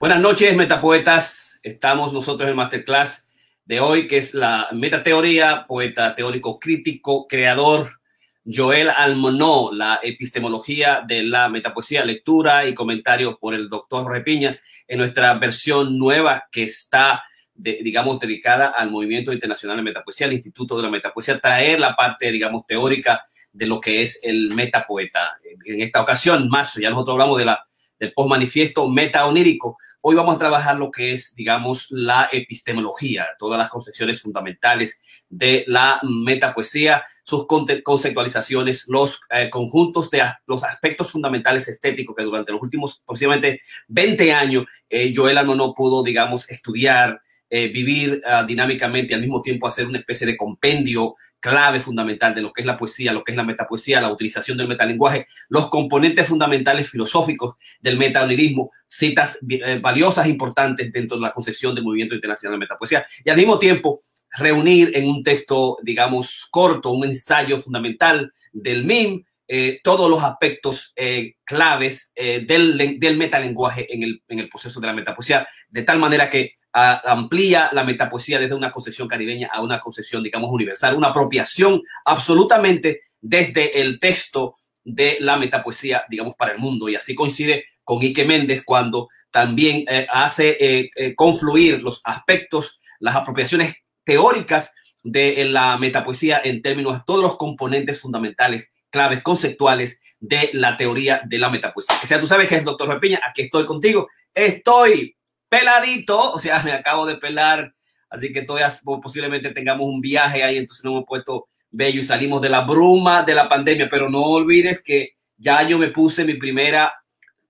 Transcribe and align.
Buenas 0.00 0.20
noches, 0.20 0.56
metapoetas. 0.56 1.60
Estamos 1.62 2.14
nosotros 2.14 2.46
en 2.46 2.52
el 2.52 2.54
masterclass 2.54 3.28
de 3.66 3.80
hoy, 3.80 4.06
que 4.06 4.16
es 4.16 4.32
la 4.32 4.70
metateoría, 4.72 5.66
poeta 5.68 6.14
teórico 6.14 6.58
crítico, 6.58 7.28
creador 7.28 8.00
Joel 8.46 8.88
Almonó, 8.88 9.68
la 9.74 10.00
epistemología 10.02 11.04
de 11.06 11.22
la 11.22 11.50
metapoesía, 11.50 12.02
lectura 12.02 12.64
y 12.64 12.72
comentario 12.72 13.38
por 13.38 13.52
el 13.52 13.68
doctor 13.68 14.04
Jorge 14.04 14.22
Piñas 14.22 14.58
en 14.88 15.00
nuestra 15.00 15.34
versión 15.34 15.98
nueva 15.98 16.48
que 16.50 16.62
está, 16.62 17.22
digamos, 17.54 18.18
dedicada 18.20 18.68
al 18.68 18.90
movimiento 18.90 19.34
internacional 19.34 19.76
de 19.76 19.82
metapoesía, 19.82 20.28
al 20.28 20.32
Instituto 20.32 20.78
de 20.78 20.84
la 20.84 20.90
Metapoesía, 20.90 21.38
traer 21.38 21.78
la 21.78 21.94
parte, 21.94 22.32
digamos, 22.32 22.64
teórica 22.64 23.26
de 23.52 23.66
lo 23.66 23.78
que 23.78 24.00
es 24.00 24.18
el 24.22 24.54
metapoeta. 24.54 25.36
En 25.66 25.82
esta 25.82 26.00
ocasión, 26.00 26.48
marzo, 26.48 26.80
ya 26.80 26.88
nosotros 26.88 27.12
hablamos 27.12 27.36
de 27.36 27.44
la 27.44 27.66
del 28.00 28.12
postmanifiesto 28.14 28.88
meta-onírico. 28.88 29.76
Hoy 30.00 30.16
vamos 30.16 30.34
a 30.34 30.38
trabajar 30.38 30.78
lo 30.78 30.90
que 30.90 31.12
es, 31.12 31.34
digamos, 31.36 31.88
la 31.90 32.28
epistemología, 32.32 33.28
todas 33.38 33.58
las 33.58 33.68
concepciones 33.68 34.22
fundamentales 34.22 35.00
de 35.28 35.64
la 35.68 36.00
metapoesía, 36.02 37.04
sus 37.22 37.46
conceptualizaciones, 37.46 38.86
los 38.88 39.20
eh, 39.30 39.50
conjuntos 39.50 40.10
de 40.10 40.22
los 40.46 40.64
aspectos 40.64 41.12
fundamentales 41.12 41.68
estéticos 41.68 42.16
que 42.16 42.24
durante 42.24 42.52
los 42.52 42.62
últimos 42.62 43.00
aproximadamente 43.04 43.60
20 43.88 44.32
años 44.32 44.64
eh, 44.88 45.12
Joel 45.14 45.46
no 45.46 45.74
pudo, 45.74 46.02
digamos, 46.02 46.48
estudiar, 46.50 47.20
eh, 47.50 47.68
vivir 47.68 48.22
ah, 48.26 48.44
dinámicamente 48.44 49.12
y 49.12 49.14
al 49.14 49.20
mismo 49.20 49.42
tiempo 49.42 49.66
hacer 49.66 49.86
una 49.86 49.98
especie 49.98 50.26
de 50.26 50.36
compendio 50.36 51.16
clave 51.40 51.80
fundamental 51.80 52.34
de 52.34 52.42
lo 52.42 52.52
que 52.52 52.60
es 52.60 52.66
la 52.66 52.76
poesía, 52.76 53.12
lo 53.12 53.24
que 53.24 53.32
es 53.32 53.36
la 53.36 53.44
metapoesía, 53.44 54.00
la 54.00 54.12
utilización 54.12 54.58
del 54.58 54.68
metalenguaje, 54.68 55.26
los 55.48 55.68
componentes 55.68 56.28
fundamentales 56.28 56.88
filosóficos 56.88 57.54
del 57.80 57.98
metaonirismo, 57.98 58.70
citas 58.86 59.38
eh, 59.48 59.78
valiosas 59.80 60.26
importantes 60.28 60.92
dentro 60.92 61.16
de 61.16 61.22
la 61.22 61.32
concepción 61.32 61.74
del 61.74 61.84
movimiento 61.84 62.14
internacional 62.14 62.54
de 62.54 62.64
metapoesía 62.64 63.06
y 63.24 63.30
al 63.30 63.36
mismo 63.36 63.58
tiempo 63.58 64.00
reunir 64.32 64.92
en 64.94 65.08
un 65.08 65.22
texto, 65.22 65.78
digamos, 65.82 66.46
corto, 66.50 66.90
un 66.90 67.04
ensayo 67.04 67.58
fundamental 67.58 68.32
del 68.52 68.84
MIM, 68.84 69.24
eh, 69.48 69.80
todos 69.82 70.08
los 70.08 70.22
aspectos 70.22 70.92
eh, 70.94 71.34
claves 71.42 72.12
del, 72.14 72.98
del 73.00 73.16
metalenguaje 73.16 73.92
en 73.92 74.04
el, 74.04 74.22
en 74.28 74.38
el 74.38 74.48
proceso 74.48 74.78
de 74.78 74.86
la 74.86 74.92
metapoesía, 74.92 75.48
de 75.68 75.82
tal 75.82 75.98
manera 75.98 76.30
que 76.30 76.59
amplía 76.72 77.70
la 77.72 77.84
metapoesía 77.84 78.38
desde 78.38 78.54
una 78.54 78.70
concepción 78.70 79.08
caribeña 79.08 79.48
a 79.52 79.60
una 79.62 79.80
concepción, 79.80 80.22
digamos, 80.22 80.50
universal, 80.50 80.94
una 80.94 81.08
apropiación 81.08 81.82
absolutamente 82.04 83.00
desde 83.20 83.80
el 83.80 83.98
texto 83.98 84.56
de 84.84 85.18
la 85.20 85.36
metapoesía, 85.36 86.04
digamos, 86.08 86.34
para 86.36 86.52
el 86.52 86.58
mundo. 86.58 86.88
Y 86.88 86.96
así 86.96 87.14
coincide 87.14 87.64
con 87.84 88.00
Ike 88.02 88.24
Méndez 88.24 88.62
cuando 88.64 89.08
también 89.30 89.84
eh, 89.88 90.06
hace 90.12 90.56
eh, 90.60 90.90
eh, 90.96 91.14
confluir 91.14 91.82
los 91.82 92.00
aspectos, 92.04 92.80
las 92.98 93.16
apropiaciones 93.16 93.74
teóricas 94.04 94.72
de 95.02 95.44
la 95.46 95.78
metapoesía 95.78 96.40
en 96.42 96.62
términos 96.62 96.94
de 96.94 97.02
todos 97.06 97.22
los 97.22 97.36
componentes 97.36 98.00
fundamentales, 98.00 98.72
claves 98.90 99.22
conceptuales 99.22 100.00
de 100.18 100.50
la 100.52 100.76
teoría 100.76 101.22
de 101.26 101.38
la 101.38 101.50
metapoesía. 101.50 101.96
Que 102.00 102.06
sea, 102.06 102.20
tú 102.20 102.26
sabes 102.26 102.48
que 102.48 102.56
es 102.56 102.64
doctor 102.64 102.88
Repiña, 102.88 103.20
aquí 103.26 103.42
estoy 103.42 103.64
contigo, 103.64 104.08
estoy 104.34 105.16
peladito, 105.50 106.32
o 106.32 106.38
sea, 106.38 106.62
me 106.62 106.72
acabo 106.72 107.04
de 107.04 107.16
pelar, 107.16 107.74
así 108.08 108.32
que 108.32 108.42
todavía 108.42 108.72
posiblemente 109.02 109.50
tengamos 109.50 109.86
un 109.86 110.00
viaje 110.00 110.42
ahí, 110.42 110.56
entonces 110.56 110.84
no 110.84 110.92
hemos 110.92 111.04
puesto 111.06 111.48
bello 111.70 112.00
y 112.00 112.04
salimos 112.04 112.40
de 112.40 112.48
la 112.48 112.62
bruma 112.62 113.22
de 113.22 113.34
la 113.34 113.48
pandemia, 113.48 113.88
pero 113.90 114.08
no 114.08 114.22
olvides 114.22 114.82
que 114.82 115.16
ya 115.36 115.62
yo 115.66 115.78
me 115.78 115.88
puse 115.88 116.24
mi 116.24 116.34
primera, 116.34 116.94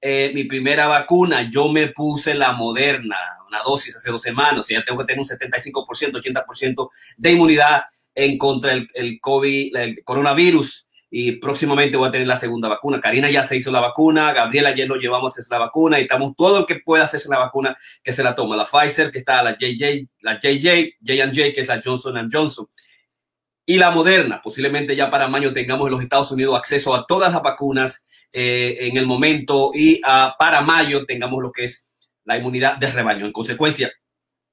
eh, 0.01 0.33
mi 0.35 0.45
primera 0.45 0.87
vacuna, 0.87 1.49
yo 1.49 1.71
me 1.71 1.89
puse 1.89 2.35
la 2.35 2.53
moderna, 2.53 3.17
una 3.47 3.63
dosis 3.63 3.97
hace 3.97 4.11
dos 4.11 4.23
semanas, 4.23 4.61
o 4.61 4.63
sea, 4.63 4.81
ya 4.81 4.85
tengo 4.85 5.01
que 5.01 5.07
tener 5.07 5.21
un 5.21 5.27
75%, 5.27 6.21
80% 6.21 6.91
de 7.17 7.31
inmunidad 7.31 7.83
en 8.15 8.39
contra 8.39 8.73
del 8.73 8.89
el 8.95 9.21
COVID, 9.21 9.77
el 9.77 10.05
coronavirus 10.05 10.89
y 11.11 11.33
próximamente 11.33 11.97
voy 11.97 12.09
a 12.09 12.13
tener 12.13 12.27
la 12.27 12.37
segunda 12.37 12.69
vacuna. 12.69 13.01
Karina 13.01 13.29
ya 13.29 13.43
se 13.43 13.57
hizo 13.57 13.73
la 13.73 13.81
vacuna, 13.81 14.33
Gabriela 14.33 14.69
ayer 14.69 14.89
lo 14.89 14.95
llevamos 14.95 15.37
a 15.37 15.41
hacer 15.41 15.51
la 15.51 15.59
vacuna 15.59 15.99
y 15.99 16.03
estamos 16.03 16.35
todo 16.37 16.61
el 16.61 16.67
que 16.67 16.77
pueda 16.77 17.05
hacerse 17.05 17.29
la 17.29 17.39
vacuna 17.39 17.77
que 18.03 18.13
se 18.13 18.23
la 18.23 18.35
toma. 18.37 18.57
La 18.57 18.65
Pfizer, 18.65 19.11
que 19.11 19.19
está 19.19 19.43
la 19.43 19.57
JJ, 19.59 20.07
la 20.21 20.39
JJ, 20.39 20.99
J&J, 21.05 21.53
que 21.53 21.61
es 21.63 21.69
la 21.69 21.83
Johnson 21.85 22.29
Johnson. 22.31 22.69
Y 23.67 23.77
la 23.77 23.91
Moderna, 23.91 24.41
posiblemente 24.41 24.95
ya 24.95 25.11
para 25.11 25.27
mayo 25.27 25.53
tengamos 25.53 25.87
en 25.87 25.93
los 25.93 26.03
Estados 26.03 26.31
Unidos 26.31 26.57
acceso 26.57 26.95
a 26.95 27.05
todas 27.07 27.33
las 27.33 27.43
vacunas 27.43 28.07
eh, 28.33 28.79
en 28.81 28.97
el 28.97 29.07
momento 29.07 29.73
y 29.75 30.01
para 30.39 30.61
mayo 30.61 31.05
tengamos 31.07 31.43
lo 31.43 31.51
que 31.51 31.65
es 31.65 31.91
la 32.25 32.37
inmunidad 32.37 32.77
de 32.77 32.89
rebaño. 32.89 33.27
En 33.27 33.33
consecuencia, 33.33 33.93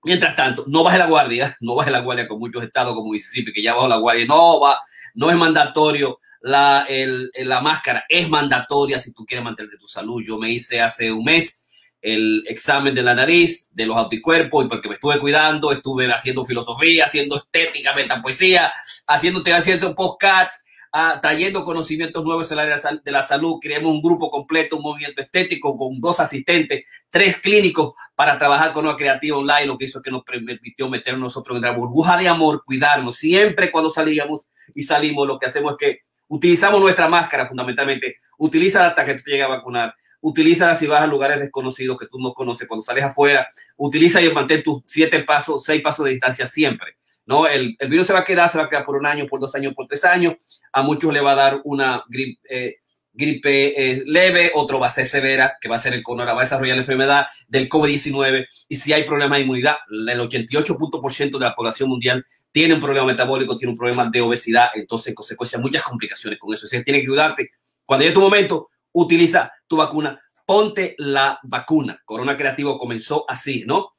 mientras 0.04 0.36
tanto, 0.36 0.66
no 0.68 0.84
baje 0.84 0.98
la 0.98 1.06
guardia, 1.06 1.56
no 1.62 1.76
baje 1.76 1.92
la 1.92 2.00
guardia 2.00 2.28
con 2.28 2.40
muchos 2.40 2.64
estados 2.64 2.96
como 2.96 3.12
Mississippi, 3.12 3.54
que 3.54 3.62
ya 3.62 3.76
bajó 3.76 3.88
la 3.88 3.98
guardia, 3.98 4.26
no 4.26 4.60
va, 4.60 4.80
no 5.14 5.30
es 5.30 5.38
mandatorio 5.38 6.20
la, 6.42 6.86
el, 6.88 7.32
la 7.36 7.62
máscara 7.62 8.06
es 8.08 8.30
mandatoria 8.30 9.00
si 9.00 9.14
tú 9.14 9.26
quieres 9.26 9.44
mantener 9.44 9.78
tu 9.78 9.88
salud. 9.88 10.24
Yo 10.26 10.38
me 10.38 10.52
hice 10.52 10.82
hace 10.82 11.12
un 11.12 11.24
mes 11.24 11.68
el 12.02 12.44
examen 12.48 12.94
de 12.94 13.04
la 13.04 13.16
nariz, 13.16 13.70
de 13.72 13.86
los 13.86 13.98
anticuerpos, 13.98 14.64
y 14.64 14.68
porque 14.68 14.88
me 14.88 14.96
estuve 14.96 15.20
cuidando, 15.20 15.72
estuve 15.72 16.12
haciendo 16.12 16.46
filosofía, 16.46 17.06
haciendo 17.06 17.38
estética, 17.38 17.94
metapoesía, 17.94 18.72
haciendo 19.08 19.42
haciendo 19.54 19.96
podcasts, 19.96 20.64
ah, 20.94 21.20
trayendo 21.22 21.64
conocimientos 21.64 22.24
nuevos 22.24 22.52
en 22.52 22.60
el 22.60 22.72
área 22.72 22.80
de 23.04 23.12
la 23.12 23.24
salud. 23.24 23.58
Creamos 23.60 23.92
un 23.92 24.02
grupo 24.02 24.30
completo, 24.30 24.78
un 24.78 24.84
movimiento 24.84 25.22
estético 25.22 25.76
con 25.76 26.00
dos 26.00 26.20
asistentes, 26.20 26.86
tres 27.10 27.38
clínicos 27.38 27.94
para 28.16 28.38
trabajar 28.38 28.74
con 28.74 28.86
una 28.86 28.96
creativa 28.96 29.38
online, 29.38 29.66
lo 29.66 29.78
que 29.78 29.86
hizo 29.86 30.02
que 30.02 30.12
nos 30.12 30.24
permitió 30.24 30.88
meternos 30.90 31.22
nosotros 31.22 31.58
en 31.58 31.64
la 31.64 31.72
burbuja 31.72 32.16
de 32.18 32.28
amor, 32.28 32.64
cuidarnos. 32.64 33.16
Siempre 33.16 33.72
cuando 33.72 33.90
salíamos 33.90 34.48
y 34.76 34.84
salimos, 34.84 35.28
lo 35.28 35.40
que 35.40 35.48
hacemos 35.48 35.74
es 35.74 35.78
que 35.78 36.00
Utilizamos 36.28 36.82
nuestra 36.82 37.08
máscara 37.08 37.48
fundamentalmente. 37.48 38.18
Utiliza 38.38 38.88
hasta 38.88 39.06
que 39.06 39.16
te 39.16 39.32
llegue 39.32 39.44
a 39.44 39.48
vacunar. 39.48 39.96
Utiliza 40.22 40.76
si 40.76 40.88
vas 40.88 41.02
a 41.02 41.08
lugares 41.08 41.40
desconocidos 41.40 41.98
que 41.98 42.08
tú 42.08 42.20
no 42.20 42.34
conoces. 42.34 42.68
Cuando 42.68 42.82
sales 42.82 43.04
afuera, 43.04 43.48
utiliza 43.78 44.22
y 44.22 44.32
mantén 44.32 44.64
tus 44.64 44.84
siete 44.88 45.24
pasos, 45.24 45.64
seis 45.64 45.82
pasos 45.82 46.06
de 46.06 46.12
distancia 46.12 46.48
siempre. 46.48 46.98
¿no? 47.26 47.48
El, 47.48 47.76
el, 47.78 47.90
virus 47.90 48.08
se 48.08 48.14
va 48.14 48.20
a 48.20 48.24
quedar, 48.24 48.50
se 48.50 48.58
va 48.58 48.66
a 48.66 48.70
quedar 48.70 48.84
por 48.84 48.96
un 48.96 49.06
año, 49.06 49.28
por 49.28 49.40
dos 49.40 49.54
años, 49.56 49.74
por 49.74 49.88
tres 49.88 50.04
años. 50.06 50.36
A 50.72 50.82
muchos 50.82 51.14
le 51.14 51.22
va 51.22 51.34
a 51.34 51.36
dar 51.36 51.62
una 51.66 52.04
gripe, 52.10 52.40
eh, 52.50 52.78
gripe 53.18 53.92
eh, 53.92 54.04
leve, 54.06 54.52
otro 54.54 54.80
va 54.80 54.88
a 54.88 54.92
ser 54.92 55.08
severa, 55.08 55.58
que 55.60 55.68
va 55.68 55.76
a 55.76 55.80
ser 55.80 55.94
el 55.94 56.04
coronavirus, 56.04 56.38
va 56.38 56.42
a 56.42 56.46
desarrollar 56.46 56.76
la 56.78 56.82
enfermedad 56.82 57.26
del 57.48 57.68
COVID-19. 57.68 58.48
Y 58.70 58.76
si 58.76 58.94
hay 58.94 59.04
problema 59.04 59.36
de 59.36 59.42
inmunidad, 59.42 59.78
el 59.90 60.20
88% 60.20 61.32
de 61.32 61.46
la 61.46 61.56
población 61.56 61.90
mundial 61.90 62.26
tiene 62.58 62.74
un 62.74 62.80
problema 62.80 63.06
metabólico, 63.06 63.56
tiene 63.56 63.74
un 63.74 63.78
problema 63.78 64.10
de 64.10 64.20
obesidad, 64.20 64.70
entonces 64.74 65.10
en 65.10 65.14
consecuencia 65.14 65.60
muchas 65.60 65.84
complicaciones 65.84 66.40
con 66.40 66.52
eso. 66.56 66.66
O 66.66 66.68
sea, 66.68 66.84
tiene 66.84 67.02
que 67.02 67.06
ayudarte. 67.06 67.52
Cuando 67.86 68.04
llegue 68.04 68.16
tu 68.16 68.20
momento, 68.20 68.72
utiliza 68.94 69.52
tu 69.68 69.78
vacuna, 69.78 70.20
ponte 70.44 70.96
la 70.98 71.40
vacuna. 71.44 72.02
Corona 72.04 72.36
Creativo 72.36 72.80
comenzó 72.80 73.26
así, 73.30 73.64
¿no? 73.68 73.94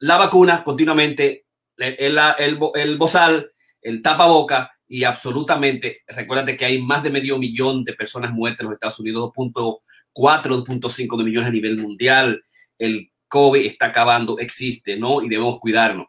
La 0.00 0.18
vacuna 0.18 0.62
continuamente, 0.62 1.46
el, 1.78 2.18
el, 2.38 2.58
el 2.74 2.98
bozal, 2.98 3.50
el 3.80 4.02
tapaboca 4.02 4.70
y 4.86 5.04
absolutamente, 5.04 6.02
recuérdate 6.06 6.54
que 6.54 6.66
hay 6.66 6.82
más 6.82 7.02
de 7.02 7.08
medio 7.08 7.38
millón 7.38 7.82
de 7.82 7.94
personas 7.94 8.30
muertas 8.30 8.60
en 8.60 8.66
los 8.66 8.74
Estados 8.74 9.00
Unidos, 9.00 9.30
2.4, 9.34 9.80
2.5 10.14 11.16
de 11.16 11.24
millones 11.24 11.48
a 11.48 11.52
nivel 11.52 11.78
mundial. 11.78 12.44
El 12.76 13.10
COVID 13.28 13.64
está 13.64 13.86
acabando, 13.86 14.38
existe, 14.38 14.98
¿no? 14.98 15.22
Y 15.22 15.30
debemos 15.30 15.58
cuidarnos. 15.60 16.08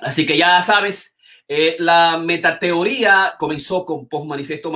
Así 0.00 0.26
que 0.26 0.36
ya 0.36 0.60
sabes, 0.62 1.16
eh, 1.52 1.74
la 1.80 2.16
metateoría 2.16 3.34
comenzó 3.36 3.84
con 3.84 4.06
Post-Manifiesto 4.06 4.70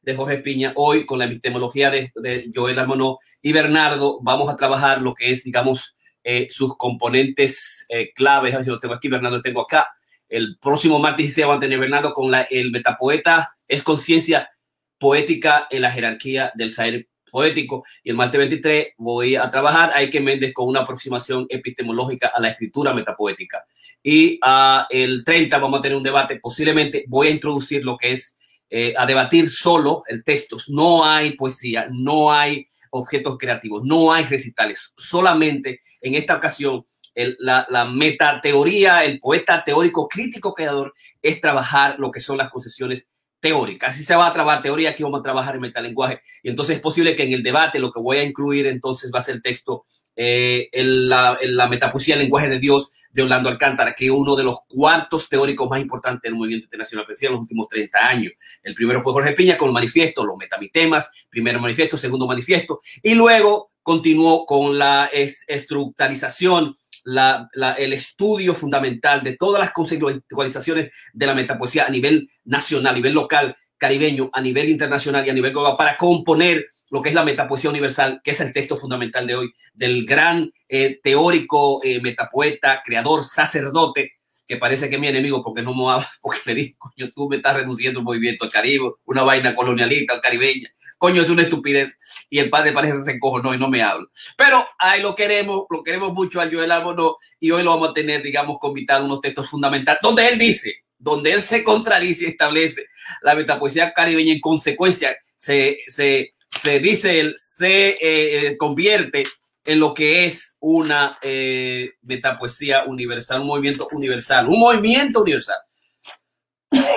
de 0.00 0.14
Jorge 0.16 0.38
Piña. 0.38 0.72
Hoy, 0.76 1.04
con 1.04 1.18
la 1.18 1.26
epistemología 1.26 1.90
de, 1.90 2.50
Joel 2.54 2.78
Armonó 2.78 3.18
y 3.42 3.52
Bernardo, 3.52 4.18
vamos 4.22 4.48
a 4.48 4.56
trabajar 4.56 5.02
lo 5.02 5.12
que 5.12 5.30
es, 5.30 5.44
digamos, 5.44 5.98
eh, 6.24 6.48
sus 6.50 6.78
componentes 6.78 7.84
eh, 7.90 8.10
claves. 8.14 8.54
A 8.54 8.56
ver 8.56 8.64
si 8.64 8.70
lo 8.70 8.80
tengo 8.80 8.94
aquí, 8.94 9.08
Bernardo, 9.08 9.36
lo 9.36 9.42
tengo 9.42 9.60
acá. 9.60 9.90
El 10.30 10.56
próximo 10.58 10.98
martes 10.98 11.34
se 11.34 11.44
va 11.44 11.56
a 11.56 11.60
tener 11.60 11.78
Bernardo 11.78 12.14
con 12.14 12.30
la, 12.30 12.40
el 12.40 12.70
metapoeta. 12.70 13.54
Es 13.68 13.82
conciencia 13.82 14.48
poética 14.96 15.66
en 15.68 15.82
la 15.82 15.90
jerarquía 15.90 16.52
del 16.54 16.70
saber 16.70 17.06
poético. 17.32 17.84
Y 18.04 18.10
el 18.10 18.16
martes 18.16 18.38
23 18.38 18.88
voy 18.98 19.34
a 19.34 19.50
trabajar 19.50 19.90
a 19.90 19.96
Ike 19.96 20.20
Méndez 20.20 20.52
con 20.52 20.68
una 20.68 20.80
aproximación 20.80 21.46
epistemológica 21.48 22.30
a 22.32 22.40
la 22.40 22.48
escritura 22.48 22.92
metapoética. 22.92 23.64
Y 24.02 24.38
uh, 24.44 24.84
el 24.90 25.24
30 25.24 25.58
vamos 25.58 25.78
a 25.78 25.82
tener 25.82 25.96
un 25.96 26.02
debate, 26.02 26.38
posiblemente 26.38 27.04
voy 27.08 27.28
a 27.28 27.30
introducir 27.30 27.84
lo 27.84 27.96
que 27.96 28.12
es 28.12 28.36
eh, 28.68 28.94
a 28.96 29.06
debatir 29.06 29.48
solo 29.48 30.02
el 30.06 30.22
texto. 30.22 30.56
No 30.68 31.04
hay 31.04 31.32
poesía, 31.32 31.88
no 31.90 32.32
hay 32.32 32.66
objetos 32.90 33.38
creativos, 33.38 33.82
no 33.84 34.12
hay 34.12 34.24
recitales. 34.24 34.92
Solamente 34.94 35.80
en 36.00 36.14
esta 36.14 36.36
ocasión 36.36 36.84
la, 37.14 37.66
la 37.68 37.84
metateoría, 37.84 39.04
el 39.04 39.20
poeta 39.20 39.62
teórico 39.64 40.08
crítico 40.08 40.54
creador 40.54 40.94
es 41.20 41.40
trabajar 41.40 41.98
lo 41.98 42.10
que 42.10 42.20
son 42.20 42.38
las 42.38 42.48
concesiones 42.48 43.06
teórica. 43.42 43.88
Así 43.88 44.04
se 44.04 44.14
va 44.14 44.28
a 44.28 44.32
trabajar 44.32 44.62
teoría, 44.62 44.90
aquí 44.90 45.02
vamos 45.02 45.20
a 45.20 45.22
trabajar 45.24 45.56
en 45.56 45.62
metalenguaje. 45.62 46.22
Y 46.42 46.48
entonces 46.48 46.76
es 46.76 46.80
posible 46.80 47.16
que 47.16 47.24
en 47.24 47.32
el 47.32 47.42
debate 47.42 47.80
lo 47.80 47.92
que 47.92 48.00
voy 48.00 48.18
a 48.18 48.22
incluir 48.22 48.66
entonces 48.66 49.10
va 49.12 49.18
a 49.18 49.22
ser 49.22 49.34
el 49.34 49.42
texto, 49.42 49.84
eh, 50.14 50.68
en 50.72 51.08
la, 51.08 51.36
en 51.40 51.56
la 51.56 51.66
metapoesía, 51.66 52.14
el 52.14 52.20
lenguaje 52.20 52.48
de 52.48 52.60
Dios 52.60 52.92
de 53.10 53.22
Orlando 53.22 53.48
Alcántara, 53.48 53.94
que 53.94 54.06
es 54.06 54.10
uno 54.12 54.36
de 54.36 54.44
los 54.44 54.58
cuartos 54.68 55.28
teóricos 55.28 55.68
más 55.68 55.80
importantes 55.80 56.22
del 56.22 56.36
movimiento 56.36 56.66
internacional 56.66 57.04
en 57.08 57.32
los 57.32 57.40
últimos 57.40 57.68
30 57.68 57.98
años. 57.98 58.32
El 58.62 58.74
primero 58.74 59.02
fue 59.02 59.12
Jorge 59.12 59.32
Piña 59.32 59.56
con 59.56 59.68
el 59.68 59.74
manifiesto, 59.74 60.24
los 60.24 60.36
metamitemas, 60.36 61.10
primero 61.28 61.60
manifiesto, 61.60 61.96
segundo 61.96 62.26
manifiesto, 62.26 62.80
y 63.02 63.14
luego 63.14 63.72
continuó 63.82 64.46
con 64.46 64.78
la 64.78 65.10
estructuralización 65.12 66.76
la, 67.04 67.48
el 67.78 67.92
estudio 67.92 68.54
fundamental 68.54 69.22
de 69.22 69.36
todas 69.36 69.60
las 69.60 69.72
conceptualizaciones 69.72 70.90
de 71.12 71.26
la 71.26 71.34
metapoesía 71.34 71.86
a 71.86 71.90
nivel 71.90 72.28
nacional, 72.44 72.92
a 72.92 72.96
nivel 72.96 73.14
local, 73.14 73.56
caribeño, 73.82 74.30
a 74.32 74.40
nivel 74.40 74.68
internacional 74.68 75.26
y 75.26 75.30
a 75.30 75.34
nivel 75.34 75.52
global 75.52 75.74
para 75.76 75.96
componer 75.96 76.66
lo 76.90 77.02
que 77.02 77.08
es 77.08 77.14
la 77.14 77.24
metapoesía 77.24 77.70
universal, 77.70 78.20
que 78.22 78.30
es 78.30 78.40
el 78.40 78.52
texto 78.52 78.76
fundamental 78.76 79.26
de 79.26 79.34
hoy, 79.34 79.52
del 79.74 80.06
gran 80.06 80.52
eh, 80.68 81.00
teórico, 81.02 81.80
eh, 81.82 82.00
metapoeta, 82.00 82.80
creador, 82.84 83.24
sacerdote, 83.24 84.12
que 84.52 84.58
parece 84.58 84.90
que 84.90 84.96
es 84.96 85.00
mi 85.00 85.08
enemigo 85.08 85.42
porque 85.42 85.62
no 85.62 85.74
me 85.74 86.04
porque 86.20 86.40
le 86.44 86.54
digo, 86.54 86.76
coño, 86.78 87.10
tú 87.14 87.26
me 87.28 87.36
estás 87.36 87.56
reduciendo 87.56 88.00
un 88.00 88.04
movimiento 88.04 88.44
al 88.44 88.50
Caribe, 88.50 88.92
una 89.06 89.22
vaina 89.22 89.54
colonialista, 89.54 90.20
caribeña, 90.20 90.68
coño, 90.98 91.22
es 91.22 91.30
una 91.30 91.42
estupidez. 91.42 91.96
Y 92.28 92.38
el 92.38 92.50
padre 92.50 92.72
parece 92.72 92.98
que 92.98 93.04
se 93.04 93.10
encojonó 93.12 93.54
y 93.54 93.58
no 93.58 93.70
me 93.70 93.82
habla. 93.82 94.06
Pero 94.36 94.66
ahí 94.78 95.00
lo 95.00 95.14
queremos, 95.14 95.64
lo 95.70 95.82
queremos 95.82 96.12
mucho 96.12 96.38
a 96.40 96.50
Joel 96.50 96.70
Álvaro 96.70 97.16
y 97.40 97.50
hoy 97.50 97.62
lo 97.62 97.70
vamos 97.70 97.90
a 97.90 97.94
tener, 97.94 98.22
digamos, 98.22 98.58
convitado 98.58 99.06
unos 99.06 99.22
textos 99.22 99.48
fundamentales, 99.48 100.00
donde 100.02 100.28
él 100.28 100.38
dice, 100.38 100.74
donde 100.98 101.32
él 101.32 101.40
se 101.40 101.64
contradice 101.64 102.24
y 102.24 102.28
establece 102.28 102.84
la 103.22 103.34
metapoesía 103.34 103.92
caribeña 103.94 104.34
en 104.34 104.40
consecuencia, 104.40 105.16
se, 105.34 105.78
se, 105.86 106.34
se 106.62 106.78
dice, 106.78 107.20
él 107.20 107.34
se 107.36 107.96
eh, 108.00 108.56
convierte 108.58 109.22
en 109.64 109.80
lo 109.80 109.94
que 109.94 110.26
es 110.26 110.56
una 110.60 111.18
eh, 111.22 111.92
metapoesía 112.02 112.84
universal, 112.84 113.42
un 113.42 113.48
movimiento 113.48 113.88
universal, 113.92 114.48
un 114.48 114.58
movimiento 114.58 115.22
universal. 115.22 115.58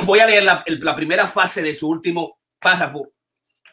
Voy 0.03 0.19
a 0.19 0.25
leer 0.25 0.43
la, 0.43 0.63
la 0.65 0.95
primera 0.95 1.27
fase 1.27 1.61
de 1.61 1.75
su 1.75 1.89
último 1.89 2.39
párrafo 2.59 3.11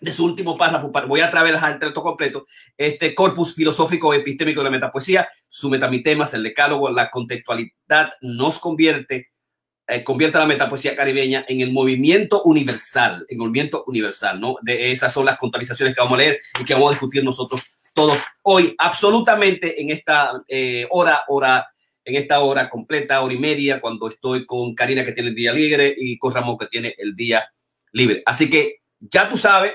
de 0.03 0.11
su 0.11 0.25
último 0.25 0.57
párrafo, 0.57 0.91
voy 1.07 1.21
a 1.21 1.31
trabajar 1.31 1.75
el 1.75 1.79
texto 1.79 2.03
completo, 2.03 2.47
este 2.77 3.15
corpus 3.15 3.55
filosófico 3.55 4.13
epistémico 4.13 4.61
de 4.61 4.65
la 4.65 4.71
metapoesía, 4.71 5.29
su 5.47 5.71
metamitemas, 5.71 6.35
el 6.35 6.43
decálogo, 6.43 6.91
la 6.91 7.09
contextualidad 7.09 8.11
nos 8.21 8.59
convierte, 8.59 9.31
eh, 9.87 10.03
convierte 10.03 10.39
a 10.39 10.41
la 10.41 10.47
metapoesía 10.47 10.97
caribeña 10.97 11.45
en 11.47 11.61
el 11.61 11.73
movimiento 11.73 12.43
universal, 12.43 13.25
en 13.29 13.39
movimiento 13.39 13.85
universal, 13.87 14.41
¿no? 14.41 14.57
De 14.63 14.91
esas 14.91 15.13
son 15.13 15.25
las 15.25 15.37
contextualizaciones 15.37 15.95
que 15.95 16.01
vamos 16.01 16.15
a 16.15 16.23
leer 16.23 16.41
y 16.61 16.65
que 16.65 16.75
vamos 16.75 16.89
a 16.89 16.95
discutir 16.95 17.23
nosotros 17.23 17.72
todos 17.95 18.19
hoy, 18.43 18.75
absolutamente 18.79 19.81
en 19.81 19.91
esta 19.91 20.33
eh, 20.49 20.87
hora, 20.91 21.23
hora, 21.29 21.69
en 22.05 22.17
esta 22.17 22.41
hora 22.41 22.69
completa, 22.69 23.21
hora 23.21 23.35
y 23.35 23.39
media, 23.39 23.81
cuando 23.81 24.09
estoy 24.09 24.47
con 24.47 24.75
Karina 24.75 25.05
que 25.05 25.13
tiene 25.13 25.31
el 25.31 25.35
día 25.35 25.53
libre 25.53 25.95
y 25.97 26.19
con 26.19 26.35
Ramón 26.35 26.59
que 26.59 26.67
tiene 26.67 26.95
el 26.99 27.15
día 27.15 27.47
libre. 27.93 28.23
Así 28.27 28.49
que 28.49 28.81
ya 28.99 29.29
tú 29.29 29.37
sabes, 29.37 29.75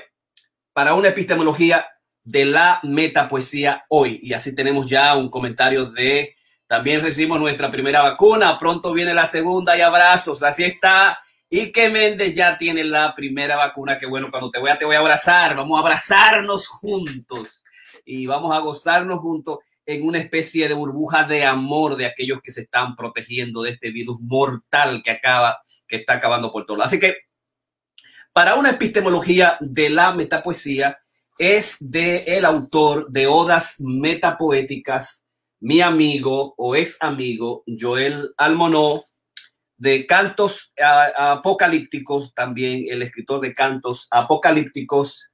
para 0.72 0.94
una 0.94 1.08
epistemología 1.08 1.86
de 2.24 2.44
la 2.44 2.80
metapoesía 2.82 3.84
hoy. 3.88 4.20
Y 4.22 4.32
así 4.32 4.54
tenemos 4.54 4.88
ya 4.88 5.16
un 5.16 5.30
comentario 5.30 5.86
de, 5.86 6.36
también 6.66 7.02
recibimos 7.02 7.40
nuestra 7.40 7.70
primera 7.70 8.02
vacuna, 8.02 8.58
pronto 8.58 8.92
viene 8.92 9.14
la 9.14 9.26
segunda 9.26 9.76
y 9.76 9.80
abrazos, 9.80 10.42
así 10.42 10.64
está. 10.64 11.18
Y 11.50 11.72
que 11.72 11.88
Méndez 11.88 12.34
ya 12.34 12.58
tiene 12.58 12.84
la 12.84 13.14
primera 13.14 13.56
vacuna, 13.56 13.98
que 13.98 14.06
bueno, 14.06 14.28
cuando 14.30 14.50
te 14.50 14.58
voy 14.58 14.68
a, 14.68 14.76
te 14.76 14.84
voy 14.84 14.96
a 14.96 14.98
abrazar, 14.98 15.56
vamos 15.56 15.78
a 15.78 15.80
abrazarnos 15.80 16.68
juntos 16.68 17.62
y 18.08 18.26
vamos 18.26 18.56
a 18.56 18.60
gozarnos 18.60 19.20
juntos 19.20 19.58
en 19.84 20.02
una 20.02 20.18
especie 20.18 20.66
de 20.66 20.74
burbuja 20.74 21.24
de 21.24 21.44
amor 21.44 21.96
de 21.96 22.06
aquellos 22.06 22.40
que 22.42 22.50
se 22.50 22.62
están 22.62 22.96
protegiendo 22.96 23.62
de 23.62 23.70
este 23.70 23.90
virus 23.90 24.18
mortal 24.20 25.02
que 25.04 25.10
acaba, 25.10 25.58
que 25.86 25.96
está 25.96 26.14
acabando 26.14 26.50
por 26.50 26.64
todo. 26.64 26.82
Así 26.82 26.98
que 26.98 27.16
para 28.32 28.54
una 28.54 28.70
epistemología 28.70 29.58
de 29.60 29.90
la 29.90 30.14
metapoesía 30.14 30.98
es 31.38 31.76
de 31.80 32.24
el 32.26 32.46
autor 32.46 33.10
de 33.10 33.26
Odas 33.26 33.76
Metapoéticas, 33.78 35.24
mi 35.60 35.82
amigo 35.82 36.54
o 36.56 36.76
es 36.76 36.96
amigo 37.00 37.62
Joel 37.78 38.32
Almonó, 38.38 39.02
de 39.76 40.06
cantos 40.06 40.72
apocalípticos, 41.16 42.34
también 42.34 42.86
el 42.88 43.02
escritor 43.02 43.40
de 43.40 43.54
cantos 43.54 44.08
apocalípticos 44.10 45.30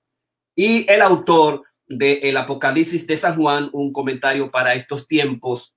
y 0.55 0.91
el 0.91 1.03
autor 1.03 1.65
de 1.86 2.14
El 2.25 2.36
Apocalipsis 2.36 3.06
de 3.06 3.16
San 3.16 3.36
Juan, 3.36 3.70
un 3.72 3.92
comentario 3.92 4.50
para 4.50 4.75
estos 4.75 5.06
tiempos, 5.06 5.75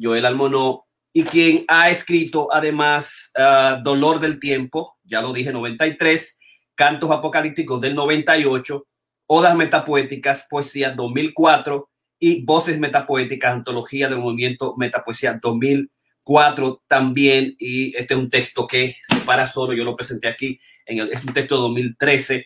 Joel 0.00 0.26
Almonó, 0.26 0.86
y 1.12 1.24
quien 1.24 1.64
ha 1.68 1.90
escrito 1.90 2.48
además 2.52 3.30
ah, 3.36 3.80
Dolor 3.82 4.18
del 4.18 4.40
Tiempo, 4.40 4.96
ya 5.04 5.20
lo 5.20 5.32
dije, 5.32 5.52
93, 5.52 6.38
Cantos 6.74 7.10
Apocalípticos 7.10 7.80
del 7.80 7.94
98, 7.94 8.86
Odas 9.26 9.56
Metapoéticas, 9.56 10.46
Poesía 10.48 10.90
2004 10.90 11.88
y 12.18 12.44
Voces 12.44 12.78
Metapoéticas, 12.78 13.52
Antología 13.52 14.08
del 14.08 14.18
Movimiento 14.18 14.74
Metapoesía 14.76 15.38
2004 15.40 16.82
también. 16.86 17.54
Y 17.58 17.96
este 17.96 18.14
es 18.14 18.20
un 18.20 18.30
texto 18.30 18.66
que 18.66 18.96
se 19.02 19.16
para 19.20 19.46
solo, 19.46 19.74
yo 19.74 19.84
lo 19.84 19.96
presenté 19.96 20.28
aquí, 20.28 20.58
en 20.86 21.00
el, 21.00 21.12
es 21.12 21.24
un 21.24 21.32
texto 21.32 21.56
de 21.56 21.62
2013. 21.62 22.44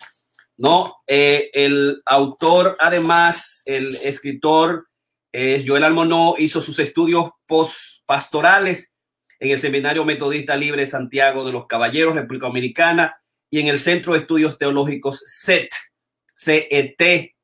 ¿No? 0.56 0.94
Eh, 1.06 1.50
el 1.52 2.02
autor, 2.06 2.76
además, 2.80 3.62
el 3.64 3.94
escritor 3.96 4.88
es 5.32 5.64
Joel 5.66 5.84
Almonó, 5.84 6.34
hizo 6.38 6.60
sus 6.60 6.78
estudios 6.78 7.30
post-pastorales 7.46 8.94
en 9.38 9.50
el 9.50 9.58
Seminario 9.58 10.04
Metodista 10.04 10.56
Libre 10.56 10.86
Santiago 10.86 11.44
de 11.44 11.52
los 11.52 11.66
Caballeros, 11.66 12.14
República 12.14 12.46
Dominicana, 12.46 13.20
y 13.50 13.60
en 13.60 13.68
el 13.68 13.78
Centro 13.78 14.14
de 14.14 14.20
Estudios 14.20 14.58
Teológicos 14.58 15.22
CET, 15.26 15.68
CET, 16.36 17.34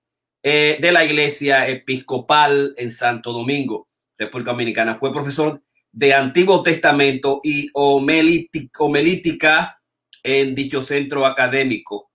eh, 0.44 0.79
de 0.81 0.93
la 0.93 1.05
Iglesia 1.05 1.69
Episcopal 1.69 2.75
en 2.76 2.91
Santo 2.91 3.32
Domingo, 3.32 3.88
República 4.19 4.53
Dominicana. 4.53 4.97
Fue 4.97 5.12
profesor 5.12 5.62
de 5.93 6.15
Antiguo 6.15 6.62
Testamento 6.62 7.41
y 7.44 7.69
homilítica 7.75 9.79
en 10.23 10.55
dicho 10.55 10.82
centro 10.82 11.26
académico. 11.26 12.12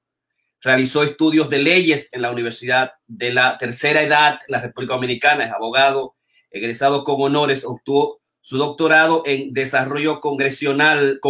Realizó 0.68 1.02
estudios 1.02 1.50
de 1.50 1.58
leyes 1.60 2.10
en 2.12 2.22
la 2.22 2.30
Universidad 2.30 2.92
de 3.08 3.32
la 3.32 3.58
Tercera 3.58 4.04
Edad, 4.04 4.42
la 4.50 4.60
República 4.60 4.96
Dominicana, 4.96 5.46
es 5.46 5.54
abogado, 5.54 6.18
egresado 6.52 7.06
con 7.06 7.22
honores, 7.22 7.64
obtuvo 7.64 8.20
su 8.42 8.58
doctorado 8.58 9.24
en 9.26 9.54
desarrollo 9.54 10.20
congregacional 10.20 11.22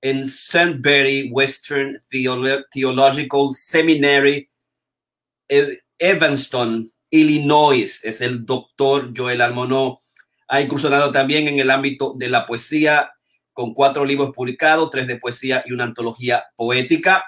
en 0.00 0.26
Sunbury 0.26 1.30
Western 1.30 2.02
Theological 2.10 3.50
Seminary, 3.52 4.50
Evanston, 6.00 6.90
Illinois. 7.10 8.04
Es 8.04 8.20
el 8.20 8.44
doctor 8.44 9.12
Joel 9.16 9.42
Almonó. 9.42 10.00
Ha 10.48 10.62
incursionado 10.62 11.12
también 11.12 11.46
en 11.46 11.60
el 11.60 11.70
ámbito 11.70 12.14
de 12.18 12.28
la 12.28 12.44
poesía 12.44 13.12
con 13.58 13.74
cuatro 13.74 14.04
libros 14.04 14.30
publicados, 14.30 14.88
tres 14.88 15.08
de 15.08 15.18
poesía 15.18 15.64
y 15.66 15.72
una 15.72 15.82
antología 15.82 16.44
poética. 16.54 17.24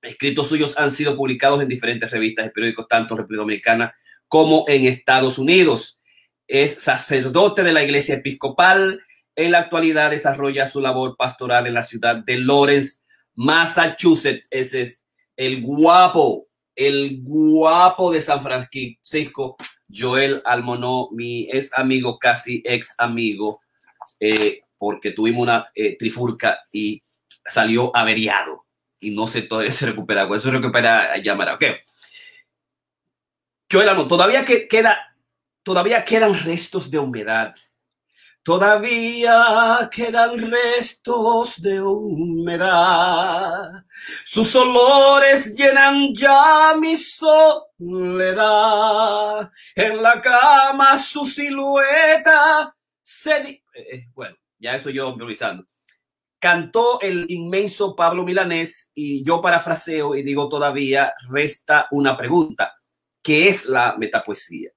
Escritos 0.00 0.48
suyos 0.48 0.78
han 0.78 0.90
sido 0.90 1.14
publicados 1.14 1.60
en 1.60 1.68
diferentes 1.68 2.10
revistas 2.10 2.46
y 2.46 2.48
periódicos, 2.48 2.88
tanto 2.88 3.12
en 3.12 3.18
República 3.18 3.42
Dominicana 3.42 3.94
como 4.28 4.64
en 4.66 4.86
Estados 4.86 5.36
Unidos. 5.38 6.00
Es 6.46 6.82
sacerdote 6.82 7.64
de 7.64 7.74
la 7.74 7.84
Iglesia 7.84 8.14
Episcopal, 8.14 9.02
en 9.36 9.52
la 9.52 9.58
actualidad 9.58 10.10
desarrolla 10.10 10.68
su 10.68 10.80
labor 10.80 11.18
pastoral 11.18 11.66
en 11.66 11.74
la 11.74 11.82
ciudad 11.82 12.16
de 12.16 12.38
Lawrence, 12.38 13.00
Massachusetts. 13.34 14.48
Ese 14.50 14.80
es 14.80 15.06
el 15.36 15.60
guapo, 15.60 16.46
el 16.74 17.20
guapo 17.20 18.10
de 18.10 18.22
San 18.22 18.40
Francisco, 18.40 19.58
Joel 19.94 20.40
Almonó, 20.46 21.10
mi 21.12 21.46
ex 21.52 21.74
amigo, 21.74 22.18
casi 22.18 22.62
ex 22.64 22.94
amigo, 22.96 23.60
eh, 24.18 24.62
porque 24.78 25.12
tuvimos 25.12 25.42
una 25.42 25.64
eh, 25.74 25.96
trifurca 25.96 26.60
y 26.72 27.02
salió 27.44 27.94
averiado 27.94 28.66
y 29.00 29.10
no 29.10 29.26
sé 29.26 29.42
todavía 29.42 29.72
se 29.72 29.86
recupera. 29.86 30.26
Con 30.26 30.36
eso 30.36 30.50
recupera 30.50 31.16
llamar. 31.18 31.54
Ok. 31.54 31.64
Joel 33.70 33.90
Almonó, 33.90 34.08
todavía 34.08 34.44
que 34.44 34.66
queda, 34.66 35.14
todavía 35.62 36.04
quedan 36.04 36.32
restos 36.32 36.90
de 36.90 36.98
humedad 36.98 37.54
Todavía 38.48 39.90
quedan 39.92 40.50
restos 40.50 41.60
de 41.60 41.82
humedad. 41.82 43.84
Sus 44.24 44.56
olores 44.56 45.54
llenan 45.54 46.14
ya 46.14 46.74
mi 46.80 46.96
soledad. 46.96 48.40
En 49.74 50.02
la 50.02 50.18
cama 50.22 50.96
su 50.96 51.26
silueta 51.26 52.74
se... 53.02 53.36
Eh, 53.36 53.62
eh, 53.74 54.08
bueno, 54.14 54.34
ya 54.58 54.74
eso 54.74 54.90
yo 54.90 55.10
improvisando. 55.10 55.64
cantó 56.40 57.00
el 57.00 57.26
inmenso 57.28 57.96
Pablo 57.96 58.24
Milanés 58.24 58.92
y 58.94 59.24
yo 59.24 59.40
parafraseo 59.40 60.14
y 60.14 60.22
digo 60.22 60.48
todavía, 60.48 61.12
resta 61.28 61.88
una 61.90 62.16
pregunta. 62.16 62.76
¿Qué 63.22 63.48
es 63.48 63.66
la 63.66 63.96
metapoesía? 63.98 64.70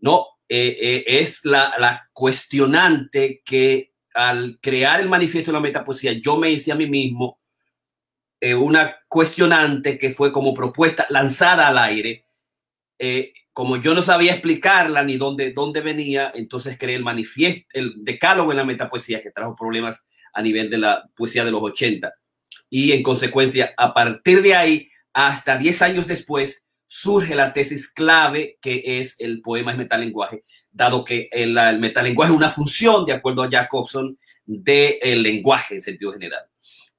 No, 0.00 0.26
eh, 0.48 0.76
eh, 0.80 1.04
es 1.06 1.44
la, 1.44 2.08
cuestionante 2.12 3.42
que 3.44 3.94
al 4.14 4.58
crear 4.60 5.00
el 5.00 5.08
manifiesto 5.08 5.50
de 5.50 5.56
la 5.56 5.60
metapoesía, 5.60 6.12
yo 6.12 6.36
me 6.36 6.50
hice 6.50 6.72
a 6.72 6.76
mí 6.76 6.86
mismo 6.86 7.40
eh, 8.40 8.54
una 8.54 8.96
cuestionante 9.08 9.98
que 9.98 10.10
fue 10.10 10.32
como 10.32 10.54
propuesta 10.54 11.06
lanzada 11.10 11.68
al 11.68 11.78
aire. 11.78 12.26
Como 13.56 13.78
yo 13.78 13.94
no 13.94 14.02
sabía 14.02 14.32
explicarla 14.32 15.02
ni 15.02 15.16
dónde, 15.16 15.54
dónde 15.54 15.80
venía, 15.80 16.30
entonces 16.34 16.76
creé 16.78 16.96
el 16.96 17.02
manifiesto, 17.02 17.66
el 17.72 17.94
decálogo 18.04 18.50
en 18.50 18.58
la 18.58 18.66
metapoesía 18.66 19.22
que 19.22 19.30
trajo 19.30 19.56
problemas 19.56 20.04
a 20.34 20.42
nivel 20.42 20.68
de 20.68 20.76
la 20.76 21.08
poesía 21.16 21.42
de 21.42 21.52
los 21.52 21.62
80. 21.62 22.12
Y 22.68 22.92
en 22.92 23.02
consecuencia, 23.02 23.72
a 23.78 23.94
partir 23.94 24.42
de 24.42 24.54
ahí, 24.54 24.90
hasta 25.14 25.56
10 25.56 25.80
años 25.80 26.06
después, 26.06 26.66
surge 26.86 27.34
la 27.34 27.54
tesis 27.54 27.90
clave 27.90 28.58
que 28.60 29.00
es 29.00 29.14
el 29.20 29.40
poema 29.40 29.72
es 29.72 29.78
metalenguaje, 29.78 30.44
dado 30.70 31.02
que 31.02 31.30
el, 31.32 31.56
el 31.56 31.78
metalenguaje 31.78 32.32
es 32.32 32.36
una 32.36 32.50
función, 32.50 33.06
de 33.06 33.14
acuerdo 33.14 33.42
a 33.42 33.48
Jacobson, 33.50 34.18
del 34.44 35.22
lenguaje 35.22 35.76
en 35.76 35.80
sentido 35.80 36.12
general. 36.12 36.42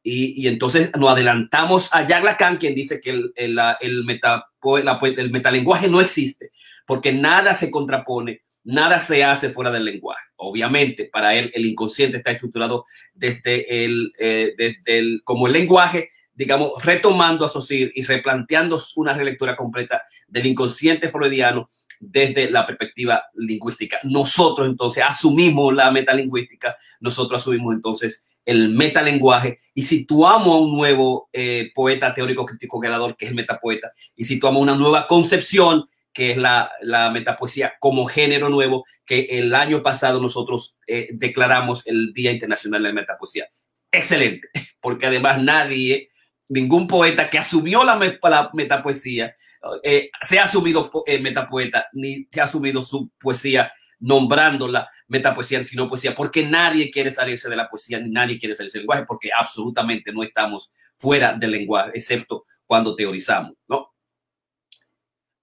Y, 0.09 0.47
entonces 0.47 0.89
nos 0.97 1.09
adelantamos 1.09 1.93
a 1.93 2.07
Jacques 2.07 2.23
Lacan, 2.23 2.55
quien 2.55 2.73
dice 2.73 3.01
que 3.01 3.09
el, 3.09 3.33
el, 3.35 3.59
el, 3.81 4.05
meta, 4.05 4.45
el 4.63 5.31
metalenguaje 5.31 5.89
no 5.89 5.99
existe, 5.99 6.51
porque 6.85 7.11
nada 7.11 7.53
se 7.53 7.69
contrapone, 7.69 8.43
nada 8.63 9.01
se 9.01 9.25
hace 9.25 9.49
fuera 9.49 9.69
del 9.69 9.83
lenguaje. 9.83 10.23
Obviamente, 10.37 11.09
para 11.11 11.35
él 11.35 11.51
el 11.53 11.65
inconsciente 11.65 12.15
está 12.15 12.31
estructurado 12.31 12.85
desde 13.13 13.83
el, 13.83 14.13
eh, 14.17 14.53
desde 14.57 14.97
el 14.97 15.21
como 15.25 15.47
el 15.47 15.51
lenguaje, 15.51 16.11
digamos, 16.33 16.71
retomando 16.85 17.43
a 17.43 17.49
Saussure 17.49 17.91
y 17.93 18.03
replanteando 18.03 18.79
una 18.95 19.13
relectura 19.13 19.57
completa 19.57 20.03
del 20.25 20.45
inconsciente 20.45 21.09
freudiano 21.09 21.67
desde 21.99 22.49
la 22.49 22.65
perspectiva 22.65 23.23
lingüística. 23.33 23.99
Nosotros 24.03 24.69
entonces 24.69 25.03
asumimos 25.05 25.73
la 25.73 25.91
metalingüística, 25.91 26.77
nosotros 27.01 27.41
asumimos 27.41 27.75
entonces 27.75 28.23
el 28.47 28.69
metalenguaje 28.69 29.59
y 29.73 29.83
situamos 29.83 30.55
a 30.55 30.59
un 30.61 30.71
nuevo 30.71 31.29
eh, 31.33 31.69
poeta 31.75 32.13
teórico 32.13 32.45
crítico 32.45 32.79
creador 32.79 33.15
que 33.15 33.25
es 33.25 33.31
el 33.31 33.35
metapoeta 33.35 33.91
y 34.15 34.23
situamos 34.23 34.61
una 34.61 34.75
nueva 34.75 35.05
concepción 35.05 35.87
que 36.13 36.31
es 36.31 36.37
la, 36.37 36.71
la 36.81 37.11
metapoesía 37.11 37.73
como 37.79 38.05
género 38.05 38.49
nuevo 38.49 38.85
que 39.05 39.27
el 39.29 39.53
año 39.53 39.83
pasado 39.83 40.19
nosotros 40.19 40.77
eh, 40.87 41.09
declaramos 41.13 41.85
el 41.85 42.13
Día 42.13 42.31
Internacional 42.31 42.81
de 42.81 42.89
la 42.89 42.95
Metapoesía. 42.95 43.47
Excelente, 43.91 44.49
porque 44.81 45.05
además 45.05 45.41
nadie 45.43 46.09
ningún 46.49 46.87
poeta 46.87 47.29
que 47.29 47.37
asumió 47.37 47.83
la, 47.83 47.97
la 48.23 48.49
metapoesía 48.53 49.35
eh, 49.83 50.09
se 50.21 50.39
ha 50.39 50.45
asumido 50.45 50.89
eh, 51.05 51.19
metapoeta, 51.19 51.87
ni 51.93 52.27
se 52.31 52.41
ha 52.41 52.45
asumido 52.45 52.81
su 52.81 53.11
poesía 53.19 53.71
nombrándola 53.99 54.89
metapoesía, 55.07 55.63
sino 55.63 55.89
poesía, 55.89 56.13
porque 56.13 56.45
nadie 56.45 56.91
quiere 56.91 57.11
salirse 57.11 57.49
de 57.49 57.55
la 57.55 57.69
poesía, 57.69 57.99
ni 57.99 58.09
nadie 58.09 58.37
quiere 58.37 58.55
salirse 58.55 58.77
del 58.77 58.83
lenguaje, 58.83 59.05
porque 59.05 59.29
absolutamente 59.37 60.11
no 60.11 60.23
estamos 60.23 60.71
fuera 60.95 61.33
del 61.33 61.51
lenguaje, 61.51 61.91
excepto 61.95 62.43
cuando 62.65 62.95
teorizamos, 62.95 63.53
¿no? 63.67 63.93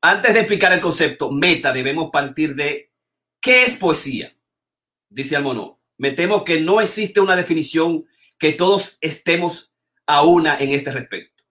Antes 0.03 0.35
de 0.35 0.41
explicar 0.41 0.73
el 0.73 0.81
concepto 0.81 1.31
meta, 1.33 1.73
debemos 1.73 2.11
partir 2.11 2.55
de 2.55 2.93
qué 3.41 3.65
es 3.65 3.77
poesía, 3.77 4.37
dice 5.09 5.37
Almonó. 5.37 5.81
Me 5.97 6.11
temo 6.11 6.45
que 6.45 6.61
no 6.61 6.81
existe 6.81 7.21
una 7.21 7.37
definición 7.37 8.05
que 8.37 8.53
todos 8.53 8.99
estemos 9.01 9.73
a 10.07 10.23
una 10.23 10.59
en 10.59 10.71
este 10.71 10.91
respecto. 10.91 11.45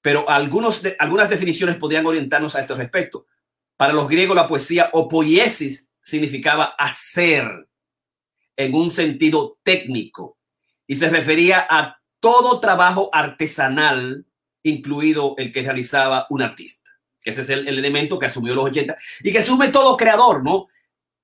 Pero 0.00 0.28
algunos 0.28 0.82
algunas 0.98 1.28
definiciones 1.28 1.76
podrían 1.76 2.06
orientarnos 2.06 2.54
a 2.54 2.60
este 2.60 2.74
respecto. 2.74 3.26
Para 3.76 3.92
los 3.92 4.08
griegos 4.08 4.36
la 4.36 4.46
poesía 4.46 4.90
o 4.92 5.08
poiesis 5.08 5.87
significaba 6.08 6.74
hacer 6.78 7.68
en 8.56 8.74
un 8.74 8.90
sentido 8.90 9.58
técnico 9.62 10.38
y 10.86 10.96
se 10.96 11.10
refería 11.10 11.66
a 11.68 12.00
todo 12.18 12.60
trabajo 12.60 13.10
artesanal, 13.12 14.24
incluido 14.62 15.34
el 15.36 15.52
que 15.52 15.62
realizaba 15.62 16.26
un 16.30 16.40
artista. 16.40 16.90
Ese 17.22 17.42
es 17.42 17.50
el, 17.50 17.68
el 17.68 17.78
elemento 17.78 18.18
que 18.18 18.24
asumió 18.24 18.54
los 18.54 18.64
80 18.64 18.96
y 19.22 19.32
que 19.32 19.40
asume 19.40 19.68
todo 19.68 19.98
creador, 19.98 20.42
¿no? 20.42 20.68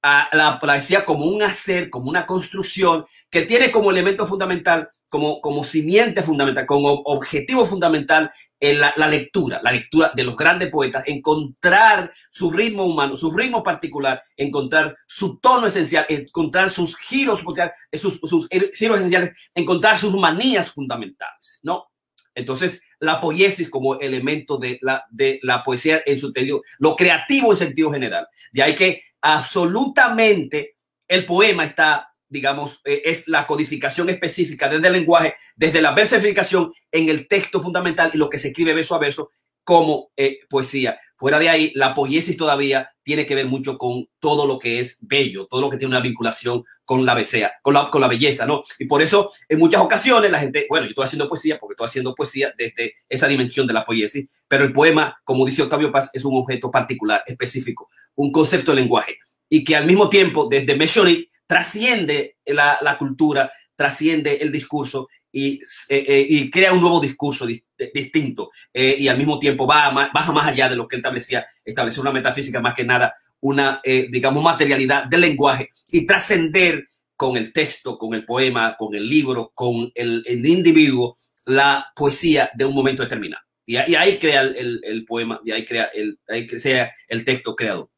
A 0.02 0.28
la 0.34 0.60
poesía 0.60 1.06
como 1.06 1.24
un 1.24 1.42
hacer, 1.42 1.88
como 1.88 2.10
una 2.10 2.26
construcción 2.26 3.06
que 3.30 3.42
tiene 3.42 3.70
como 3.70 3.90
elemento 3.90 4.26
fundamental 4.26 4.90
como, 5.14 5.40
como 5.40 5.62
simiente 5.62 6.24
fundamental, 6.24 6.66
como 6.66 6.90
objetivo 6.90 7.64
fundamental 7.64 8.32
en 8.58 8.80
la, 8.80 8.92
lectura, 9.08 9.60
la 9.62 9.70
lectura 9.70 10.10
de 10.12 10.24
los 10.24 10.36
grandes 10.36 10.70
poetas, 10.70 11.04
encontrar 11.06 12.12
su 12.28 12.50
ritmo 12.50 12.84
humano, 12.84 13.14
su 13.14 13.30
ritmo 13.30 13.62
particular, 13.62 14.24
encontrar 14.36 14.96
su 15.06 15.38
tono 15.38 15.68
esencial, 15.68 16.04
encontrar 16.08 16.68
sus 16.68 16.96
giros, 16.96 17.44
sus, 17.92 18.18
sus 18.24 18.48
giros 18.48 18.98
esenciales, 18.98 19.30
encontrar 19.54 19.96
sus 19.98 20.16
manías 20.16 20.72
fundamentales, 20.72 21.60
¿no? 21.62 21.92
Entonces, 22.34 22.82
la 22.98 23.20
poiesis 23.20 23.70
como 23.70 24.00
elemento 24.00 24.58
de 24.58 24.80
la, 24.82 25.04
de 25.12 25.38
la 25.44 25.62
poesía 25.62 26.02
en 26.04 26.18
su 26.18 26.32
sentido, 26.32 26.60
lo 26.80 26.96
creativo 26.96 27.52
en 27.52 27.58
sentido 27.58 27.92
general. 27.92 28.26
De 28.50 28.64
ahí 28.64 28.74
que 28.74 29.02
absolutamente 29.20 30.74
el 31.06 31.24
poema 31.24 31.64
está 31.66 32.13
digamos, 32.34 32.80
eh, 32.84 33.00
es 33.04 33.28
la 33.28 33.46
codificación 33.46 34.10
específica 34.10 34.68
desde 34.68 34.88
el 34.88 34.92
lenguaje, 34.92 35.36
desde 35.54 35.80
la 35.80 35.92
versificación 35.92 36.72
en 36.90 37.08
el 37.08 37.28
texto 37.28 37.62
fundamental 37.62 38.10
y 38.12 38.18
lo 38.18 38.28
que 38.28 38.38
se 38.38 38.48
escribe 38.48 38.74
verso 38.74 38.96
a 38.96 38.98
verso 38.98 39.30
como 39.62 40.10
eh, 40.16 40.40
poesía. 40.50 40.98
Fuera 41.16 41.38
de 41.38 41.48
ahí, 41.48 41.72
la 41.76 41.94
poiesis 41.94 42.36
todavía 42.36 42.90
tiene 43.04 43.24
que 43.24 43.36
ver 43.36 43.46
mucho 43.46 43.78
con 43.78 44.08
todo 44.18 44.46
lo 44.46 44.58
que 44.58 44.80
es 44.80 44.98
bello, 45.00 45.46
todo 45.46 45.60
lo 45.60 45.70
que 45.70 45.76
tiene 45.76 45.94
una 45.94 46.02
vinculación 46.02 46.64
con 46.84 47.06
la, 47.06 47.14
besea, 47.14 47.52
con 47.62 47.72
la, 47.72 47.88
con 47.88 48.00
la 48.00 48.08
belleza, 48.08 48.46
¿no? 48.46 48.62
Y 48.80 48.86
por 48.86 49.00
eso, 49.00 49.30
en 49.48 49.60
muchas 49.60 49.80
ocasiones, 49.80 50.32
la 50.32 50.40
gente, 50.40 50.66
bueno, 50.68 50.86
yo 50.86 50.90
estoy 50.90 51.04
haciendo 51.04 51.28
poesía 51.28 51.60
porque 51.60 51.74
estoy 51.74 51.86
haciendo 51.86 52.16
poesía 52.16 52.52
desde 52.58 52.96
esa 53.08 53.28
dimensión 53.28 53.68
de 53.68 53.74
la 53.74 53.84
poiesis, 53.84 54.28
pero 54.48 54.64
el 54.64 54.72
poema, 54.72 55.16
como 55.22 55.46
dice 55.46 55.62
Octavio 55.62 55.92
Paz, 55.92 56.10
es 56.12 56.24
un 56.24 56.36
objeto 56.36 56.68
particular, 56.72 57.22
específico, 57.26 57.88
un 58.16 58.32
concepto 58.32 58.72
de 58.72 58.80
lenguaje, 58.80 59.18
y 59.48 59.62
que 59.62 59.76
al 59.76 59.86
mismo 59.86 60.08
tiempo, 60.08 60.48
desde 60.50 60.76
Meshonic, 60.76 61.30
trasciende 61.46 62.38
la, 62.46 62.78
la 62.80 62.98
cultura, 62.98 63.52
trasciende 63.76 64.36
el 64.36 64.52
discurso 64.52 65.08
y, 65.34 65.54
eh, 65.88 66.04
eh, 66.06 66.26
y, 66.28 66.48
crea 66.48 66.72
un 66.72 66.80
nuevo 66.80 67.00
discurso 67.00 67.44
di 67.44 67.60
distinto 67.92 68.50
eh, 68.72 68.94
y 69.00 69.08
al 69.08 69.18
mismo 69.18 69.40
tiempo 69.40 69.66
va 69.66 69.90
más, 69.90 70.12
baja 70.12 70.30
más 70.30 70.46
allá 70.46 70.68
de 70.68 70.76
lo 70.76 70.86
que 70.86 70.96
establecía, 70.96 71.44
establecer 71.64 72.00
una 72.00 72.12
metafísica 72.12 72.60
más 72.60 72.72
que 72.72 72.84
nada, 72.84 73.14
una, 73.40 73.80
eh, 73.82 74.06
digamos, 74.10 74.44
materialidad 74.44 75.06
del 75.06 75.22
lenguaje 75.22 75.70
y 75.90 76.06
trascender 76.06 76.86
con 77.16 77.36
el 77.36 77.52
texto, 77.52 77.98
con 77.98 78.14
el 78.14 78.24
poema, 78.24 78.76
con 78.76 78.94
el 78.94 79.08
libro, 79.08 79.50
con 79.54 79.90
el, 79.94 80.22
el 80.24 80.46
individuo, 80.46 81.16
la 81.46 81.92
poesía 81.96 82.50
de 82.54 82.64
un 82.64 82.74
momento 82.74 83.02
determinado. 83.02 83.42
Y, 83.66 83.76
ahí 83.76 84.18
crea 84.18 84.42
el, 84.42 84.56
el, 84.56 84.80
el, 84.84 85.04
poema, 85.04 85.40
y 85.44 85.50
ahí 85.50 85.64
crea 85.64 85.90
el, 85.94 86.18
ahí 86.28 86.48
sea 86.48 86.92
el 87.08 87.24
texto 87.24 87.56
creado. 87.56 87.90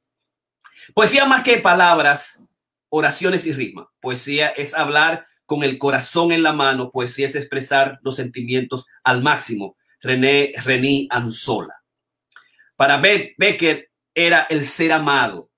Poesía 0.94 1.26
más 1.26 1.42
que 1.42 1.58
palabras, 1.58 2.42
oraciones 2.96 3.46
y 3.46 3.52
rima. 3.52 3.90
Poesía 4.00 4.48
es 4.48 4.74
hablar 4.74 5.26
con 5.44 5.62
el 5.62 5.78
corazón 5.78 6.32
en 6.32 6.42
la 6.42 6.52
mano, 6.52 6.90
poesía 6.90 7.26
es 7.26 7.34
expresar 7.34 7.98
los 8.02 8.16
sentimientos 8.16 8.86
al 9.04 9.22
máximo. 9.22 9.76
René 10.00 10.52
Rení 10.64 11.06
Anzola. 11.10 11.74
Para 12.74 12.98
Becker 12.98 13.90
era 14.14 14.46
el 14.48 14.64
ser 14.64 14.92
amado. 14.92 15.50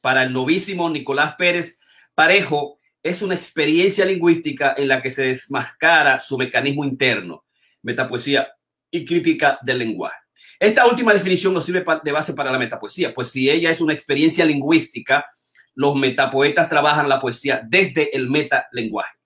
Para 0.00 0.24
el 0.24 0.32
novísimo 0.32 0.90
Nicolás 0.90 1.34
Pérez 1.36 1.78
Parejo 2.14 2.78
es 3.02 3.22
una 3.22 3.34
experiencia 3.34 4.04
lingüística 4.04 4.74
en 4.76 4.88
la 4.88 5.00
que 5.00 5.10
se 5.10 5.22
desmascara 5.22 6.20
su 6.20 6.36
mecanismo 6.36 6.84
interno, 6.84 7.44
metapoesía 7.82 8.48
y 8.90 9.04
crítica 9.04 9.58
del 9.62 9.78
lenguaje. 9.78 10.16
Esta 10.58 10.86
última 10.86 11.12
definición 11.14 11.54
nos 11.54 11.64
sirve 11.64 11.84
de 12.04 12.12
base 12.12 12.34
para 12.34 12.52
la 12.52 12.58
metapoesía, 12.58 13.14
pues 13.14 13.30
si 13.30 13.50
ella 13.50 13.70
es 13.70 13.80
una 13.80 13.92
experiencia 13.92 14.44
lingüística, 14.44 15.26
los 15.74 15.96
metapoetas 15.96 16.68
trabajan 16.68 17.08
la 17.08 17.20
poesía 17.20 17.62
desde 17.66 18.14
el 18.16 18.30
metalenguaje. 18.30 19.16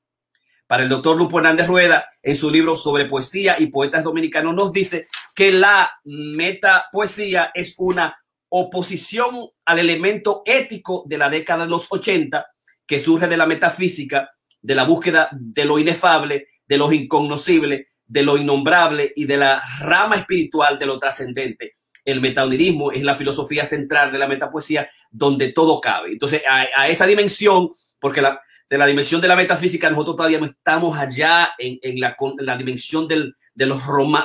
Para 0.67 0.83
el 0.83 0.89
doctor 0.89 1.17
Lupo 1.17 1.39
Hernández 1.39 1.69
Rueda, 1.69 2.09
en 2.23 2.35
su 2.35 2.51
libro 2.51 2.75
sobre 2.75 3.05
poesía 3.05 3.57
y 3.59 3.67
poetas 3.67 4.03
dominicanos, 4.03 4.55
nos 4.55 4.73
dice 4.73 5.07
que 5.35 5.53
la 5.53 5.93
metapoesía 6.05 7.53
es 7.55 7.75
una 7.79 8.19
oposición 8.49 9.49
al 9.65 9.79
elemento 9.79 10.43
ético 10.45 11.05
de 11.07 11.19
la 11.19 11.29
década 11.29 11.65
de 11.65 11.71
los 11.71 11.87
80 11.89 12.47
que 12.85 12.99
surge 12.99 13.29
de 13.29 13.37
la 13.37 13.47
metafísica, 13.47 14.31
de 14.61 14.75
la 14.75 14.85
búsqueda 14.85 15.29
de 15.33 15.65
lo 15.65 15.79
inefable, 15.79 16.49
de 16.67 16.79
lo 16.79 16.93
incognoscible, 16.93 17.89
de 18.05 18.23
lo 18.23 18.37
innombrable 18.37 19.13
y 19.15 19.25
de 19.25 19.37
la 19.37 19.63
rama 19.81 20.17
espiritual 20.17 20.79
de 20.79 20.87
lo 20.87 20.99
trascendente 20.99 21.75
el 22.07 22.21
metaonirismo 22.21 22.93
es 22.93 23.03
la 23.03 23.17
filosofía 23.17 23.67
central 23.67 24.13
de 24.13 24.19
la 24.19 24.29
metapoesía 24.29 24.89
donde 25.17 25.53
todo 25.53 25.81
cabe. 25.81 26.13
Entonces, 26.13 26.43
a, 26.49 26.67
a 26.77 26.89
esa 26.89 27.07
dimensión, 27.07 27.71
porque 27.99 28.21
la, 28.21 28.41
de 28.69 28.79
la 28.79 28.87
dimensión 28.87 29.21
de 29.21 29.29
la 29.29 29.37
metafísica, 29.37 29.91
nosotros 29.91 30.17
todavía 30.17 30.41
no 30.41 30.47
estamos 30.47 30.99
allá 30.99 31.53
en, 31.59 31.79
en, 31.83 32.01
la, 32.01 32.17
la, 32.39 32.57
dimensión 32.57 33.07
del, 33.07 33.35
de 33.55 33.67
los 33.67 33.81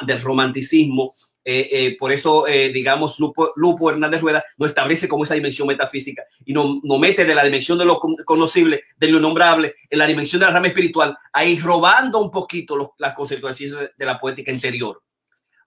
del 0.05 0.21
romanticismo. 0.21 1.13
Eh, 1.43 1.69
eh, 1.71 1.97
por 1.97 2.11
eso, 2.11 2.47
eh, 2.47 2.69
digamos, 2.69 3.19
Lupo, 3.19 3.51
Lupo, 3.55 3.89
Hernández 3.89 4.21
Rueda 4.21 4.43
lo 4.57 4.67
establece 4.67 5.07
como 5.07 5.23
esa 5.23 5.33
dimensión 5.33 5.67
metafísica 5.67 6.23
y 6.45 6.53
nos 6.53 6.83
no 6.83 6.99
mete 6.99 7.25
de 7.25 7.33
la 7.33 7.43
dimensión 7.43 7.79
de 7.79 7.85
lo 7.85 7.99
conocible, 7.99 8.83
de 8.95 9.07
lo 9.07 9.19
nombrable, 9.19 9.75
en 9.89 9.99
la 9.99 10.05
dimensión 10.05 10.39
de 10.39 10.45
la 10.45 10.51
rama 10.51 10.67
espiritual, 10.67 11.17
ahí 11.33 11.59
robando 11.59 12.19
un 12.19 12.29
poquito 12.29 12.75
los, 12.75 12.89
las 12.99 13.13
conceptualizaciones 13.13 13.91
de 13.97 14.05
la 14.05 14.19
poética 14.19 14.51
interior. 14.51 15.01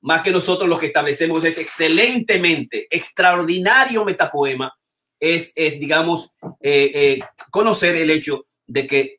Más 0.02 0.22
que 0.22 0.30
nosotros 0.30 0.68
los 0.68 0.78
que 0.78 0.86
establecemos 0.86 1.44
es 1.44 1.58
excelentemente, 1.58 2.86
extraordinario 2.90 4.04
metapoema, 4.04 4.72
es, 5.32 5.54
digamos, 5.54 6.34
conocer 7.50 7.96
el 7.96 8.10
hecho 8.10 8.46
de 8.66 8.86
que 8.86 9.16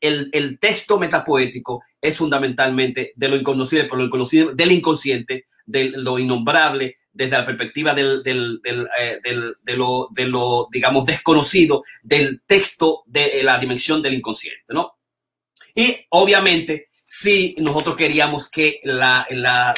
el, 0.00 0.28
el, 0.32 0.58
texto 0.58 0.98
metapoético 0.98 1.82
es 2.00 2.16
fundamentalmente 2.16 3.12
de 3.16 3.28
lo 3.28 3.36
inconocible, 3.36 3.84
por 3.84 3.98
lo 3.98 4.04
inconocible, 4.04 4.52
del 4.54 4.72
inconsciente, 4.72 5.46
de 5.64 5.90
lo 5.90 6.18
innombrable, 6.18 6.98
desde 7.16 7.38
la 7.38 7.44
perspectiva 7.44 7.94
del, 7.94 8.22
del, 8.22 8.60
del, 8.62 8.86
eh, 9.00 9.20
de, 9.22 9.76
lo, 9.76 10.08
de 10.10 10.26
lo, 10.26 10.68
digamos, 10.70 11.06
desconocido, 11.06 11.82
del 12.02 12.42
texto 12.46 13.02
de 13.06 13.42
la 13.42 13.58
dimensión 13.58 14.02
del 14.02 14.14
inconsciente, 14.14 14.64
¿no? 14.68 14.98
Y 15.74 15.96
obviamente, 16.10 16.88
si 16.92 17.54
nosotros 17.58 17.96
queríamos 17.96 18.48
que 18.50 18.80
la, 18.82 19.26
la, 19.30 19.74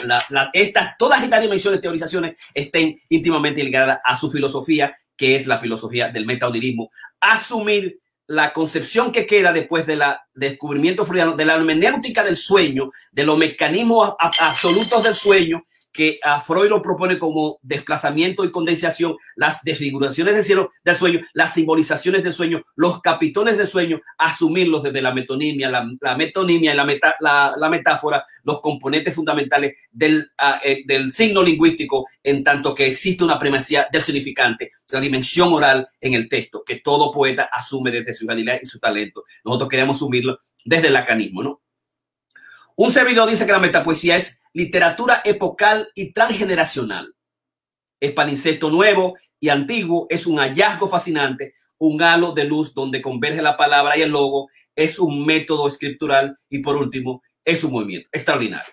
estas, 0.53 0.97
todas 0.99 1.23
estas 1.23 1.43
dimensiones, 1.43 1.81
teorizaciones 1.81 2.41
estén 2.55 2.99
íntimamente 3.09 3.63
ligadas 3.63 4.01
a 4.05 4.17
su 4.17 4.31
filosofía, 4.31 4.97
que 5.19 5.37
es 5.37 5.47
la 5.47 5.59
filosofía 5.59 6.09
del 6.09 6.25
metaudismo, 6.25 6.91
asumir 7.21 8.01
la 8.29 8.53
concepción 8.53 9.11
que 9.11 9.27
queda 9.27 9.53
después 9.53 9.87
del 9.87 10.03
descubrimiento 10.35 11.05
freudiano 11.05 11.35
de 11.35 11.45
la 11.45 11.55
hermenéutica 11.55 12.23
del 12.23 12.37
sueño, 12.37 12.91
de 13.11 13.25
los 13.25 13.37
mecanismos 13.37 14.15
absolutos 14.19 15.03
del 15.03 15.15
sueño, 15.15 15.65
que 15.99 16.21
a 16.23 16.41
Freud 16.41 16.69
lo 16.69 16.81
propone 16.81 17.19
como 17.19 17.59
desplazamiento 17.61 18.45
y 18.45 18.53
condensación, 18.53 19.17
las 19.35 19.65
desfiguraciones 19.65 20.37
del 20.37 20.45
cielo 20.45 20.71
del 20.85 20.95
sueño, 20.95 21.27
las 21.33 21.55
simbolizaciones 21.55 22.23
del 22.23 22.33
sueño, 22.33 22.63
los 22.77 23.01
capitones 23.01 23.59
del 23.59 23.67
sueño, 23.67 24.01
asumirlos 24.17 24.85
desde 24.85 25.03
la 25.03 25.13
metonimia, 25.13 25.69
la, 25.69 26.17
metonimia 26.17 26.73
y 26.73 26.77
la, 26.77 27.57
la, 27.59 27.69
metáfora, 27.69 28.25
los 28.45 28.61
componentes 28.61 29.13
fundamentales 29.13 29.75
del, 29.91 30.25
ah, 30.39 30.61
eh, 30.65 30.85
del 30.87 31.11
signo 31.11 31.43
lingüístico, 31.43 32.07
en 32.23 32.45
tanto 32.45 32.77
que 32.77 32.87
existe 32.87 33.25
una 33.25 33.37
primacía 33.37 33.89
del 33.91 34.03
significante, 34.03 34.71
la 34.93 35.01
dimensión 35.01 35.53
oral 35.53 35.89
en 36.01 36.15
el 36.15 36.29
texto, 36.29 36.63
que 36.65 36.77
todo 36.77 37.11
poeta 37.11 37.51
asume 37.53 37.91
desde 37.91 38.15
su 38.15 38.25
humanidad 38.25 38.61
y 38.63 38.67
su 38.67 38.79
talento. 38.79 39.25
Nosotros 39.45 39.69
queremos 39.69 39.97
asumirlo 39.97 40.39
desde 40.65 40.87
el 40.87 40.93
lacanismo, 40.93 41.43
¿no? 41.43 41.61
Un 42.81 42.93
servidor 42.93 43.29
dice 43.29 43.45
que 43.45 43.51
la 43.51 43.59
metapoesía 43.59 44.15
es 44.15 44.41
literatura 44.53 45.21
epocal 45.25 45.89
y 45.97 46.13
transgeneracional. 46.13 47.13
Es 47.99 48.13
palincesto 48.13 48.71
nuevo 48.71 49.17
y 49.41 49.49
antiguo, 49.49 50.07
es 50.09 50.29
un 50.29 50.39
hallazgo 50.39 50.89
fascinante, 50.89 51.55
un 51.79 52.01
halo 52.01 52.31
de 52.31 52.45
luz 52.45 52.75
donde 52.75 53.03
converge 53.03 53.43
la 53.43 53.57
palabra 53.57 53.99
y 53.99 54.03
el 54.03 54.13
logo, 54.13 54.49
es 54.77 55.01
un 55.01 55.27
método 55.27 55.67
escritural 55.67 56.39
y 56.49 56.61
por 56.61 56.77
último, 56.77 57.21
es 57.45 57.65
un 57.65 57.73
movimiento 57.73 58.09
extraordinario. 58.13 58.73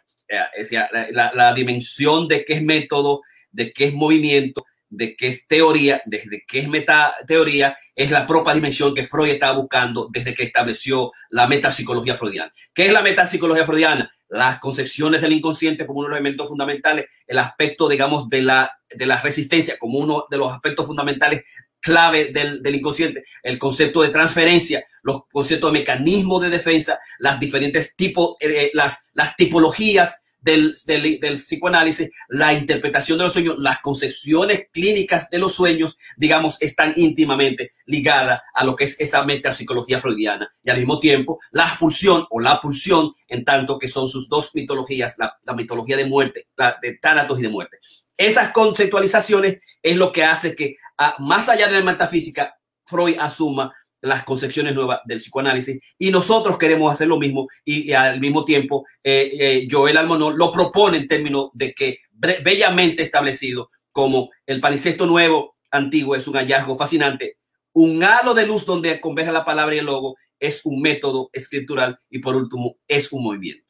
Es 0.55 0.71
la, 0.71 1.31
la 1.33 1.53
dimensión 1.55 2.27
de 2.27 2.45
qué 2.45 2.53
es 2.53 2.63
método, 2.63 3.21
de 3.49 3.73
qué 3.73 3.85
es 3.85 3.93
movimiento, 3.95 4.65
de 4.95 5.15
qué 5.15 5.27
es 5.27 5.47
teoría, 5.47 6.01
desde 6.05 6.43
qué 6.47 6.59
es 6.59 6.67
meta 6.67 7.13
teoría, 7.27 7.77
es 7.95 8.11
la 8.11 8.27
propia 8.27 8.53
dimensión 8.53 8.93
que 8.93 9.05
Freud 9.05 9.29
estaba 9.29 9.57
buscando 9.57 10.09
desde 10.11 10.33
que 10.33 10.43
estableció 10.43 11.11
la 11.29 11.47
metapsicología 11.47 12.15
freudiana. 12.15 12.51
¿Qué 12.73 12.87
es 12.87 12.93
la 12.93 13.01
metapsicología 13.01 13.65
freudiana? 13.65 14.11
Las 14.27 14.59
concepciones 14.59 15.21
del 15.21 15.33
inconsciente 15.33 15.85
como 15.85 15.99
uno 15.99 16.07
de 16.07 16.11
los 16.11 16.19
elementos 16.19 16.49
fundamentales, 16.49 17.05
el 17.27 17.37
aspecto, 17.37 17.87
digamos, 17.87 18.29
de 18.29 18.41
la, 18.41 18.71
de 18.89 19.05
la 19.05 19.21
resistencia 19.21 19.77
como 19.77 19.99
uno 19.99 20.25
de 20.29 20.37
los 20.37 20.51
aspectos 20.51 20.87
fundamentales 20.87 21.43
clave 21.79 22.31
del, 22.33 22.63
del, 22.63 22.75
inconsciente, 22.75 23.23
el 23.43 23.59
concepto 23.59 24.01
de 24.01 24.09
transferencia, 24.09 24.83
los 25.03 25.27
conceptos 25.31 25.71
de 25.71 25.79
mecanismo 25.79 26.39
de 26.39 26.49
defensa, 26.49 26.99
las 27.19 27.39
diferentes 27.39 27.95
tipos, 27.95 28.35
eh, 28.39 28.71
las, 28.73 29.05
las 29.13 29.35
tipologías 29.35 30.23
del, 30.45 30.75
del, 30.85 31.33
psicoanálisis, 31.33 32.11
la 32.29 32.53
interpretación 32.53 33.17
de 33.17 33.23
los 33.23 33.33
sueños, 33.33 33.55
las 33.57 33.81
concepciones 33.81 34.67
clínicas 34.71 35.27
de 35.31 35.39
los 35.39 35.55
sueños, 35.55 35.97
digamos, 36.15 36.61
están 36.61 36.93
íntimamente 36.95 37.71
ligadas 37.87 38.41
a 38.53 38.63
lo 38.63 38.75
que 38.75 38.83
es 38.83 38.99
esa 38.99 39.25
metapsicología 39.25 39.99
freudiana. 39.99 40.47
Y 40.63 40.69
al 40.69 40.77
mismo 40.77 40.99
tiempo, 40.99 41.39
la 41.51 41.75
pulsión 41.79 42.27
o 42.29 42.39
la 42.39 42.61
pulsión, 42.61 43.13
en 43.27 43.43
tanto 43.43 43.79
que 43.79 43.87
son 43.87 44.07
sus 44.07 44.29
dos 44.29 44.51
mitologías, 44.53 45.15
la, 45.17 45.35
mitología 45.55 45.97
de 45.97 46.05
muerte, 46.05 46.47
la 46.55 46.77
de 46.79 46.93
tánatos 46.93 47.39
y 47.39 47.41
de 47.41 47.49
muerte. 47.49 47.79
Esas 48.15 48.51
conceptualizaciones 48.51 49.57
es 49.81 49.97
lo 49.97 50.11
que 50.11 50.23
hace 50.23 50.55
que, 50.55 50.77
más 51.17 51.49
allá 51.49 51.67
de 51.67 51.73
la 51.73 51.81
metafísica, 51.81 52.55
Freud 52.85 53.17
asuma 53.19 53.73
las 54.05 54.23
concepciones 54.23 54.75
nuevas 54.75 54.99
del 55.05 55.17
psicoanálisis 55.17 55.79
y 55.97 56.11
nosotros 56.11 56.57
queremos 56.57 56.91
hacer 56.91 57.07
lo 57.07 57.17
mismo 57.17 57.47
y, 57.63 57.91
al 57.91 58.19
mismo 58.19 58.45
tiempo 58.45 58.85
eh, 59.03 59.31
eh, 59.39 59.67
Joel 59.69 59.97
Almonó 59.97 60.31
lo 60.31 60.51
propone 60.51 60.97
en 60.97 61.07
términos 61.07 61.49
de 61.53 61.73
que 61.73 61.99
bellamente 62.11 63.01
establecido 63.01 63.71
como 63.91 64.29
el 64.45 64.61
palicesto 64.61 65.05
nuevo 65.05 65.55
antiguo 65.71 66.15
es 66.15 66.27
un 66.27 66.35
hallazgo 66.35 66.77
fascinante, 66.77 67.37
un 67.73 68.03
halo 68.03 68.33
de 68.33 68.45
luz 68.45 68.65
donde 68.65 69.01
converge 69.01 69.31
la 69.31 69.43
palabra 69.43 69.75
y 69.75 69.79
el 69.79 69.85
logo 69.85 70.15
es 70.39 70.61
un 70.65 70.81
método 70.81 71.29
escritural 71.33 71.99
y 72.09 72.19
por 72.19 72.35
último 72.35 72.77
es 72.87 73.11
un 73.11 73.23
movimiento. 73.23 73.65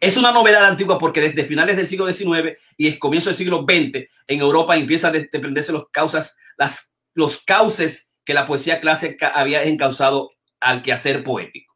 Es 0.00 0.16
una 0.16 0.32
novedad 0.32 0.64
antigua 0.64 0.98
porque 0.98 1.20
desde 1.20 1.44
finales 1.44 1.76
del 1.76 1.86
siglo 1.86 2.12
XIX 2.12 2.58
y 2.76 2.88
el 2.88 2.98
comienzo 2.98 3.30
del 3.30 3.36
siglo 3.36 3.64
XX 3.68 4.08
en 4.26 4.40
Europa 4.40 4.76
empiezan 4.76 5.10
a 5.10 5.18
desprenderse 5.18 5.72
los 5.72 5.88
causas, 5.90 6.36
las, 6.56 6.92
los 7.14 7.38
cauces 7.44 8.08
que 8.28 8.34
la 8.34 8.44
poesía 8.44 8.78
clásica 8.78 9.28
había 9.28 9.62
encauzado 9.62 10.32
al 10.60 10.82
quehacer 10.82 11.24
poético. 11.24 11.74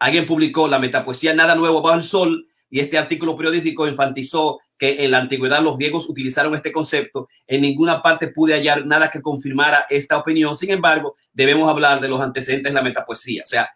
Alguien 0.00 0.26
publicó 0.26 0.66
la 0.66 0.80
metapoesía 0.80 1.32
Nada 1.34 1.54
Nuevo 1.54 1.80
bajo 1.80 1.94
el 1.94 2.02
Sol 2.02 2.48
y 2.68 2.80
este 2.80 2.98
artículo 2.98 3.36
periodístico 3.36 3.86
enfatizó 3.86 4.58
que 4.76 5.04
en 5.04 5.12
la 5.12 5.18
antigüedad 5.18 5.62
los 5.62 5.78
griegos 5.78 6.08
utilizaron 6.08 6.56
este 6.56 6.72
concepto. 6.72 7.28
En 7.46 7.60
ninguna 7.60 8.02
parte 8.02 8.26
pude 8.26 8.54
hallar 8.54 8.86
nada 8.86 9.08
que 9.08 9.22
confirmara 9.22 9.86
esta 9.88 10.18
opinión. 10.18 10.56
Sin 10.56 10.70
embargo, 10.72 11.14
debemos 11.32 11.68
hablar 11.68 12.00
de 12.00 12.08
los 12.08 12.20
antecedentes 12.20 12.72
de 12.72 12.74
la 12.74 12.82
metapoesía. 12.82 13.44
O 13.44 13.46
sea, 13.46 13.70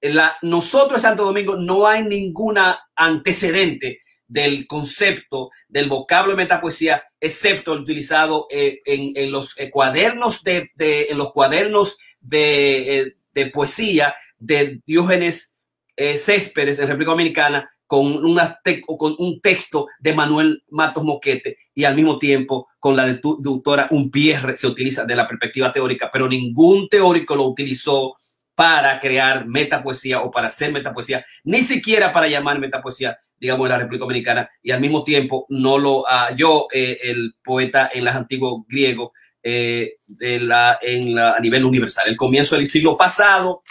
la, 0.00 0.36
nosotros 0.42 0.98
en 0.98 1.10
Santo 1.10 1.26
Domingo 1.26 1.54
no 1.54 1.86
hay 1.86 2.02
ninguna 2.02 2.76
antecedente 2.96 4.00
del 4.28 4.66
concepto 4.66 5.50
del 5.68 5.88
vocablo 5.88 6.32
de 6.32 6.38
metapoesía, 6.38 7.02
excepto 7.20 7.72
el 7.72 7.80
utilizado 7.80 8.46
eh, 8.50 8.80
en, 8.84 9.30
los 9.30 9.58
eh, 9.58 9.70
cuadernos 9.70 10.42
de, 10.42 10.70
en 10.78 11.18
los 11.18 11.32
cuadernos 11.32 11.98
de, 12.20 13.00
eh, 13.00 13.16
de, 13.32 13.46
poesía 13.46 14.14
de 14.38 14.80
Diógenes 14.86 15.54
Céspedes 15.96 16.78
en 16.78 16.88
República 16.88 17.12
Dominicana 17.12 17.70
con, 17.86 18.24
una 18.24 18.60
con 18.98 19.16
un 19.18 19.40
texto 19.40 19.86
de 19.98 20.14
Manuel 20.14 20.62
Matos 20.68 21.04
Moquete 21.04 21.58
y 21.74 21.84
al 21.84 21.94
mismo 21.94 22.18
tiempo 22.18 22.68
con 22.78 22.96
la 22.96 23.06
de 23.06 23.14
tu, 23.14 23.40
doctora 23.40 23.88
Umpierre 23.90 24.56
se 24.56 24.66
utiliza 24.66 25.04
de 25.04 25.16
la 25.16 25.26
perspectiva 25.26 25.72
teórica, 25.72 26.10
pero 26.12 26.28
ningún 26.28 26.88
teórico 26.88 27.34
lo 27.34 27.44
utilizó 27.44 28.16
para 28.56 28.98
crear 28.98 29.46
metapoesía 29.46 30.22
o 30.22 30.30
para 30.30 30.48
hacer 30.48 30.72
metapoesía, 30.72 31.24
ni 31.44 31.62
siquiera 31.62 32.12
para 32.12 32.26
llamar 32.26 32.58
metapoesía, 32.58 33.18
digamos, 33.38 33.66
en 33.66 33.70
la 33.70 33.78
República 33.78 34.04
Dominicana, 34.04 34.50
y 34.62 34.70
al 34.72 34.80
mismo 34.80 35.04
tiempo 35.04 35.46
no 35.50 35.78
lo 35.78 36.04
yo, 36.34 36.66
eh, 36.72 36.98
el 37.02 37.34
poeta 37.44 37.90
en 37.92 38.04
las 38.04 38.16
antiguos 38.16 38.62
griegos, 38.66 39.10
eh, 39.42 39.98
de 40.08 40.40
la, 40.40 40.78
en 40.82 41.14
la, 41.14 41.34
a 41.34 41.40
nivel 41.40 41.64
universal. 41.64 42.08
El 42.08 42.16
comienzo 42.16 42.56
del 42.56 42.68
siglo 42.68 42.96
pasado, 42.96 43.62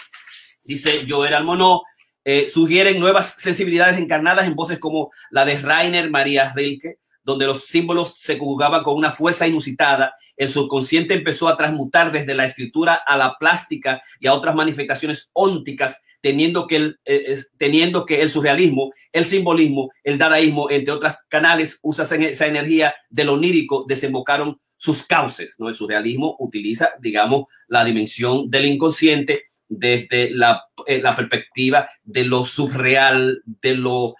dice 0.62 1.04
Joel 1.06 1.34
Almonó, 1.34 1.82
eh, 2.24 2.48
sugieren 2.48 2.98
nuevas 2.98 3.34
sensibilidades 3.38 3.98
encarnadas 3.98 4.46
en 4.46 4.54
voces 4.54 4.78
como 4.78 5.10
la 5.30 5.44
de 5.44 5.58
Rainer 5.58 6.08
María 6.10 6.52
Rilke, 6.54 6.98
donde 7.26 7.44
los 7.44 7.64
símbolos 7.64 8.14
se 8.16 8.38
conjugaban 8.38 8.84
con 8.84 8.94
una 8.94 9.10
fuerza 9.10 9.48
inusitada, 9.48 10.14
el 10.36 10.48
subconsciente 10.48 11.12
empezó 11.12 11.48
a 11.48 11.56
transmutar 11.56 12.12
desde 12.12 12.36
la 12.36 12.46
escritura 12.46 12.94
a 12.94 13.16
la 13.16 13.34
plástica 13.36 14.00
y 14.20 14.28
a 14.28 14.32
otras 14.32 14.54
manifestaciones 14.54 15.30
ónticas, 15.32 16.00
teniendo 16.20 16.68
que 16.68 16.76
el, 16.76 17.00
eh, 17.04 17.42
teniendo 17.58 18.06
que 18.06 18.22
el 18.22 18.30
surrealismo, 18.30 18.92
el 19.12 19.24
simbolismo, 19.24 19.90
el 20.04 20.18
dadaísmo, 20.18 20.70
entre 20.70 20.94
otros 20.94 21.16
canales, 21.28 21.80
usan 21.82 22.22
esa 22.22 22.46
energía 22.46 22.94
de 23.10 23.24
lo 23.24 23.32
onírico, 23.32 23.84
desembocaron 23.88 24.60
sus 24.76 25.02
cauces. 25.02 25.56
¿no? 25.58 25.68
El 25.68 25.74
surrealismo 25.74 26.36
utiliza, 26.38 26.90
digamos, 27.00 27.46
la 27.66 27.84
dimensión 27.84 28.48
del 28.48 28.66
inconsciente 28.66 29.46
desde 29.68 30.30
la, 30.30 30.62
eh, 30.86 31.02
la 31.02 31.16
perspectiva 31.16 31.88
de 32.04 32.24
lo 32.24 32.44
subreal, 32.44 33.42
de 33.44 33.74
lo 33.74 34.14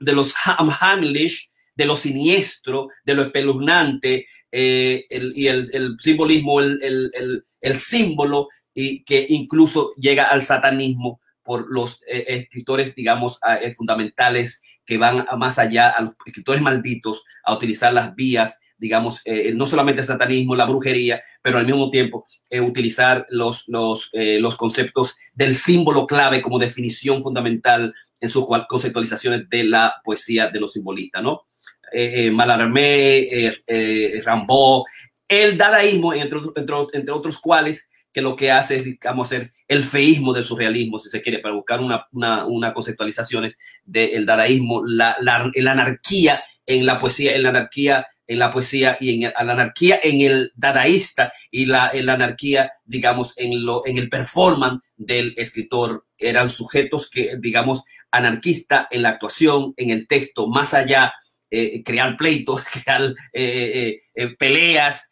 de 0.00 0.12
los 0.12 0.34
hamhamlish, 0.44 1.50
de 1.76 1.84
lo 1.84 1.94
siniestro, 1.94 2.88
de 3.04 3.14
lo 3.14 3.22
espeluznante 3.22 4.26
eh, 4.50 5.06
y 5.10 5.46
el, 5.46 5.96
simbolismo, 5.98 6.60
el, 6.60 7.76
símbolo 7.76 8.48
y 8.74 9.04
que 9.04 9.26
incluso 9.28 9.92
llega 9.96 10.24
al 10.24 10.42
satanismo 10.42 11.20
por 11.42 11.70
los 11.70 12.00
eh, 12.08 12.24
escritores, 12.28 12.94
digamos, 12.94 13.38
eh, 13.62 13.74
fundamentales 13.76 14.62
que 14.84 14.98
van 14.98 15.24
más 15.38 15.58
allá, 15.58 15.90
a 15.90 16.02
los 16.02 16.14
escritores 16.24 16.62
malditos, 16.62 17.24
a 17.44 17.54
utilizar 17.54 17.92
las 17.92 18.14
vías 18.14 18.58
digamos, 18.78 19.22
no 19.54 19.66
solamente 19.66 20.02
el 20.02 20.06
satanismo, 20.06 20.54
la 20.54 20.66
brujería, 20.66 21.22
pero 21.40 21.56
al 21.56 21.64
mismo 21.64 21.88
tiempo 21.88 22.26
utilizar 22.60 23.26
los, 23.30 23.66
los, 23.68 24.10
los 24.12 24.56
conceptos 24.58 25.16
del 25.32 25.56
símbolo 25.56 26.06
clave 26.06 26.42
como 26.42 26.58
definición 26.58 27.22
fundamental 27.22 27.94
en 28.20 28.28
sus 28.28 28.44
conceptualizaciones 28.68 29.48
de 29.48 29.64
la 29.64 29.94
poesía 30.04 30.48
de 30.48 30.60
los 30.60 30.74
simbolistas, 30.74 31.22
¿no? 31.22 31.45
Eh, 31.92 32.26
eh 32.26 32.30
Malarmé, 32.30 33.18
eh, 33.18 33.62
eh, 33.66 34.22
Rambaud, 34.24 34.84
el 35.28 35.56
dadaísmo, 35.56 36.14
entre, 36.14 36.38
entre, 36.56 37.12
otros 37.12 37.38
cuales, 37.38 37.88
que 38.12 38.22
lo 38.22 38.36
que 38.36 38.50
hace 38.50 38.76
es, 38.76 38.84
digamos, 38.84 39.28
hacer 39.28 39.52
el 39.68 39.84
feísmo 39.84 40.32
del 40.32 40.44
surrealismo, 40.44 40.98
si 40.98 41.10
se 41.10 41.20
quiere, 41.20 41.40
para 41.40 41.54
buscar 41.54 41.80
una, 41.80 42.06
una, 42.12 42.46
una 42.46 42.74
del 43.84 44.26
dadaísmo, 44.26 44.82
la, 44.86 45.16
la, 45.20 45.50
anarquía 45.70 46.42
en 46.64 46.86
la 46.86 46.98
poesía, 46.98 47.34
en 47.34 47.42
la 47.42 47.50
anarquía 47.50 48.06
en 48.26 48.38
la 48.38 48.52
poesía 48.52 48.96
y 49.00 49.24
en 49.24 49.32
la 49.32 49.52
anarquía 49.52 50.00
en 50.02 50.20
el 50.20 50.52
dadaísta 50.56 51.32
y 51.50 51.66
la, 51.66 51.90
en 51.92 52.06
la 52.06 52.14
anarquía, 52.14 52.72
digamos, 52.84 53.34
en, 53.36 53.64
lo, 53.64 53.86
en 53.86 53.98
el 53.98 54.08
performance 54.08 54.82
del 54.96 55.34
escritor. 55.36 56.06
Eran 56.18 56.50
sujetos 56.50 57.08
que, 57.08 57.36
digamos, 57.38 57.84
anarquista 58.10 58.88
en 58.90 59.02
la 59.02 59.10
actuación, 59.10 59.74
en 59.76 59.90
el 59.90 60.06
texto, 60.08 60.48
más 60.48 60.74
allá, 60.74 61.12
eh, 61.50 61.82
crear 61.82 62.16
pleitos, 62.16 62.62
crear 62.72 63.14
eh, 63.32 63.98
eh, 64.14 64.36
peleas, 64.36 65.10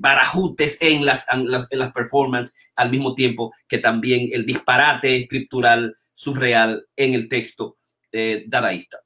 barajutes 0.00 0.78
en 0.80 1.04
las, 1.04 1.26
en 1.32 1.48
las, 1.48 1.68
en 1.70 1.78
las 1.78 1.92
performances, 1.92 2.56
al 2.74 2.90
mismo 2.90 3.14
tiempo 3.14 3.52
que 3.68 3.78
también 3.78 4.30
el 4.32 4.44
disparate 4.44 5.16
escritural 5.16 5.96
surreal 6.12 6.84
en 6.96 7.14
el 7.14 7.28
texto 7.28 7.78
dadaísta. 8.46 8.98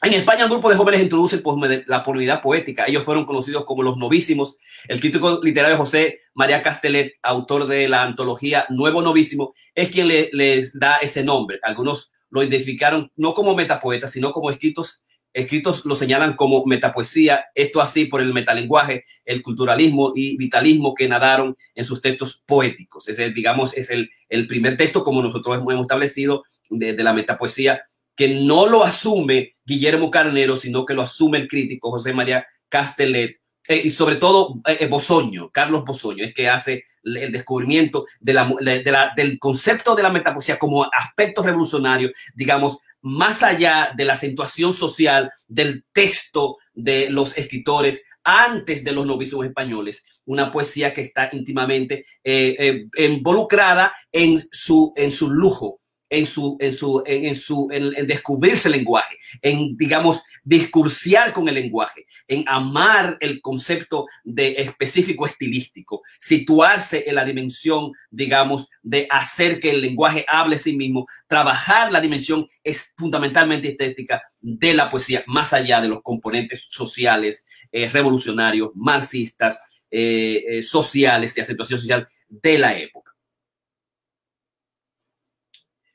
En 0.00 0.12
España, 0.12 0.44
un 0.44 0.50
grupo 0.50 0.70
de 0.70 0.76
jóvenes 0.76 1.02
introduce 1.02 1.42
la 1.86 2.04
polinidad 2.04 2.40
poética. 2.40 2.86
Ellos 2.86 3.02
fueron 3.02 3.24
conocidos 3.24 3.64
como 3.64 3.82
los 3.82 3.96
novísimos. 3.96 4.58
El 4.86 5.00
crítico 5.00 5.40
literario 5.42 5.76
José 5.76 6.20
María 6.34 6.62
Castellet, 6.62 7.14
autor 7.20 7.66
de 7.66 7.88
la 7.88 8.02
antología 8.02 8.64
Nuevo 8.70 9.02
Novísimo, 9.02 9.54
es 9.74 9.88
quien 9.88 10.06
les 10.06 10.78
da 10.78 10.98
ese 10.98 11.24
nombre. 11.24 11.58
Algunos 11.62 12.12
lo 12.30 12.42
identificaron 12.42 13.10
no 13.16 13.34
como 13.34 13.56
metapoetas, 13.56 14.12
sino 14.12 14.30
como 14.30 14.50
escritos. 14.50 15.02
Escritos 15.32 15.84
lo 15.84 15.94
señalan 15.94 16.34
como 16.34 16.64
metapoesía, 16.64 17.46
esto 17.54 17.80
así 17.80 18.06
por 18.06 18.20
el 18.20 18.32
metalenguaje, 18.32 19.04
el 19.24 19.42
culturalismo 19.42 20.12
y 20.14 20.36
vitalismo 20.36 20.94
que 20.94 21.08
nadaron 21.08 21.56
en 21.74 21.84
sus 21.84 22.00
textos 22.00 22.42
poéticos. 22.46 23.08
Ese, 23.08 23.30
digamos, 23.30 23.76
es 23.76 23.90
el, 23.90 24.10
el 24.28 24.46
primer 24.46 24.76
texto, 24.76 25.04
como 25.04 25.22
nosotros 25.22 25.58
hemos 25.58 25.82
establecido, 25.82 26.44
de, 26.70 26.92
de 26.92 27.02
la 27.02 27.12
metapoesía 27.12 27.82
que 28.14 28.28
no 28.34 28.66
lo 28.66 28.82
asume 28.82 29.54
Guillermo 29.64 30.10
Carnero, 30.10 30.56
sino 30.56 30.84
que 30.84 30.94
lo 30.94 31.02
asume 31.02 31.38
el 31.38 31.46
crítico 31.46 31.92
José 31.92 32.12
María 32.12 32.44
Castellet 32.68 33.38
eh, 33.68 33.82
y 33.84 33.90
sobre 33.90 34.16
todo 34.16 34.60
eh, 34.66 34.78
eh, 34.80 34.86
Bosoño, 34.88 35.50
Carlos 35.50 35.84
Bosoño, 35.84 36.24
es 36.24 36.32
que 36.32 36.48
hace 36.48 36.84
el 37.04 37.30
descubrimiento 37.30 38.06
de 38.18 38.32
la, 38.32 39.12
del 39.14 39.38
concepto 39.38 39.94
de 39.94 40.02
la 40.02 40.10
metapoesía 40.10 40.58
como 40.58 40.84
aspecto 40.84 41.42
revolucionario, 41.42 42.10
digamos, 42.34 42.78
más 43.00 43.42
allá 43.42 43.92
de 43.96 44.04
la 44.04 44.14
acentuación 44.14 44.72
social 44.72 45.30
del 45.46 45.84
texto 45.92 46.56
de 46.74 47.10
los 47.10 47.36
escritores 47.36 48.04
antes 48.24 48.84
de 48.84 48.92
los 48.92 49.06
novicios 49.06 49.44
españoles, 49.44 50.04
una 50.24 50.52
poesía 50.52 50.92
que 50.92 51.00
está 51.00 51.30
íntimamente 51.32 52.04
involucrada 52.96 53.94
en 54.12 54.42
su, 54.50 54.92
en 54.96 55.12
su 55.12 55.30
lujo, 55.30 55.80
en 56.10 56.26
su, 56.26 56.56
en 56.60 56.72
su, 56.72 57.02
en, 57.06 57.34
su, 57.34 57.68
en, 57.70 58.06
descubrirse 58.06 58.68
el 58.68 58.72
lenguaje, 58.72 59.18
en, 59.42 59.76
digamos, 59.76 60.22
discursiar 60.44 61.32
con 61.32 61.48
el 61.48 61.54
lenguaje, 61.54 62.06
en 62.26 62.44
amar 62.46 63.16
el 63.20 63.40
concepto 63.40 64.06
de 64.24 64.54
específico 64.58 65.26
estilístico, 65.26 66.02
situarse 66.18 67.04
en 67.06 67.14
la 67.14 67.24
dimensión, 67.24 67.92
digamos, 68.10 68.68
de 68.82 69.06
hacer 69.10 69.60
que 69.60 69.70
el 69.70 69.80
lenguaje 69.80 70.24
hable 70.28 70.58
sí 70.58 70.76
mismo, 70.76 71.06
trabajar 71.26 71.92
la 71.92 72.00
dimensión 72.00 72.48
es 72.64 72.92
fundamentalmente 72.96 73.68
estética 73.68 74.22
de 74.40 74.74
la 74.74 74.90
poesía, 74.90 75.24
más 75.26 75.52
allá 75.52 75.80
de 75.80 75.88
los 75.88 76.02
componentes 76.02 76.66
sociales, 76.70 77.46
eh, 77.72 77.88
revolucionarios, 77.88 78.70
marxistas, 78.74 79.60
eh, 79.90 80.44
eh, 80.48 80.62
sociales, 80.62 81.34
de 81.34 81.42
aceptación 81.42 81.78
social 81.78 82.08
de 82.28 82.58
la 82.58 82.78
época. 82.78 83.07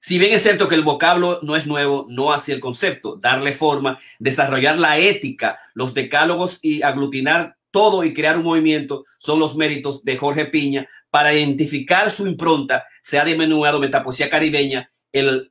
Si 0.06 0.20
bien 0.20 0.34
es 0.34 0.44
cierto 0.44 0.68
que 0.68 0.76
el 0.76 0.84
vocablo 0.84 1.39
no 1.44 1.56
es 1.56 1.66
nuevo, 1.66 2.06
no 2.10 2.34
así 2.34 2.52
el 2.52 2.60
concepto, 2.60 3.16
darle 3.16 3.54
forma, 3.54 4.02
desarrollar 4.20 4.78
la 4.78 4.98
ética, 4.98 5.58
los 5.76 5.94
decálogos 5.94 6.60
y 6.62 6.82
aglutinar 6.82 7.56
todo 7.72 8.04
y 8.04 8.13
crear 8.13 8.38
un 8.38 8.44
movimiento 8.44 9.06
son 9.18 9.39
los 9.39 9.56
méritos 9.56 10.04
de 10.04 10.18
Jorge 10.18 10.48
Piña 10.48 10.89
para 11.10 11.34
identificar 11.34 12.12
su 12.12 12.28
impronta, 12.28 12.84
se 13.02 13.18
ha 13.18 13.24
denominado 13.24 13.80
metapoesía 13.80 14.30
caribeña, 14.30 14.92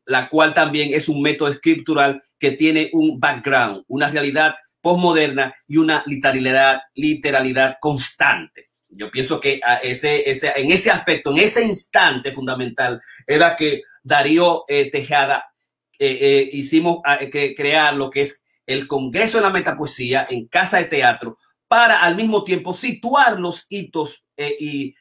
la 0.05 0.29
cual 0.29 0.53
también 0.53 0.93
es 0.93 1.09
un 1.09 1.23
método 1.23 1.49
escritural 1.49 2.21
que 2.39 2.51
tiene 2.51 2.91
un 2.93 3.19
background, 3.19 3.85
una 3.89 4.11
realidad 4.11 4.57
postmoderna 4.83 5.55
y 5.67 5.79
una 5.79 6.03
literalidad, 6.05 6.83
literalidad 6.95 7.79
constante. 7.81 8.69
Yo 8.91 9.11
pienso 9.11 9.41
que 9.41 9.63
en 9.83 10.71
ese 10.71 10.91
aspecto, 10.91 11.31
en 11.31 11.39
ese 11.39 11.65
instante 11.65 12.33
fundamental, 12.33 13.01
era 13.27 13.57
que 13.57 13.85
Darío 14.03 14.65
eh, 14.69 14.91
Tejada 14.91 15.53
eh, 15.99 16.19
eh, 16.21 16.51
hicimos 16.53 16.99
ah, 17.05 17.19
crear 17.31 17.95
lo 17.95 18.11
que 18.11 18.23
es 18.23 18.43
el 18.67 18.87
Congreso 18.87 19.39
de 19.39 19.45
la 19.45 19.51
Metapoesía 19.51 20.27
en 20.29 20.47
Casa 20.47 20.79
de 20.79 20.85
Teatro 20.85 21.37
para 21.69 22.03
al 22.03 22.17
mismo 22.17 22.45
tiempo 22.45 22.75
situar 22.75 23.41
los 23.41 23.67
hitos 23.69 24.27
y, 24.37 24.95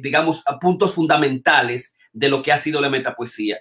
digamos, 0.00 0.42
puntos 0.60 0.94
fundamentales 0.94 1.94
de 2.12 2.28
lo 2.28 2.42
que 2.42 2.50
ha 2.50 2.58
sido 2.58 2.80
la 2.80 2.90
metapoesía. 2.90 3.58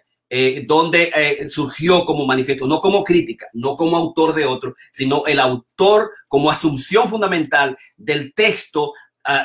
donde 0.66 1.46
surgió 1.48 2.06
como 2.06 2.26
manifiesto, 2.26 2.66
no 2.66 2.82
como 2.82 3.04
crítica, 3.04 3.48
no 3.54 3.76
como 3.76 3.98
autor 3.98 4.34
de 4.34 4.46
otro, 4.46 4.74
sino 4.92 5.28
el 5.28 5.40
autor 5.40 6.12
como 6.28 6.50
asunción 6.50 7.08
fundamental 7.08 7.78
del 7.98 8.34
texto 8.34 8.94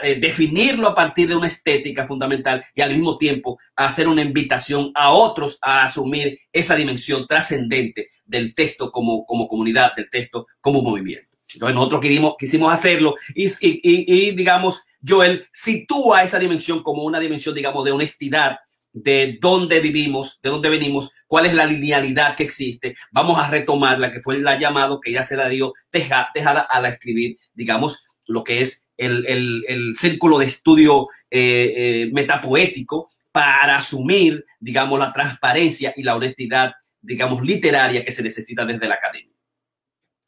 eh, 0.02 0.18
definirlo 0.20 0.88
a 0.88 0.94
partir 0.94 1.28
de 1.28 1.36
una 1.36 1.46
estética 1.46 2.06
fundamental 2.06 2.62
y 2.74 2.82
al 2.82 2.92
mismo 2.92 3.16
tiempo 3.16 3.58
hacer 3.76 4.08
una 4.08 4.22
invitación 4.22 4.90
a 4.94 5.10
otros 5.10 5.58
a 5.62 5.84
asumir 5.84 6.38
esa 6.52 6.76
dimensión 6.76 7.26
trascendente 7.26 8.08
del 8.24 8.54
texto 8.54 8.90
como, 8.90 9.24
como 9.24 9.48
comunidad, 9.48 9.94
del 9.96 10.10
texto 10.10 10.46
como 10.60 10.82
movimiento. 10.82 11.26
Entonces 11.54 11.74
nosotros 11.74 12.00
quisimos, 12.00 12.34
quisimos 12.38 12.72
hacerlo 12.72 13.14
y, 13.34 13.46
y, 13.46 13.80
y, 13.82 14.30
digamos, 14.32 14.82
Joel 15.06 15.46
sitúa 15.52 16.22
esa 16.22 16.38
dimensión 16.38 16.82
como 16.82 17.02
una 17.04 17.18
dimensión, 17.18 17.54
digamos, 17.54 17.84
de 17.84 17.92
honestidad, 17.92 18.58
de 18.92 19.38
dónde 19.40 19.80
vivimos, 19.80 20.40
de 20.42 20.50
dónde 20.50 20.68
venimos, 20.68 21.10
cuál 21.26 21.46
es 21.46 21.54
la 21.54 21.66
linealidad 21.66 22.36
que 22.36 22.44
existe. 22.44 22.96
Vamos 23.12 23.38
a 23.38 23.48
retomar 23.48 23.98
la 23.98 24.10
que 24.10 24.20
fue 24.20 24.38
la 24.38 24.58
llamado 24.58 25.00
que 25.00 25.12
ya 25.12 25.24
se 25.24 25.36
la 25.36 25.48
dio 25.48 25.72
Tejada 25.90 26.60
a 26.60 26.80
la 26.80 26.88
escribir, 26.88 27.36
digamos, 27.54 28.04
lo 28.26 28.44
que 28.44 28.60
es 28.60 28.86
el, 29.00 29.94
círculo 29.96 30.38
de 30.38 30.46
estudio 30.46 31.06
eh, 31.30 31.72
eh, 31.76 32.10
metapoético 32.12 33.08
para 33.32 33.78
asumir, 33.78 34.44
digamos, 34.58 34.98
la 34.98 35.12
transparencia 35.12 35.94
y 35.96 36.02
la 36.02 36.16
honestidad, 36.16 36.72
digamos, 37.00 37.42
literaria 37.42 38.04
que 38.04 38.12
se 38.12 38.22
necesita 38.22 38.64
desde 38.64 38.88
la 38.88 38.96
academia. 38.96 39.34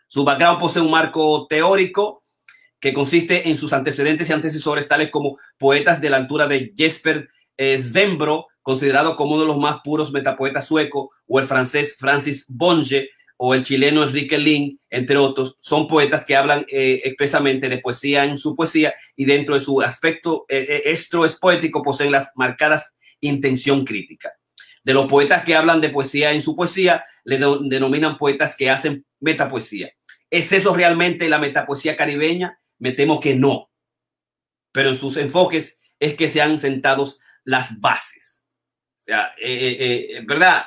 Su 0.08 0.24
background 0.24 0.60
posee 0.60 0.82
un 0.82 0.90
marco 0.90 1.46
teórico 1.48 2.22
que 2.80 2.92
consiste 2.92 3.48
en 3.48 3.56
sus 3.56 3.72
antecedentes 3.72 4.28
y 4.28 4.32
antecesores, 4.32 4.88
tales 4.88 5.10
como 5.10 5.36
poetas 5.58 6.00
de 6.00 6.10
la 6.10 6.16
altura 6.16 6.48
de 6.48 6.72
Jesper 6.76 7.28
eh, 7.56 7.78
Svenbro, 7.80 8.46
considerado 8.60 9.16
como 9.16 9.34
uno 9.34 9.42
de 9.42 9.48
los 9.48 9.58
más 9.58 9.76
puros 9.84 10.12
metapoetas 10.12 10.66
suecos, 10.66 11.08
o 11.26 11.38
el 11.38 11.46
francés 11.46 11.96
Francis 11.98 12.44
Bonge, 12.48 13.10
o 13.44 13.54
el 13.54 13.64
chileno 13.64 14.04
Enrique 14.04 14.38
Lin, 14.38 14.78
entre 14.88 15.16
otros, 15.16 15.56
son 15.58 15.88
poetas 15.88 16.24
que 16.24 16.36
hablan 16.36 16.64
eh, 16.68 17.00
expresamente 17.02 17.68
de 17.68 17.78
poesía 17.78 18.24
en 18.24 18.38
su 18.38 18.54
poesía 18.54 18.94
y 19.16 19.24
dentro 19.24 19.54
de 19.54 19.60
su 19.60 19.82
aspecto 19.82 20.46
eh, 20.48 20.80
eh 20.86 20.92
es 20.92 21.08
poético 21.40 21.82
poseen 21.82 22.12
las 22.12 22.30
marcadas 22.36 22.94
intención 23.18 23.84
crítica. 23.84 24.32
De 24.84 24.94
los 24.94 25.08
poetas 25.08 25.42
que 25.42 25.56
hablan 25.56 25.80
de 25.80 25.88
poesía 25.88 26.30
en 26.30 26.40
su 26.40 26.54
poesía, 26.54 27.04
le 27.24 27.40
denominan 27.64 28.16
poetas 28.16 28.54
que 28.54 28.70
hacen 28.70 29.04
metapoesía. 29.18 29.90
¿Es 30.30 30.52
eso 30.52 30.72
realmente 30.72 31.28
la 31.28 31.40
metapoesía 31.40 31.96
caribeña? 31.96 32.60
Me 32.78 32.92
temo 32.92 33.18
que 33.18 33.34
no. 33.34 33.72
Pero 34.70 34.90
en 34.90 34.94
sus 34.94 35.16
enfoques 35.16 35.80
es 35.98 36.14
que 36.14 36.28
se 36.28 36.40
han 36.40 36.60
sentado 36.60 37.08
las 37.42 37.80
bases. 37.80 38.44
O 38.98 39.00
sea, 39.00 39.34
eh, 39.36 40.22
¿verdad? 40.28 40.66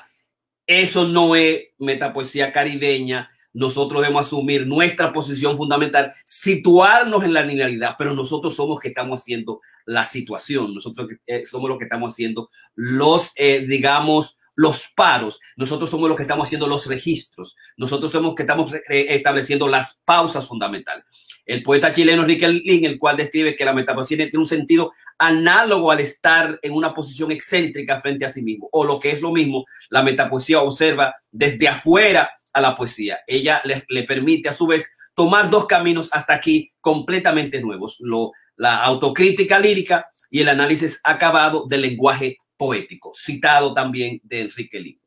Eso 0.67 1.07
no 1.07 1.35
es 1.35 1.65
metapoesía 1.77 2.51
caribeña, 2.51 3.29
nosotros 3.55 4.01
debemos 4.01 4.27
asumir 4.27 4.67
nuestra 4.67 5.13
posición 5.13 5.55
fundamental, 5.55 6.11
situarnos 6.25 7.23
en 7.23 7.33
la 7.33 7.41
linealidad, 7.41 7.95
pero 7.97 8.13
nosotros 8.13 8.53
somos 8.53 8.81
que 8.81 8.89
estamos 8.89 9.21
haciendo 9.21 9.61
la 9.85 10.05
situación, 10.05 10.73
nosotros 10.73 11.07
eh, 11.25 11.45
somos 11.45 11.69
los 11.69 11.77
que 11.77 11.85
estamos 11.85 12.13
haciendo 12.13 12.49
los, 12.75 13.31
eh, 13.37 13.65
digamos, 13.65 14.37
los 14.55 14.89
paros, 14.93 15.39
nosotros 15.55 15.89
somos 15.89 16.09
los 16.09 16.17
que 16.17 16.23
estamos 16.23 16.47
haciendo 16.47 16.67
los 16.67 16.85
registros, 16.87 17.55
nosotros 17.77 18.11
somos 18.11 18.35
que 18.35 18.43
estamos 18.43 18.73
estableciendo 18.89 19.69
las 19.69 19.99
pausas 20.03 20.47
fundamentales. 20.47 21.05
El 21.45 21.63
poeta 21.63 21.93
chileno 21.93 22.23
Enrique 22.23 22.49
Lin, 22.49 22.85
el 22.85 22.99
cual 22.99 23.15
describe 23.15 23.55
que 23.55 23.65
la 23.65 23.73
metapoesía 23.73 24.17
tiene 24.17 24.37
un 24.37 24.45
sentido 24.45 24.91
análogo 25.17 25.91
al 25.91 25.99
estar 25.99 26.59
en 26.61 26.73
una 26.73 26.93
posición 26.93 27.31
excéntrica 27.31 28.01
frente 28.01 28.25
a 28.25 28.29
sí 28.29 28.41
mismo, 28.41 28.69
o 28.71 28.83
lo 28.83 28.99
que 28.99 29.11
es 29.11 29.21
lo 29.21 29.31
mismo, 29.31 29.65
la 29.89 30.03
metapoesía 30.03 30.61
observa 30.61 31.15
desde 31.31 31.67
afuera 31.67 32.29
a 32.53 32.61
la 32.61 32.75
poesía. 32.75 33.19
Ella 33.27 33.61
le, 33.63 34.03
permite 34.03 34.49
a 34.49 34.53
su 34.53 34.67
vez 34.67 34.85
tomar 35.13 35.49
dos 35.49 35.67
caminos 35.67 36.09
hasta 36.11 36.33
aquí 36.33 36.71
completamente 36.81 37.61
nuevos, 37.61 37.97
lo, 37.99 38.31
la 38.55 38.77
autocrítica 38.83 39.59
lírica 39.59 40.09
y 40.29 40.41
el 40.41 40.49
análisis 40.49 40.99
acabado 41.03 41.65
del 41.67 41.81
lenguaje 41.81 42.37
poético, 42.57 43.11
citado 43.15 43.73
también 43.73 44.19
de 44.23 44.41
Enrique 44.41 44.79
Lin. 44.79 44.99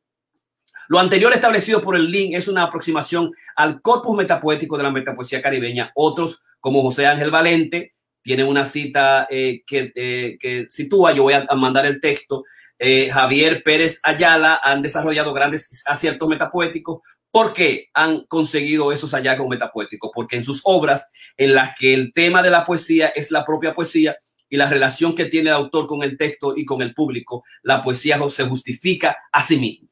Lo 0.88 0.98
anterior 0.98 1.32
establecido 1.34 1.82
por 1.82 1.96
el 1.96 2.10
Lin 2.10 2.34
es 2.34 2.48
una 2.48 2.62
aproximación 2.62 3.32
al 3.56 3.82
corpus 3.82 4.16
metapoético 4.16 4.78
de 4.78 4.84
la 4.84 4.90
metapoesía 4.90 5.42
caribeña. 5.42 5.92
Otros, 5.94 6.40
como 6.60 6.80
José 6.80 7.06
Ángel 7.06 7.30
Valente, 7.30 7.92
tienen 8.22 8.46
una 8.46 8.66
cita 8.66 9.26
eh, 9.30 9.62
que, 9.66 9.92
eh, 9.94 10.36
que, 10.40 10.66
sitúa, 10.68 11.12
yo 11.12 11.24
voy 11.24 11.34
a, 11.34 11.46
mandar 11.56 11.86
el 11.86 12.00
texto, 12.00 12.44
eh, 12.78 13.10
Javier 13.10 13.62
Pérez 13.62 14.00
Ayala 14.02 14.60
han 14.62 14.82
desarrollado 14.82 15.32
grandes 15.32 15.82
aciertos 15.86 16.28
metapoéticos. 16.28 17.00
¿Por 17.30 17.52
qué 17.52 17.88
han 17.94 18.24
conseguido 18.26 18.92
esos 18.92 19.12
hallazgos 19.12 19.48
metapoéticos? 19.48 20.10
Porque 20.14 20.36
en 20.36 20.44
sus 20.44 20.62
obras, 20.64 21.10
en 21.36 21.54
las 21.54 21.74
que 21.76 21.92
el 21.92 22.12
tema 22.12 22.42
de 22.42 22.50
la 22.50 22.64
poesía 22.64 23.08
es 23.08 23.30
la 23.30 23.44
propia 23.44 23.74
poesía, 23.74 24.16
y 24.48 24.56
la 24.56 24.68
relación 24.68 25.14
que 25.14 25.26
tiene 25.26 25.50
el 25.50 25.56
autor 25.56 25.86
con 25.86 26.02
el 26.02 26.16
texto 26.16 26.54
y 26.56 26.64
con 26.64 26.82
el 26.82 26.94
público, 26.94 27.44
la 27.62 27.82
poesía 27.82 28.18
se 28.30 28.44
justifica 28.44 29.16
a 29.32 29.42
sí 29.42 29.58
mismo. 29.58 29.87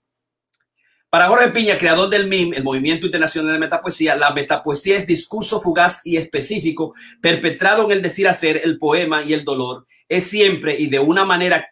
Para 1.16 1.28
Jorge 1.28 1.48
Piña, 1.48 1.78
creador 1.78 2.10
del 2.10 2.28
MIM, 2.28 2.52
el 2.52 2.62
Movimiento 2.62 3.06
Internacional 3.06 3.54
de 3.54 3.58
Metapoesía, 3.58 4.16
la 4.16 4.34
metapoesía 4.34 4.98
es 4.98 5.06
discurso 5.06 5.62
fugaz 5.62 6.02
y 6.04 6.18
específico, 6.18 6.92
perpetrado 7.22 7.86
en 7.86 7.92
el 7.92 8.02
decir 8.02 8.28
hacer, 8.28 8.60
el 8.62 8.76
poema 8.76 9.22
y 9.22 9.32
el 9.32 9.42
dolor. 9.42 9.86
Es 10.10 10.24
siempre 10.24 10.78
y 10.78 10.88
de 10.88 10.98
una 10.98 11.24
manera 11.24 11.70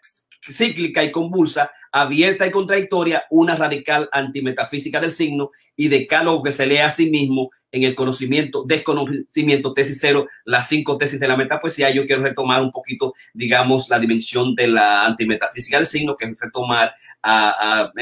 cíclica 0.50 1.04
y 1.04 1.12
convulsa, 1.12 1.70
abierta 1.92 2.46
y 2.46 2.50
contradictoria, 2.50 3.24
una 3.28 3.54
radical 3.54 4.09
antimetafísica 4.12 4.98
del 4.98 5.12
signo 5.12 5.50
y 5.76 5.88
decálogo 5.88 6.42
que 6.42 6.50
se 6.52 6.64
lee 6.64 6.78
a 6.78 6.88
sí 6.88 7.11
mismo 7.11 7.50
en 7.70 7.83
el 7.83 7.94
conocimiento, 7.94 8.64
desconocimiento, 8.66 9.74
tesis 9.74 9.98
cero, 10.00 10.26
las 10.46 10.68
cinco 10.68 10.96
tesis 10.96 11.20
de 11.20 11.28
la 11.28 11.37
metapoesía. 11.37 11.90
Yo 11.90 12.07
quiero 12.07 12.22
retomar 12.22 12.62
un 12.62 12.72
poquito, 12.72 13.12
digamos, 13.35 13.90
la 13.90 13.98
dimensión 13.98 14.54
de 14.54 14.68
la 14.68 15.04
antimetafísica 15.04 15.76
del 15.76 15.87
signo, 15.87 16.16
que 16.16 16.28
es 16.28 16.35
retomar 16.40 16.94
a, 17.20 17.83
a 17.83 17.92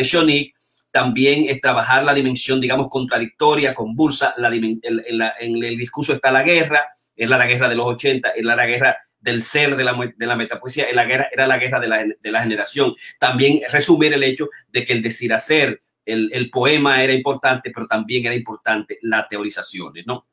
también 0.92 1.46
es 1.48 1.60
trabajar 1.60 2.04
la 2.04 2.14
dimensión, 2.14 2.60
digamos, 2.60 2.88
contradictoria, 2.88 3.74
convulsa. 3.74 4.34
La, 4.36 4.48
en, 4.54 5.64
el 5.64 5.76
discurso 5.76 6.12
está 6.12 6.30
la 6.30 6.42
guerra, 6.42 6.92
es 7.16 7.28
la, 7.28 7.44
guerra 7.46 7.68
de 7.68 7.74
los 7.74 7.86
80, 7.86 8.28
es 8.30 8.44
la, 8.44 8.66
guerra 8.66 8.96
del 9.18 9.42
ser 9.42 9.76
de 9.76 9.84
la, 9.84 10.12
de 10.16 10.26
la 10.26 10.36
metapoesía, 10.36 10.86
la 10.92 11.04
guerra, 11.04 11.28
era 11.32 11.46
la 11.46 11.58
guerra 11.58 11.80
de 11.80 11.88
la, 11.88 12.04
de 12.20 12.30
la 12.30 12.42
generación. 12.42 12.94
También 13.18 13.60
resumir 13.70 14.12
el 14.12 14.22
hecho 14.22 14.48
de 14.68 14.84
que 14.84 14.92
el 14.92 15.02
decir 15.02 15.32
hacer, 15.32 15.82
el, 16.04 16.30
el 16.32 16.50
poema 16.50 17.02
era 17.02 17.12
importante, 17.12 17.70
pero 17.74 17.86
también 17.86 18.26
era 18.26 18.34
importante 18.34 18.98
la 19.02 19.26
teorizaciones, 19.28 20.06
¿no? 20.06 20.26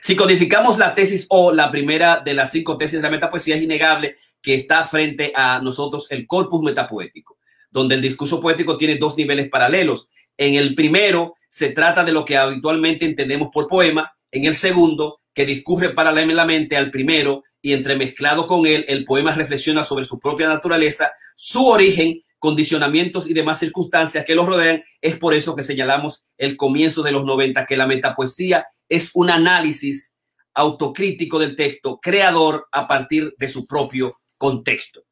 Si 0.00 0.16
codificamos 0.16 0.78
la 0.78 0.94
tesis 0.94 1.26
o 1.28 1.52
la 1.52 1.70
primera 1.70 2.20
de 2.20 2.34
las 2.34 2.50
cinco 2.50 2.78
tesis 2.78 2.96
de 2.96 3.02
la 3.02 3.10
metapoesía, 3.10 3.56
es 3.56 3.62
innegable 3.62 4.16
que 4.40 4.54
está 4.54 4.84
frente 4.84 5.32
a 5.34 5.60
nosotros 5.60 6.10
el 6.10 6.26
corpus 6.26 6.62
metapoético, 6.62 7.36
donde 7.70 7.94
el 7.94 8.02
discurso 8.02 8.40
poético 8.40 8.76
tiene 8.76 8.96
dos 8.96 9.16
niveles 9.16 9.48
paralelos. 9.48 10.08
En 10.36 10.54
el 10.54 10.74
primero 10.74 11.34
se 11.48 11.70
trata 11.70 12.04
de 12.04 12.12
lo 12.12 12.24
que 12.24 12.36
habitualmente 12.36 13.04
entendemos 13.04 13.48
por 13.52 13.68
poema, 13.68 14.12
en 14.30 14.44
el 14.44 14.54
segundo, 14.54 15.20
que 15.34 15.46
discurre 15.46 15.90
paralelamente 15.94 16.76
al 16.76 16.90
primero, 16.90 17.44
y 17.62 17.74
entremezclado 17.74 18.46
con 18.46 18.66
él, 18.66 18.84
el 18.88 19.04
poema 19.04 19.34
reflexiona 19.34 19.84
sobre 19.84 20.04
su 20.04 20.18
propia 20.18 20.48
naturaleza, 20.48 21.12
su 21.36 21.66
origen, 21.66 22.22
condicionamientos 22.38 23.28
y 23.28 23.34
demás 23.34 23.58
circunstancias 23.58 24.24
que 24.24 24.34
los 24.34 24.46
rodean. 24.46 24.82
Es 25.00 25.18
por 25.18 25.34
eso 25.34 25.54
que 25.54 25.62
señalamos 25.62 26.24
el 26.38 26.56
comienzo 26.56 27.02
de 27.02 27.12
los 27.12 27.24
90, 27.24 27.66
que 27.66 27.76
la 27.76 27.86
metapoesía 27.86 28.66
es 28.88 29.10
un 29.14 29.30
análisis 29.30 30.14
autocrítico 30.54 31.38
del 31.38 31.54
texto, 31.54 32.00
creador 32.00 32.66
a 32.72 32.88
partir 32.88 33.34
de 33.38 33.48
su 33.48 33.66
propio 33.66 34.16
contexto. 34.36 35.02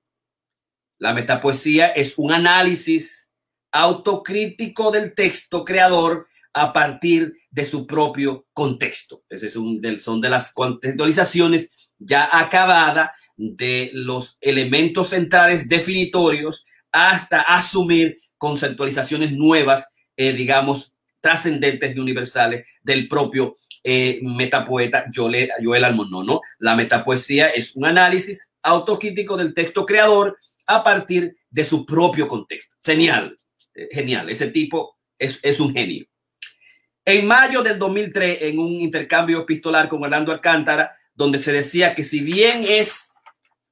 La 0.99 1.15
metapoesía 1.15 1.89
es 1.89 2.19
un 2.19 2.33
análisis 2.33 3.29
autocrítico 3.71 4.91
del 4.91 5.15
texto 5.15 5.65
creador 5.65 6.27
a 6.53 6.73
partir 6.73 7.35
de 7.51 7.65
su 7.65 7.87
propio 7.87 8.47
contexto. 8.53 9.23
Ese 9.29 9.47
es 9.47 9.57
un 9.57 9.81
son 10.01 10.21
de 10.21 10.29
las 10.29 10.53
contextualizaciones 10.53 11.71
ya 11.99 12.29
acabada 12.33 13.13
de 13.37 13.91
los 13.93 14.39
elementos 14.41 15.09
centrales 15.09 15.69
definitorios 15.69 16.67
hasta 16.91 17.43
asumir 17.43 18.21
conceptualizaciones 18.37 19.33
nuevas, 19.33 19.89
eh, 20.17 20.33
digamos, 20.33 20.95
trascendentes 21.21 21.95
y 21.95 21.99
universales 21.99 22.67
del 22.83 23.09
propio 23.09 23.55
eh, 23.85 24.19
metapoeta 24.23 25.07
Joel, 25.15 25.51
Joel 25.63 25.97
¿no? 25.97 26.41
La 26.59 26.75
metapoesía 26.75 27.49
es 27.49 27.77
un 27.77 27.87
análisis 27.87 28.51
autocrítico 28.63 29.37
del 29.37 29.55
texto 29.55 29.87
creador 29.87 30.37
a 30.69 30.85
partir 30.85 31.37
de 31.51 31.65
su 31.65 31.85
propio 31.85 32.29
contexto. 32.29 32.77
Genial, 32.85 33.37
eh, 33.75 33.89
genial. 33.91 34.31
Ese 34.31 34.49
tipo 34.49 34.99
es, 35.19 35.41
es 35.43 35.59
un 35.59 35.73
genio. 35.73 36.07
En 37.05 37.27
mayo 37.27 37.63
del 37.63 37.79
2003, 37.79 38.43
en 38.43 38.59
un 38.59 38.81
intercambio 38.81 39.41
epistolar 39.41 39.89
con 39.89 40.05
Orlando 40.05 40.31
Alcántara, 40.31 40.95
donde 41.15 41.39
se 41.39 41.53
decía 41.53 41.95
que 41.95 42.05
si 42.05 42.21
bien 42.21 42.65
es, 42.69 43.09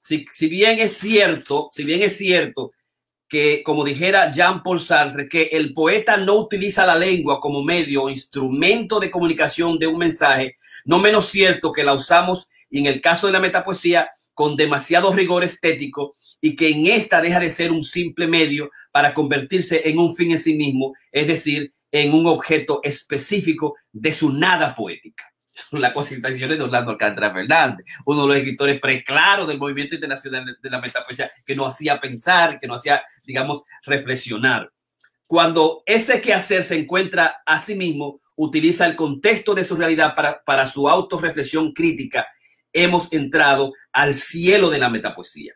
si, 0.01 0.25
si 0.33 0.49
bien 0.49 0.79
es 0.79 0.97
cierto, 0.97 1.69
si 1.71 1.85
bien 1.85 2.03
es 2.03 2.17
cierto 2.17 2.73
que, 3.29 3.63
como 3.63 3.85
dijera 3.85 4.31
Jean-Paul 4.31 4.81
Sartre, 4.81 5.29
que 5.29 5.51
el 5.53 5.75
poeta 5.75 6.17
no 6.17 6.37
utiliza 6.37 6.87
la 6.87 6.95
lengua 6.95 7.41
como 7.41 7.63
medio 7.63 8.05
o 8.05 8.11
instrumento 8.11 8.99
de 9.01 9.11
comunicación 9.11 9.79
de 9.79 9.87
un 9.87 9.99
mensaje, 9.99 10.57
no 10.87 10.99
menos 10.99 11.27
cierto 11.27 11.73
que 11.73 11.85
la 11.85 11.93
usamos, 11.93 12.49
y 12.71 12.79
en 12.79 12.87
el 12.87 13.03
caso 13.03 13.27
de 13.27 13.35
la 13.35 13.41
metapoesía, 13.41 14.09
con 14.37 14.55
demasiado 14.55 15.15
rigor 15.15 15.45
estético 15.45 16.13
y 16.43 16.57
que 16.57 16.69
en 16.69 16.87
esta 16.87 17.23
deja 17.23 17.41
de 17.41 17.49
ser 17.49 17.73
un 17.73 17.83
simple 17.83 18.27
medio 18.27 18.71
para 18.93 19.15
convertirse 19.15 19.89
en 19.89 19.99
un 19.99 20.15
fin 20.15 20.31
en 20.31 20.39
sí 20.39 20.55
mismo, 20.55 20.93
es 21.11 21.27
decir, 21.27 21.73
en 21.91 22.13
un 22.13 22.27
objeto 22.27 22.81
específico 22.83 23.77
de 23.91 24.13
su 24.13 24.35
nada 24.35 24.75
poética 24.75 25.25
las 25.73 25.93
concentraciones 25.95 26.59
de 26.59 26.65
Orlando 26.65 26.91
Alcántara 26.91 27.33
Fernández, 27.33 27.87
uno 28.05 28.23
de 28.23 28.29
los 28.29 28.37
escritores 28.37 28.79
preclaros 28.79 29.49
del 29.49 29.59
movimiento 29.59 29.95
internacional 29.95 30.59
de 30.61 30.71
la 30.71 30.83
metapoesía, 30.83 31.31
que 31.47 31.57
nos 31.57 31.69
hacía 31.69 31.99
pensar, 31.99 32.59
que 32.61 32.67
nos 32.67 32.83
hacía, 32.83 33.03
digamos, 33.25 33.63
reflexionar. 33.87 34.71
Cuando 35.27 35.83
ese 35.87 36.21
quehacer 36.21 36.63
se 36.63 36.77
encuentra 36.77 37.43
a 37.47 37.59
sí 37.59 37.75
mismo, 37.75 38.21
utiliza 38.37 38.85
el 38.85 38.97
contexto 38.97 39.55
de 39.55 39.65
su 39.65 39.77
realidad 39.77 40.15
para, 40.15 40.43
para 40.45 40.67
su 40.67 40.91
autorreflexión 40.91 41.73
crítica, 41.73 42.27
hemos 42.77 43.13
entrado 43.13 43.73
al 43.93 44.15
cielo 44.15 44.71
de 44.71 44.79
la 44.79 44.91
metapoesía. 44.91 45.55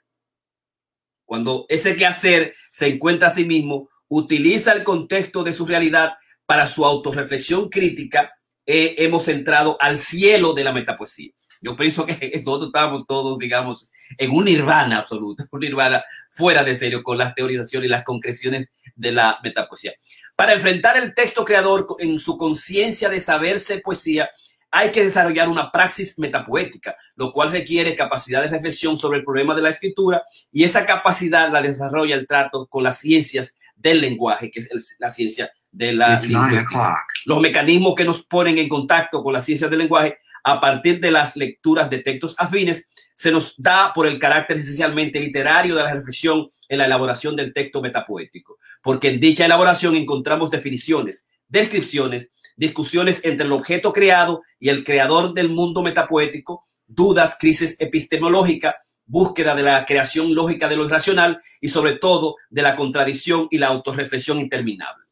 Cuando 1.25 1.67
ese 1.69 1.95
quehacer 1.95 2.55
se 2.71 2.89
encuentra 2.89 3.29
a 3.29 3.31
sí 3.31 3.45
mismo, 3.45 3.89
utiliza 4.09 4.73
el 4.73 4.83
contexto 4.83 5.45
de 5.45 5.53
su 5.53 5.67
realidad 5.67 6.15
para 6.47 6.67
su 6.67 6.85
autorreflexión 6.85 7.69
crítica, 7.69 8.33
eh, 8.67 8.97
hemos 8.99 9.29
entrado 9.29 9.77
al 9.81 9.99
cielo 9.99 10.55
de 10.55 10.65
la 10.65 10.73
metapoesía. 10.73 11.31
Yo 11.61 11.77
pienso 11.77 12.07
que 12.07 12.15
todos 12.45 12.69
estamos 12.69 13.07
todos, 13.07 13.39
digamos, 13.39 13.91
en 14.17 14.31
un 14.31 14.47
nirvana 14.47 14.99
absoluto, 14.99 15.45
un 15.53 15.61
nirvana 15.61 16.03
fuera 16.31 16.65
de 16.65 16.75
serio 16.75 17.03
con 17.03 17.19
las 17.19 17.35
teorizaciones 17.35 17.87
y 17.87 17.91
las 17.91 18.05
concreciones 18.05 18.69
de 18.97 19.13
la 19.13 19.39
metapoesía. 19.45 19.93
Para 20.35 20.55
enfrentar 20.55 20.97
el 20.97 21.15
texto 21.15 21.45
creador 21.45 21.87
en 21.99 22.19
su 22.19 22.37
conciencia 22.39 23.09
de 23.09 23.21
saberse 23.21 23.79
poesía, 23.79 24.31
hay 24.71 24.91
que 24.91 25.05
desarrollar 25.05 25.49
una 25.49 25.71
praxis 25.71 26.19
metapoética, 26.19 26.97
lo 27.17 27.33
cual 27.33 27.51
requiere 27.51 27.97
capacidad 27.97 28.43
de 28.43 28.49
reflexión 28.49 28.97
sobre 28.97 29.19
el 29.19 29.25
problema 29.25 29.55
de 29.55 29.63
la 29.63 29.71
escritura 29.71 30.23
y 30.53 30.65
esa 30.65 30.87
capacidad 30.87 31.51
la 31.51 31.61
desarrolla 31.61 32.15
el 32.15 32.27
trato 32.27 32.67
con 32.67 32.85
las 32.85 32.99
ciencias 32.99 33.57
del 33.77 34.01
lenguaje, 34.01 34.51
que 34.51 34.61
es 34.61 34.97
la 34.99 35.11
ciencia 35.11 35.51
de 35.73 35.93
la 35.93 36.21
Los 37.25 37.41
mecanismos 37.41 37.95
que 37.95 38.05
nos 38.05 38.23
ponen 38.23 38.59
en 38.59 38.69
contacto 38.69 39.23
con 39.23 39.33
las 39.33 39.45
ciencias 39.45 39.71
del 39.71 39.81
lenguaje 39.81 40.19
a 40.45 40.61
partir 40.61 41.01
de 41.01 41.11
las 41.11 41.37
lecturas 41.37 41.91
de 41.91 41.99
textos 41.99 42.35
afines 42.39 42.89
se 43.15 43.31
nos 43.31 43.55
da 43.59 43.93
por 43.93 44.07
el 44.07 44.19
carácter 44.19 44.57
esencialmente 44.57 45.21
literario 45.21 45.77
de 45.77 45.83
la 45.83 45.93
reflexión 45.93 46.49
en 46.69 46.79
la 46.79 46.87
elaboración 46.87 47.37
del 47.37 47.53
texto 47.53 47.83
metapoético, 47.83 48.57
porque 48.83 49.09
en 49.09 49.21
dicha 49.21 49.45
elaboración 49.45 49.97
encontramos 49.97 50.51
definiciones, 50.51 51.27
descripciones, 51.47 52.31
discusiones 52.57 53.21
entre 53.25 53.47
el 53.47 53.53
objeto 53.53 53.93
creado 53.93 54.43
y 54.59 54.69
el 54.69 54.85
creador 54.85 55.35
del 55.35 55.51
mundo 55.51 55.83
metapoético, 55.83 56.65
dudas, 56.87 57.37
crisis 57.39 57.77
epistemológica, 57.79 58.77
búsqueda 59.07 59.55
de 59.55 59.63
la 59.63 59.85
creación 59.85 60.35
lógica 60.35 60.69
de 60.69 60.77
lo 60.77 60.85
irracional 60.85 61.41
y 61.61 61.69
sobre 61.69 61.97
todo 61.97 62.37
de 62.49 62.63
la 62.63 62.77
contradicción 62.77 63.49
y 63.51 63.59
la 63.59 63.69
autorreflexión 63.69 64.39
interminable. 64.39 65.05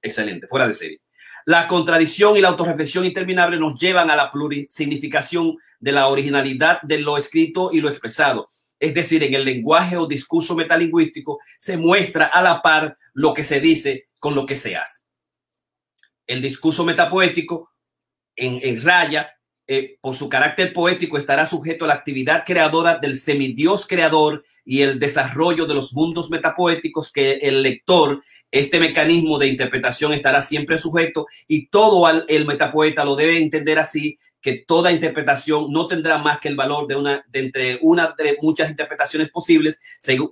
Excelente, 0.00 0.46
fuera 0.46 0.68
de 0.68 0.74
serie. 0.74 1.00
La 1.44 1.66
contradicción 1.66 2.36
y 2.36 2.40
la 2.40 2.48
autorreflexión 2.48 3.04
interminable 3.04 3.58
nos 3.58 3.78
llevan 3.80 4.10
a 4.10 4.16
la 4.16 4.30
plurisignificación 4.30 5.56
de 5.80 5.92
la 5.92 6.08
originalidad 6.08 6.80
de 6.82 7.00
lo 7.00 7.16
escrito 7.16 7.70
y 7.72 7.80
lo 7.80 7.88
expresado. 7.88 8.48
Es 8.78 8.94
decir, 8.94 9.24
en 9.24 9.34
el 9.34 9.44
lenguaje 9.44 9.96
o 9.96 10.06
discurso 10.06 10.54
metalingüístico 10.54 11.40
se 11.58 11.76
muestra 11.76 12.26
a 12.26 12.42
la 12.42 12.62
par 12.62 12.96
lo 13.14 13.34
que 13.34 13.44
se 13.44 13.60
dice 13.60 14.08
con 14.18 14.34
lo 14.34 14.46
que 14.46 14.56
se 14.56 14.76
hace. 14.76 15.07
El 16.28 16.40
discurso 16.40 16.84
metapoético 16.84 17.72
en, 18.36 18.60
en 18.62 18.80
raya 18.84 19.28
eh, 19.70 19.98
por 20.00 20.14
su 20.14 20.30
carácter 20.30 20.72
poético, 20.72 21.18
estará 21.18 21.44
sujeto 21.44 21.84
a 21.84 21.88
la 21.88 21.94
actividad 21.94 22.44
creadora 22.46 22.96
del 22.96 23.16
semidios 23.16 23.86
creador 23.86 24.42
y 24.64 24.80
el 24.80 24.98
desarrollo 24.98 25.66
de 25.66 25.74
los 25.74 25.92
mundos 25.92 26.30
metapoéticos 26.30 27.12
que 27.12 27.32
el 27.34 27.62
lector, 27.62 28.22
este 28.50 28.80
mecanismo 28.80 29.38
de 29.38 29.48
interpretación 29.48 30.12
estará 30.12 30.42
siempre 30.42 30.78
sujeto 30.78 31.26
y 31.46 31.68
todo 31.68 32.08
el 32.28 32.46
metapoeta 32.46 33.04
lo 33.04 33.16
debe 33.16 33.38
entender 33.38 33.78
así 33.78 34.18
que 34.40 34.64
toda 34.66 34.92
interpretación 34.92 35.72
no 35.72 35.88
tendrá 35.88 36.18
más 36.18 36.38
que 36.40 36.48
el 36.48 36.56
valor 36.56 36.86
de 36.86 36.96
una 36.96 37.24
de 37.28 37.40
entre 37.40 37.78
una 37.82 38.14
de 38.16 38.36
muchas 38.40 38.70
interpretaciones 38.70 39.30
posibles. 39.30 39.78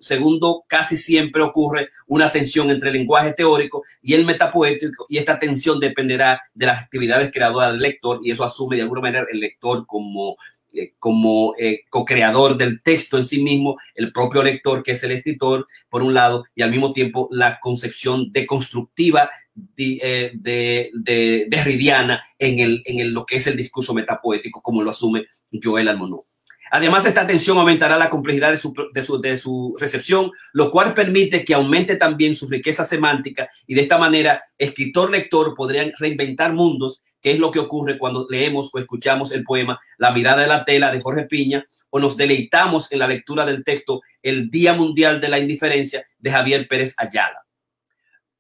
segundo, 0.01 0.65
casi 0.69 0.97
siempre 0.97 1.43
ocurre 1.43 1.91
una 2.07 2.31
tensión 2.31 2.71
entre 2.71 2.91
el 2.91 2.97
lenguaje 2.97 3.33
teórico 3.33 3.83
y 4.03 4.15
el 4.15 4.25
metapoético 4.25 5.07
y 5.09 5.19
esta 5.19 5.39
tensión 5.39 5.81
dependerá 5.81 6.41
de 6.55 6.67
las 6.67 6.83
actividades 6.83 7.31
creadoras 7.33 7.73
del 7.73 7.81
lector 7.81 8.21
y 8.23 8.31
eso 8.31 8.45
asume 8.45 8.77
de 8.77 8.83
alguna 8.83 9.01
manera 9.01 9.27
el 9.31 9.41
lector 9.41 9.85
como 9.87 10.37
eh, 10.77 10.95
como 10.99 11.55
eh, 11.59 11.81
co-creador 11.89 12.57
del 12.57 12.81
texto 12.83 13.17
en 13.17 13.25
sí 13.25 13.43
mismo, 13.43 13.77
el 13.95 14.13
propio 14.13 14.43
lector 14.43 14.83
que 14.83 14.93
es 14.93 15.03
el 15.03 15.13
escritor, 15.13 15.67
por 15.89 16.03
un 16.03 16.15
lado, 16.15 16.45
y 16.55 16.63
al 16.63 16.71
mismo 16.71 16.93
tiempo 16.93 17.29
la 17.31 17.59
concepción 17.61 18.33
deconstructiva 18.33 19.31
de, 19.55 20.33
de, 20.35 20.91
de, 20.93 21.47
de 21.49 22.21
en, 22.39 22.59
el, 22.59 22.83
en 22.85 23.15
lo 23.15 23.25
que 23.25 23.37
es 23.37 23.47
el 23.47 23.57
discurso 23.57 23.95
metapoético, 23.95 24.61
como 24.61 24.83
lo 24.83 24.91
asume 24.91 25.27
Joel 25.63 25.89
Almonó. 25.89 26.27
Además, 26.71 27.07
esta 27.07 27.21
atención 27.23 27.59
aumentará 27.59 27.97
la 27.97 28.11
complejidad 28.11 28.51
de 28.51 28.59
su, 28.59 28.75
de, 28.93 29.03
su, 29.03 29.21
de 29.21 29.39
su, 29.39 29.77
recepción, 29.79 30.33
lo 30.53 30.71
cual 30.71 30.95
permite 30.95 31.45
que 31.45 31.55
aumente 31.55 31.97
también 31.97 32.35
su 32.35 32.49
riqueza 32.49 32.85
semántica 32.85 33.49
y 33.67 33.75
de 33.75 33.83
esta 33.83 33.99
manera, 33.99 34.43
escritor-lector 34.59 35.55
podrían 35.55 35.93
reinventar 35.99 36.55
mundos, 36.55 37.03
es 37.33 37.41
lo 37.41 37.51
que 37.51 37.59
ocurre 37.59 37.99
cuando 37.99 38.27
leemos 38.31 38.71
o 38.73 38.79
escuchamos 38.79 39.33
el 39.33 39.43
poema 39.43 39.81
La 39.99 40.13
mirada 40.13 40.43
de 40.43 40.47
la 40.47 40.65
tela 40.65 40.93
de 40.93 41.01
Jorge 41.01 41.25
Piña 41.25 41.67
o 41.91 41.99
nos 41.99 42.17
deleitamos 42.17 42.91
en 42.93 43.01
la 43.01 43.09
lectura 43.09 43.45
del 43.45 43.65
texto 43.65 44.03
El 44.23 44.49
Día 44.49 44.75
Mundial 44.75 45.21
de 45.21 45.29
la 45.29 45.39
Indiferencia 45.39 46.07
de 46.19 46.31
Javier 46.31 46.69
Pérez 46.69 46.95
Ayala. 46.99 47.45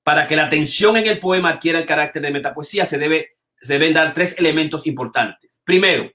Para 0.02 0.28
que 0.28 0.36
la 0.36 0.46
atención 0.46 0.96
en 0.96 1.06
el 1.06 1.18
poema 1.18 1.50
adquiera 1.50 1.80
el 1.80 1.86
carácter 1.86 2.22
de 2.22 2.30
metapoesía, 2.30 2.86
se, 2.86 2.96
debe, 2.96 3.38
se 3.60 3.72
deben 3.72 3.92
dar 3.92 4.14
tres 4.14 4.38
elementos 4.38 4.86
importantes. 4.86 5.60
Primero, 5.64 6.12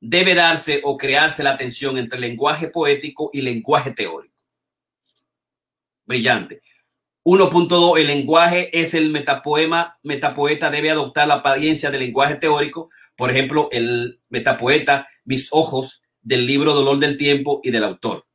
debe 0.00 0.34
darse 0.34 0.80
o 0.82 0.96
crearse 0.96 1.44
la 1.44 1.56
tensión 1.56 1.98
entre 1.98 2.18
lenguaje 2.18 2.68
poético 2.68 3.30
y 3.32 3.42
lenguaje 3.42 3.92
teórico. 3.92 4.34
Brillante. 6.04 6.62
1.2. 7.24 7.98
El 7.98 8.06
lenguaje 8.06 8.78
es 8.78 8.92
el 8.94 9.10
metapoema. 9.10 9.98
Metapoeta 10.02 10.70
debe 10.70 10.90
adoptar 10.90 11.26
la 11.26 11.34
apariencia 11.34 11.90
del 11.90 12.00
lenguaje 12.00 12.36
teórico. 12.36 12.90
Por 13.16 13.30
ejemplo, 13.30 13.68
el 13.72 14.20
metapoeta, 14.28 15.08
mis 15.24 15.48
ojos, 15.52 16.02
del 16.20 16.46
libro 16.46 16.74
Dolor 16.74 16.98
del 16.98 17.16
Tiempo 17.16 17.60
y 17.62 17.70
del 17.70 17.84
autor. 17.84 18.26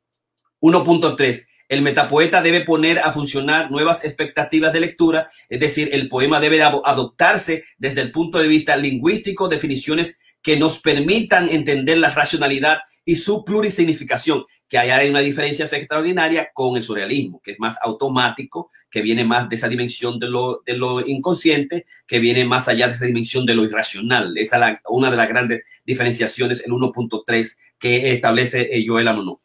1.3. 0.60 1.46
El 1.68 1.82
metapoeta 1.82 2.42
debe 2.42 2.62
poner 2.62 2.98
a 2.98 3.12
funcionar 3.12 3.70
nuevas 3.70 4.04
expectativas 4.04 4.72
de 4.72 4.80
lectura, 4.80 5.28
es 5.48 5.60
decir, 5.60 5.88
el 5.92 6.08
poema 6.08 6.40
debe 6.40 6.60
adoptarse 6.62 7.62
desde 7.78 8.00
el 8.00 8.10
punto 8.10 8.38
de 8.38 8.48
vista 8.48 8.76
lingüístico, 8.76 9.48
definiciones 9.48 10.18
que 10.42 10.56
nos 10.56 10.80
permitan 10.80 11.48
entender 11.48 11.98
la 11.98 12.10
racionalidad 12.10 12.78
y 13.04 13.16
su 13.16 13.44
plurisignificación, 13.44 14.44
que 14.68 14.78
hay 14.78 15.10
una 15.10 15.20
diferencia 15.20 15.64
extraordinaria 15.64 16.50
con 16.54 16.76
el 16.76 16.84
surrealismo, 16.84 17.40
que 17.42 17.52
es 17.52 17.60
más 17.60 17.76
automático, 17.82 18.70
que 18.88 19.02
viene 19.02 19.24
más 19.24 19.48
de 19.48 19.56
esa 19.56 19.68
dimensión 19.68 20.18
de 20.20 20.28
lo, 20.28 20.62
de 20.64 20.74
lo 20.74 21.04
inconsciente, 21.04 21.86
que 22.06 22.20
viene 22.20 22.44
más 22.44 22.68
allá 22.68 22.86
de 22.86 22.94
esa 22.94 23.06
dimensión 23.06 23.44
de 23.44 23.56
lo 23.56 23.64
irracional. 23.64 24.32
Esa 24.38 24.70
es 24.70 24.78
una 24.88 25.10
de 25.10 25.16
las 25.16 25.28
grandes 25.28 25.64
diferenciaciones, 25.84 26.62
el 26.64 26.70
1.3 26.70 27.56
que 27.80 28.12
establece 28.12 28.68
eh, 28.70 28.84
Joel 28.86 29.08
Amonó. 29.08 29.40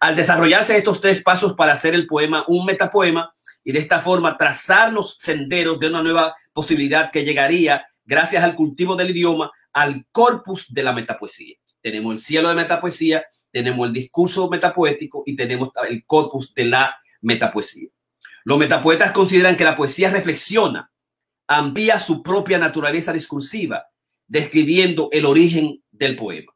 Al 0.00 0.16
desarrollarse 0.16 0.78
estos 0.78 1.02
tres 1.02 1.22
pasos 1.22 1.52
para 1.52 1.74
hacer 1.74 1.94
el 1.94 2.06
poema 2.06 2.44
un 2.48 2.64
metapoema 2.64 3.34
y 3.62 3.72
de 3.72 3.80
esta 3.80 4.00
forma 4.00 4.38
trazar 4.38 4.94
los 4.94 5.18
senderos 5.18 5.78
de 5.78 5.88
una 5.88 6.02
nueva 6.02 6.34
posibilidad 6.54 7.10
que 7.10 7.22
llegaría, 7.22 7.84
gracias 8.06 8.42
al 8.42 8.54
cultivo 8.54 8.96
del 8.96 9.10
idioma, 9.10 9.50
al 9.72 10.06
corpus 10.12 10.66
de 10.72 10.82
la 10.82 10.92
metapoesía. 10.92 11.56
Tenemos 11.80 12.14
el 12.14 12.20
cielo 12.20 12.48
de 12.48 12.54
metapoesía, 12.54 13.24
tenemos 13.50 13.88
el 13.88 13.94
discurso 13.94 14.50
metapoético 14.50 15.22
y 15.26 15.36
tenemos 15.36 15.70
el 15.88 16.04
corpus 16.04 16.54
de 16.54 16.66
la 16.66 16.94
metapoesía. 17.22 17.88
Los 18.44 18.58
metapoetas 18.58 19.12
consideran 19.12 19.56
que 19.56 19.64
la 19.64 19.76
poesía 19.76 20.10
reflexiona, 20.10 20.90
amplía 21.46 21.98
su 21.98 22.22
propia 22.22 22.58
naturaleza 22.58 23.12
discursiva, 23.12 23.86
describiendo 24.26 25.08
el 25.12 25.24
origen 25.24 25.82
del 25.90 26.16
poema 26.16 26.52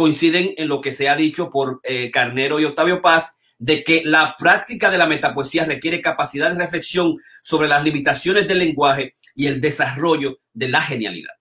coinciden 0.00 0.54
en 0.56 0.68
lo 0.68 0.80
que 0.80 0.92
se 0.92 1.10
ha 1.10 1.14
dicho 1.14 1.50
por 1.50 1.80
eh, 1.82 2.10
Carnero 2.10 2.58
y 2.58 2.64
Octavio 2.64 3.02
Paz, 3.02 3.36
de 3.58 3.84
que 3.84 4.02
la 4.02 4.34
práctica 4.38 4.90
de 4.90 4.96
la 4.96 5.06
metapoesía 5.06 5.66
requiere 5.66 6.00
capacidad 6.00 6.50
de 6.50 6.56
reflexión 6.56 7.18
sobre 7.42 7.68
las 7.68 7.84
limitaciones 7.84 8.48
del 8.48 8.60
lenguaje 8.60 9.12
y 9.34 9.46
el 9.46 9.60
desarrollo 9.60 10.38
de 10.54 10.68
la 10.68 10.80
genialidad. 10.80 11.34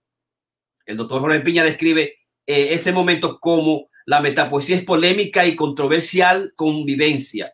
El 0.90 0.98
doctor 0.98 1.22
Jorge 1.22 1.42
Piña 1.42 1.64
describe 1.64 2.16
eh, 2.48 2.74
ese 2.74 2.92
momento 2.92 3.40
como 3.40 3.90
la 4.08 4.22
metapoesía 4.22 4.76
es 4.76 4.84
polémica 4.84 5.46
y 5.46 5.56
controversial 5.56 6.54
convivencia. 6.56 7.54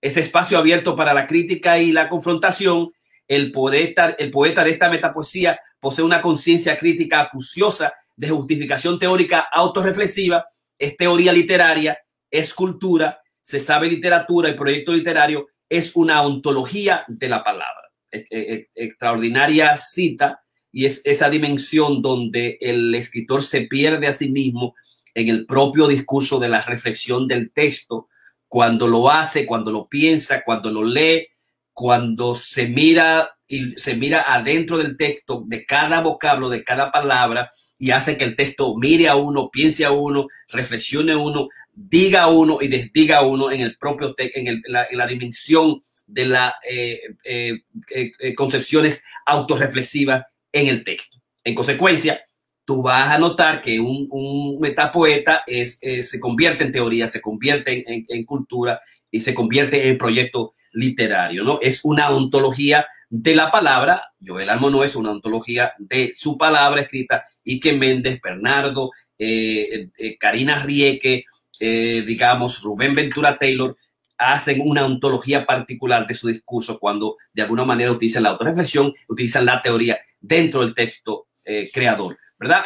Ese 0.00 0.18
espacio 0.18 0.58
abierto 0.58 0.96
para 0.96 1.14
la 1.14 1.28
crítica 1.28 1.78
y 1.78 1.92
la 1.92 2.08
confrontación. 2.08 2.90
El 3.28 3.52
poeta, 3.52 4.16
el 4.18 4.32
poeta 4.32 4.64
de 4.64 4.72
esta 4.72 4.90
metapoesía 4.90 5.60
posee 5.78 6.04
una 6.04 6.20
conciencia 6.20 6.76
crítica 6.76 7.20
acuciosa 7.20 7.92
de 8.16 8.30
justificación 8.30 8.98
teórica 8.98 9.46
autorreflexiva, 9.52 10.46
es 10.76 10.96
teoría 10.96 11.32
literaria, 11.32 11.96
es 12.32 12.52
cultura, 12.52 13.20
se 13.42 13.60
sabe 13.60 13.86
literatura, 13.86 14.48
el 14.48 14.56
proyecto 14.56 14.92
literario 14.92 15.46
es 15.68 15.94
una 15.94 16.20
ontología 16.22 17.04
de 17.06 17.28
la 17.28 17.44
palabra. 17.44 17.92
extraordinaria 18.10 19.76
cita 19.76 20.41
y 20.72 20.86
es 20.86 21.02
esa 21.04 21.28
dimensión 21.28 22.00
donde 22.00 22.58
el 22.60 22.94
escritor 22.94 23.42
se 23.42 23.62
pierde 23.62 24.06
a 24.06 24.12
sí 24.12 24.30
mismo 24.30 24.74
en 25.14 25.28
el 25.28 25.44
propio 25.44 25.86
discurso 25.86 26.40
de 26.40 26.48
la 26.48 26.62
reflexión 26.62 27.28
del 27.28 27.52
texto, 27.52 28.08
cuando 28.48 28.88
lo 28.88 29.10
hace, 29.10 29.44
cuando 29.46 29.70
lo 29.70 29.86
piensa, 29.88 30.42
cuando 30.44 30.70
lo 30.70 30.82
lee, 30.82 31.28
cuando 31.74 32.34
se 32.34 32.68
mira 32.68 33.30
y 33.46 33.72
se 33.74 33.94
mira 33.94 34.24
adentro 34.26 34.78
del 34.78 34.96
texto 34.96 35.44
de 35.46 35.66
cada 35.66 36.00
vocablo, 36.00 36.48
de 36.48 36.64
cada 36.64 36.90
palabra, 36.90 37.50
y 37.78 37.90
hace 37.90 38.16
que 38.16 38.24
el 38.24 38.36
texto 38.36 38.74
mire 38.76 39.08
a 39.08 39.16
uno, 39.16 39.50
piense 39.50 39.84
a 39.84 39.90
uno, 39.90 40.26
reflexione 40.48 41.12
a 41.12 41.18
uno, 41.18 41.48
diga 41.74 42.22
a 42.22 42.28
uno 42.28 42.58
y 42.62 42.68
desdiga 42.68 43.18
a 43.18 43.22
uno 43.22 43.50
en 43.50 43.60
el 43.60 43.76
propio 43.76 44.14
en, 44.16 44.62
la, 44.66 45.06
dimensión 45.06 45.80
de 46.06 46.26
las 46.26 46.54
eh, 46.68 47.00
eh, 47.24 47.60
eh, 47.90 48.34
concepciones 48.34 49.02
autorreflexivas 49.26 50.24
en 50.52 50.68
el 50.68 50.84
texto. 50.84 51.18
En 51.44 51.54
consecuencia, 51.54 52.20
tú 52.64 52.82
vas 52.82 53.10
a 53.10 53.18
notar 53.18 53.60
que 53.60 53.80
un, 53.80 54.58
metapoeta 54.60 55.42
es, 55.46 55.78
se 55.80 56.20
convierte 56.20 56.64
en 56.64 56.72
teoría, 56.72 57.08
se 57.08 57.20
convierte 57.20 57.84
en, 57.86 58.24
cultura 58.24 58.80
y 59.10 59.20
se 59.20 59.34
convierte 59.34 59.88
en 59.88 59.98
proyecto 59.98 60.54
literario, 60.72 61.44
¿no? 61.44 61.58
Es 61.60 61.80
una 61.84 62.10
ontología 62.10 62.86
de 63.10 63.34
la 63.34 63.50
palabra. 63.50 64.02
Joel 64.24 64.48
Almo 64.48 64.70
no 64.70 64.84
es 64.84 64.96
una 64.96 65.10
ontología 65.10 65.72
de 65.78 66.12
su 66.16 66.38
palabra 66.38 66.82
escrita 66.82 67.26
Ike 67.44 67.74
Méndez, 67.74 68.20
Bernardo, 68.22 68.90
eh, 69.18 69.90
eh, 69.98 70.18
Karina 70.18 70.62
Rieke, 70.62 71.24
eh, 71.60 72.02
digamos, 72.06 72.62
Rubén 72.62 72.94
Ventura 72.94 73.38
Taylor, 73.38 73.76
hacen 74.16 74.60
una 74.60 74.86
ontología 74.86 75.44
particular 75.44 76.06
de 76.06 76.14
su 76.14 76.28
discurso 76.28 76.78
cuando 76.78 77.16
de 77.32 77.42
alguna 77.42 77.64
manera 77.64 77.92
utilizan 77.92 78.22
la 78.22 78.30
autorreflexión, 78.30 78.94
utilizan 79.08 79.46
la 79.46 79.60
teoría 79.60 79.98
dentro 80.22 80.60
del 80.60 80.74
texto 80.74 81.26
creador, 81.72 82.16
¿verdad? 82.38 82.64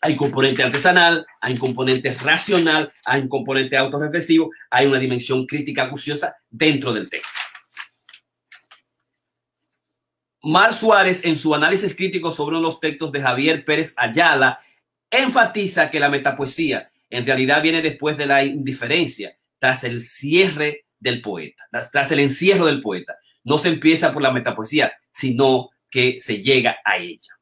Hay 0.00 0.14
componente 0.14 0.62
artesanal, 0.62 1.26
hay 1.40 1.56
componente 1.56 2.14
racional, 2.14 2.92
hay 3.04 3.22
un 3.22 3.28
componente 3.28 3.76
autorreflexivo, 3.76 4.50
hay 4.70 4.86
una 4.86 4.98
dimensión 4.98 5.46
crítica 5.46 5.84
acuciosa 5.84 6.36
dentro 6.48 6.92
del 6.92 7.10
texto. 7.10 7.28
Mar 10.42 10.72
Suárez, 10.72 11.24
en 11.24 11.36
su 11.36 11.54
análisis 11.54 11.96
crítico 11.96 12.30
sobre 12.30 12.60
los 12.60 12.78
textos 12.78 13.10
de 13.10 13.20
Javier 13.20 13.64
Pérez 13.64 13.94
Ayala, 13.96 14.60
enfatiza 15.10 15.90
que 15.90 15.98
la 15.98 16.08
metapoesía 16.08 16.92
en 17.10 17.26
realidad 17.26 17.62
viene 17.62 17.82
después 17.82 18.16
de 18.16 18.26
la 18.26 18.44
indiferencia, 18.44 19.36
tras 19.58 19.82
el 19.82 20.00
cierre 20.02 20.84
del 21.00 21.20
poeta, 21.20 21.64
tras 21.90 22.12
el 22.12 22.20
encierro 22.20 22.66
del 22.66 22.80
poeta. 22.80 23.16
No 23.42 23.58
se 23.58 23.70
empieza 23.70 24.12
por 24.12 24.22
la 24.22 24.32
metapoesía, 24.32 24.92
sino 25.10 25.70
que 25.90 26.20
se 26.20 26.42
llega 26.42 26.78
a 26.84 26.98
ella. 26.98 27.32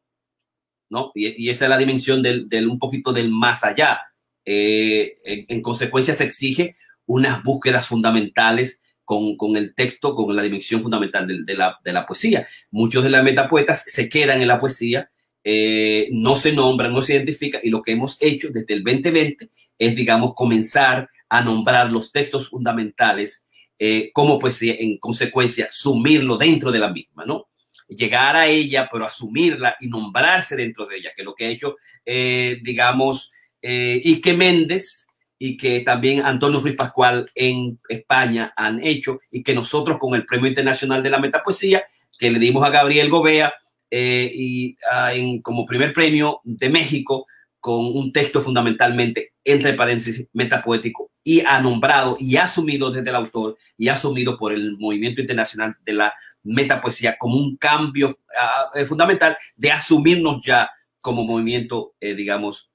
¿no? 0.91 1.13
Y, 1.15 1.49
esa 1.49 1.65
es 1.65 1.69
la 1.69 1.79
dimensión 1.79 2.23
del, 2.23 2.69
un 2.69 2.79
poquito 2.79 3.13
del 3.13 3.31
más 3.31 3.65
allá. 3.65 4.01
Eh, 4.45 5.17
en, 5.25 5.63
consecuencia, 5.63 6.15
se 6.15 6.25
exige 6.25 6.77
unas 7.07 7.43
búsquedas 7.43 7.87
fundamentales 7.87 8.81
con, 9.05 9.37
el 9.57 9.75
texto, 9.75 10.15
con 10.15 10.35
la 10.35 10.43
dimensión 10.43 10.83
fundamental 10.83 11.27
de, 11.27 11.55
la, 11.55 11.79
de, 11.85 11.93
la, 11.93 12.07
poesía. 12.07 12.47
Muchos 12.71 13.03
de 13.05 13.11
las 13.11 13.25
metapoetas 13.25 13.85
se 13.87 14.09
quedan 14.09 14.41
en 14.41 14.49
la 14.49 14.59
poesía 14.59 15.11
eh, 15.47 16.09
no 16.11 16.37
se 16.37 16.55
nombra, 16.55 16.89
no 16.89 17.03
se 17.03 17.15
identifica 17.15 17.61
y 17.63 17.69
lo 17.69 17.83
que 17.83 17.93
hemos 17.93 18.17
hecho 18.23 18.49
desde 18.51 18.73
el 18.73 18.83
2020 18.83 19.51
es, 19.79 19.95
digamos, 19.95 20.33
comenzar 20.35 21.11
a 21.29 21.45
nombrar 21.45 21.93
los 21.93 22.13
textos 22.13 22.49
fundamentales 22.49 23.47
eh, 23.79 24.11
como 24.15 24.39
poesía, 24.39 24.75
en 24.79 24.97
consecuencia, 24.97 25.69
sumirlo 25.71 26.39
dentro 26.39 26.73
de 26.73 26.79
la 26.79 26.91
misma, 26.91 27.27
¿no? 27.27 27.49
Llegar 27.89 28.37
a 28.37 28.47
ella, 28.47 28.89
pero 28.91 29.05
asumirla 29.05 29.77
y 29.81 29.89
nombrarse 29.89 30.57
dentro 30.57 30.87
de 30.87 30.97
ella, 30.97 31.11
que 31.17 31.23
lo 31.23 31.35
que 31.35 31.47
ha 31.47 31.51
hecho, 31.51 31.77
eh, 32.05 32.59
digamos, 32.63 33.33
y 33.67 34.21
que 34.21 34.35
Méndez 34.35 35.07
y 35.39 35.57
que 35.57 35.81
también 35.81 36.21
Antonio 36.21 36.61
Ruiz 36.61 36.77
Pascual 36.77 37.31
en 37.35 37.81
España 37.89 38.53
han 38.57 38.85
hecho 38.85 39.21
y 39.31 39.43
que 39.43 39.55
nosotros 39.55 39.97
con 39.99 40.15
el 40.15 40.27
Premio 40.27 40.49
Internacional 40.49 41.03
de 41.03 41.09
la 41.09 41.19
Metapoesía 41.19 41.85
que 42.19 42.31
le 42.31 42.39
dimos 42.39 42.63
a 42.63 42.71
Gabriel 42.71 43.11
Gobea, 43.11 43.55
eh, 43.91 44.31
y 44.35 44.77
ah, 44.91 45.13
como 45.43 45.67
primer 45.67 45.93
premio 45.93 46.41
de 46.43 46.69
México 46.69 47.27
con 47.61 47.87
un 47.87 48.13
texto 48.13 48.43
fundamentalmente, 48.43 49.35
entre 49.45 49.75
paréntesis, 49.75 50.27
metapoético 50.33 51.13
y 51.23 51.41
ha 51.41 51.61
nombrado 51.61 52.17
y 52.19 52.37
asumido 52.37 52.91
desde 52.91 53.09
el 53.11 53.17
autor 53.17 53.57
y 53.79 53.89
asumido 53.89 54.37
por 54.37 54.53
el 54.53 54.77
movimiento 54.79 55.21
internacional 55.21 55.77
de 55.85 55.93
la 55.93 56.13
metapoesía 56.45 57.17
como 57.19 57.37
un 57.37 57.57
cambio 57.57 58.15
ah, 58.39 58.67
eh, 58.75 58.87
fundamental 58.87 59.37
de 59.57 59.73
asumirnos 59.73 60.41
ya 60.45 60.71
como 61.01 61.25
movimiento, 61.25 61.95
eh, 62.01 62.15
digamos, 62.15 62.71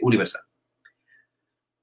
universal. 0.00 0.40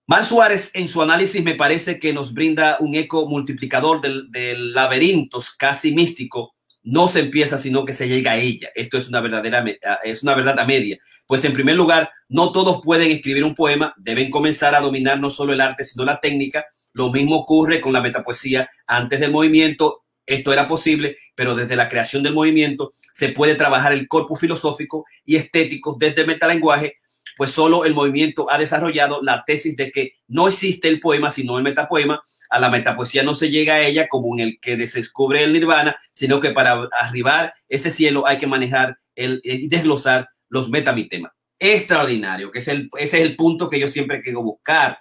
Mal 0.07 0.25
Suárez, 0.25 0.71
en 0.73 0.87
su 0.87 1.01
análisis, 1.01 1.43
me 1.43 1.55
parece 1.55 1.99
que 1.99 2.11
nos 2.11 2.33
brinda 2.33 2.77
un 2.79 2.95
eco 2.95 3.27
multiplicador 3.27 4.01
del, 4.01 4.31
del 4.31 4.73
laberintos 4.73 5.51
casi 5.51 5.93
místico 5.93 6.55
no 6.83 7.07
se 7.07 7.19
empieza, 7.19 7.57
sino 7.57 7.85
que 7.85 7.93
se 7.93 8.07
llega 8.07 8.31
a 8.31 8.37
ella. 8.37 8.69
Esto 8.75 8.97
es 8.97 9.09
una 9.09 9.21
verdadera, 9.21 9.63
ah, 9.85 9.99
es 10.03 10.23
una 10.23 10.35
verdad 10.35 10.59
a 10.59 10.65
media. 10.65 10.97
Pues 11.27 11.43
en 11.45 11.53
primer 11.53 11.75
lugar, 11.75 12.11
no 12.27 12.51
todos 12.51 12.81
pueden 12.83 13.11
escribir 13.11 13.43
un 13.43 13.55
poema, 13.55 13.93
deben 13.97 14.29
comenzar 14.31 14.75
a 14.75 14.81
dominar 14.81 15.19
no 15.19 15.29
solo 15.29 15.53
el 15.53 15.61
arte, 15.61 15.83
sino 15.83 16.05
la 16.05 16.19
técnica. 16.19 16.65
Lo 16.93 17.11
mismo 17.11 17.37
ocurre 17.37 17.81
con 17.81 17.93
la 17.93 18.01
metapoesía. 18.01 18.69
Antes 18.87 19.19
del 19.19 19.31
movimiento, 19.31 20.03
esto 20.25 20.53
era 20.53 20.67
posible, 20.67 21.17
pero 21.35 21.55
desde 21.55 21.75
la 21.75 21.89
creación 21.89 22.23
del 22.23 22.33
movimiento 22.33 22.91
se 23.13 23.29
puede 23.29 23.55
trabajar 23.55 23.91
el 23.91 24.07
corpus 24.07 24.39
filosófico 24.39 25.05
y 25.25 25.35
estético 25.35 25.97
desde 25.99 26.21
el 26.21 26.27
metalenguaje, 26.27 26.97
pues 27.37 27.51
solo 27.51 27.85
el 27.85 27.93
movimiento 27.93 28.51
ha 28.51 28.57
desarrollado 28.57 29.21
la 29.23 29.43
tesis 29.45 29.75
de 29.75 29.91
que 29.91 30.13
no 30.27 30.47
existe 30.47 30.87
el 30.87 30.99
poema, 30.99 31.31
sino 31.31 31.57
el 31.57 31.63
metapoema, 31.63 32.21
a 32.49 32.59
la 32.59 32.69
metapoesía 32.69 33.23
no 33.23 33.33
se 33.33 33.49
llega 33.49 33.75
a 33.75 33.81
ella 33.81 34.07
como 34.09 34.35
en 34.35 34.41
el 34.41 34.59
que 34.59 34.75
descubre 34.75 35.43
el 35.43 35.53
nirvana, 35.53 35.95
sino 36.11 36.41
que 36.41 36.51
para 36.51 36.87
arribar 37.01 37.53
ese 37.69 37.89
cielo 37.89 38.27
hay 38.27 38.37
que 38.37 38.47
manejar 38.47 38.97
el, 39.15 39.41
y 39.43 39.69
desglosar 39.69 40.29
los 40.49 40.69
metamitemas. 40.69 41.31
Extraordinario, 41.57 42.51
que 42.51 42.59
es 42.59 42.67
el, 42.67 42.89
ese 42.97 43.21
es 43.21 43.23
el 43.23 43.35
punto 43.35 43.69
que 43.69 43.79
yo 43.79 43.87
siempre 43.87 44.21
quiero 44.21 44.43
buscar 44.43 44.99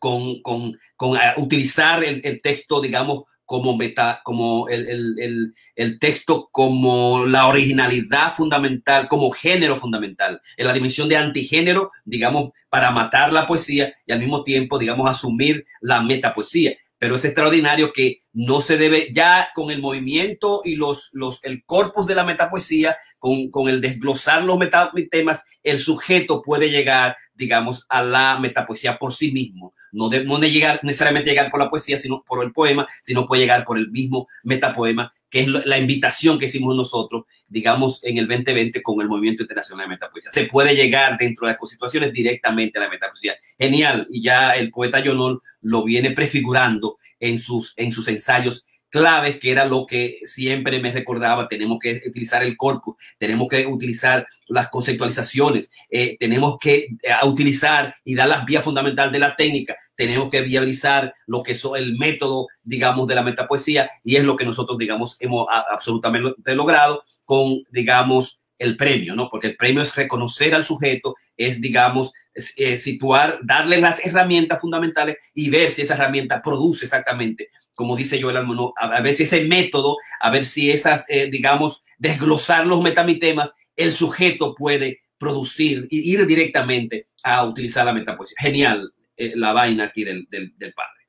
con, 0.00 0.40
con, 0.42 0.76
con 0.96 1.10
uh, 1.10 1.18
utilizar 1.36 2.02
el, 2.02 2.20
el, 2.24 2.42
texto, 2.42 2.80
digamos, 2.80 3.24
como 3.50 3.76
meta, 3.76 4.20
como 4.22 4.68
el, 4.68 4.88
el, 5.18 5.54
el, 5.74 5.98
texto, 5.98 6.48
como 6.52 7.26
la 7.26 7.48
originalidad 7.48 8.32
fundamental, 8.32 9.08
como 9.08 9.32
género 9.32 9.74
fundamental, 9.74 10.40
en 10.56 10.68
la 10.68 10.72
dimensión 10.72 11.08
de 11.08 11.16
antigénero, 11.16 11.90
digamos, 12.04 12.50
para 12.68 12.92
matar 12.92 13.32
la 13.32 13.48
poesía 13.48 13.92
y 14.06 14.12
al 14.12 14.20
mismo 14.20 14.44
tiempo, 14.44 14.78
digamos, 14.78 15.10
asumir 15.10 15.64
la 15.80 16.00
metapoesía. 16.00 16.76
Pero 16.96 17.16
es 17.16 17.24
extraordinario 17.24 17.92
que 17.92 18.22
no 18.32 18.60
se 18.60 18.78
debe, 18.78 19.08
ya 19.12 19.48
con 19.52 19.72
el 19.72 19.80
movimiento 19.80 20.60
y 20.64 20.76
los, 20.76 21.10
los, 21.12 21.42
el 21.42 21.64
corpus 21.64 22.06
de 22.06 22.14
la 22.14 22.22
metapoesía, 22.22 22.98
con, 23.18 23.50
con 23.50 23.68
el 23.68 23.80
desglosar 23.80 24.44
los 24.44 24.58
metatemas, 24.58 25.42
el 25.64 25.78
sujeto 25.78 26.40
puede 26.40 26.70
llegar, 26.70 27.16
digamos, 27.34 27.84
a 27.88 28.04
la 28.04 28.38
metapoesía 28.38 28.96
por 28.96 29.12
sí 29.12 29.32
mismo 29.32 29.72
no 29.92 30.08
de, 30.08 30.24
no 30.24 30.38
de 30.38 30.50
llegar 30.50 30.80
necesariamente 30.82 31.30
llegar 31.30 31.50
por 31.50 31.60
la 31.60 31.70
poesía, 31.70 31.98
sino 31.98 32.22
por 32.22 32.44
el 32.44 32.52
poema, 32.52 32.86
sino 33.02 33.26
puede 33.26 33.42
llegar 33.42 33.64
por 33.64 33.78
el 33.78 33.90
mismo 33.90 34.28
metapoema, 34.44 35.12
que 35.28 35.40
es 35.40 35.48
la 35.48 35.78
invitación 35.78 36.38
que 36.38 36.46
hicimos 36.46 36.74
nosotros, 36.74 37.24
digamos, 37.48 38.02
en 38.02 38.18
el 38.18 38.26
2020 38.26 38.82
con 38.82 39.00
el 39.00 39.08
Movimiento 39.08 39.42
Internacional 39.42 39.86
de 39.86 39.94
Metapoesía. 39.94 40.30
Se 40.30 40.46
puede 40.46 40.74
llegar 40.74 41.16
dentro 41.18 41.46
de 41.46 41.52
las 41.52 41.58
constituciones 41.58 42.12
directamente 42.12 42.78
a 42.78 42.82
la 42.82 42.90
metapoesía. 42.90 43.36
Genial. 43.58 44.08
Y 44.10 44.22
ya 44.22 44.52
el 44.52 44.70
poeta 44.70 45.02
Jonol 45.04 45.40
lo 45.62 45.84
viene 45.84 46.10
prefigurando 46.10 46.98
en 47.20 47.38
sus, 47.38 47.74
en 47.76 47.92
sus 47.92 48.08
ensayos 48.08 48.66
claves, 48.90 49.38
que 49.38 49.52
era 49.52 49.64
lo 49.64 49.86
que 49.86 50.18
siempre 50.24 50.80
me 50.80 50.92
recordaba, 50.92 51.48
tenemos 51.48 51.78
que 51.80 52.02
utilizar 52.06 52.42
el 52.42 52.56
corpus, 52.56 52.96
tenemos 53.18 53.48
que 53.48 53.66
utilizar 53.66 54.26
las 54.48 54.68
conceptualizaciones, 54.68 55.70
eh, 55.90 56.16
tenemos 56.18 56.58
que 56.58 56.88
eh, 57.02 57.12
utilizar 57.24 57.94
y 58.04 58.14
dar 58.14 58.28
las 58.28 58.44
vías 58.44 58.64
fundamentales 58.64 59.12
de 59.12 59.18
la 59.20 59.36
técnica, 59.36 59.76
tenemos 59.96 60.30
que 60.30 60.42
viabilizar 60.42 61.14
lo 61.26 61.42
que 61.42 61.52
es 61.52 61.64
el 61.76 61.96
método, 61.96 62.48
digamos, 62.62 63.06
de 63.06 63.14
la 63.14 63.22
metapoesía, 63.22 63.90
y 64.04 64.16
es 64.16 64.24
lo 64.24 64.36
que 64.36 64.44
nosotros, 64.44 64.76
digamos, 64.78 65.16
hemos 65.20 65.46
absolutamente 65.70 66.54
logrado 66.54 67.04
con, 67.24 67.62
digamos, 67.70 68.39
el 68.60 68.76
premio, 68.76 69.16
¿no? 69.16 69.28
Porque 69.28 69.48
el 69.48 69.56
premio 69.56 69.82
es 69.82 69.96
reconocer 69.96 70.54
al 70.54 70.62
sujeto, 70.62 71.16
es, 71.36 71.60
digamos, 71.60 72.12
eh, 72.56 72.76
situar, 72.76 73.40
darle 73.42 73.80
las 73.80 74.04
herramientas 74.06 74.60
fundamentales 74.60 75.16
y 75.34 75.50
ver 75.50 75.72
si 75.72 75.82
esa 75.82 75.94
herramienta 75.94 76.40
produce 76.40 76.84
exactamente 76.84 77.50
como 77.80 77.96
dice 77.96 78.20
Joel 78.20 78.36
Almono, 78.36 78.74
a, 78.76 79.00
ver 79.00 79.14
si 79.14 79.22
ese 79.22 79.44
método, 79.44 79.96
a 80.20 80.30
ver 80.30 80.44
si 80.44 80.70
esas, 80.70 81.06
eh, 81.08 81.30
digamos, 81.30 81.82
desglosar 81.96 82.66
los 82.66 82.82
metamitemas, 82.82 83.52
el 83.74 83.92
sujeto 83.92 84.54
puede 84.54 84.98
producir 85.16 85.86
y 85.88 86.12
ir 86.12 86.26
directamente 86.26 87.06
a 87.22 87.42
utilizar 87.42 87.86
la 87.86 87.94
metapoesía. 87.94 88.36
Genial 88.38 88.92
eh, 89.16 89.32
la 89.34 89.54
vaina 89.54 89.84
aquí 89.84 90.04
del, 90.04 90.26
del, 90.30 90.74
padre. 90.74 90.99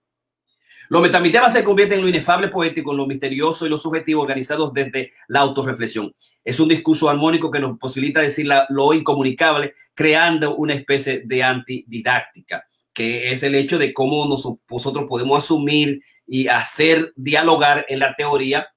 Los 0.92 1.02
metamitemas 1.02 1.54
se 1.54 1.64
convierten 1.64 2.00
en 2.00 2.04
lo 2.04 2.10
inefable 2.10 2.50
poético, 2.50 2.92
en 2.92 2.98
lo 2.98 3.08
misterioso 3.08 3.66
y 3.66 3.70
lo 3.70 3.78
subjetivo 3.78 4.24
organizados 4.24 4.74
desde 4.74 5.12
la 5.30 5.40
autorreflexión. 5.40 6.14
Es 6.44 6.60
un 6.60 6.68
discurso 6.68 7.10
armónico 7.10 7.50
que 7.50 7.62
nos 7.62 7.78
posibilita 7.78 8.20
decir 8.20 8.50
lo 8.68 8.94
incomunicable, 8.94 9.74
creando 9.94 10.58
una 10.58 10.74
especie 10.74 11.22
de 11.24 11.44
antididáctica, 11.44 12.66
que 12.92 13.32
es 13.32 13.42
el 13.44 13.56
hecho 13.56 13.78
de 13.78 13.94
cómo 13.94 14.28
nosotros 14.28 15.06
podemos 15.08 15.42
asumir 15.42 16.02
y 16.28 16.50
hacer 16.50 17.14
dialogar 17.16 17.86
en 17.88 18.00
la 18.00 18.14
teoría 18.18 18.68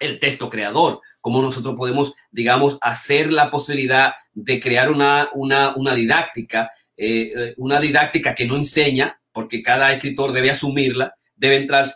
el 0.00 0.18
texto 0.18 0.50
creador, 0.50 1.00
cómo 1.20 1.42
nosotros 1.42 1.76
podemos, 1.76 2.14
digamos, 2.32 2.76
hacer 2.80 3.32
la 3.32 3.52
posibilidad 3.52 4.14
de 4.34 4.58
crear 4.58 4.90
una, 4.90 5.28
una, 5.32 5.76
una 5.76 5.94
didáctica, 5.94 6.72
eh, 6.96 7.30
eh, 7.36 7.54
una 7.58 7.78
didáctica 7.78 8.34
que 8.34 8.48
no 8.48 8.56
enseña, 8.56 9.20
porque 9.30 9.62
cada 9.62 9.92
escritor 9.92 10.32
debe 10.32 10.50
asumirla, 10.50 11.14
debe 11.36 11.56
entrar 11.56 11.92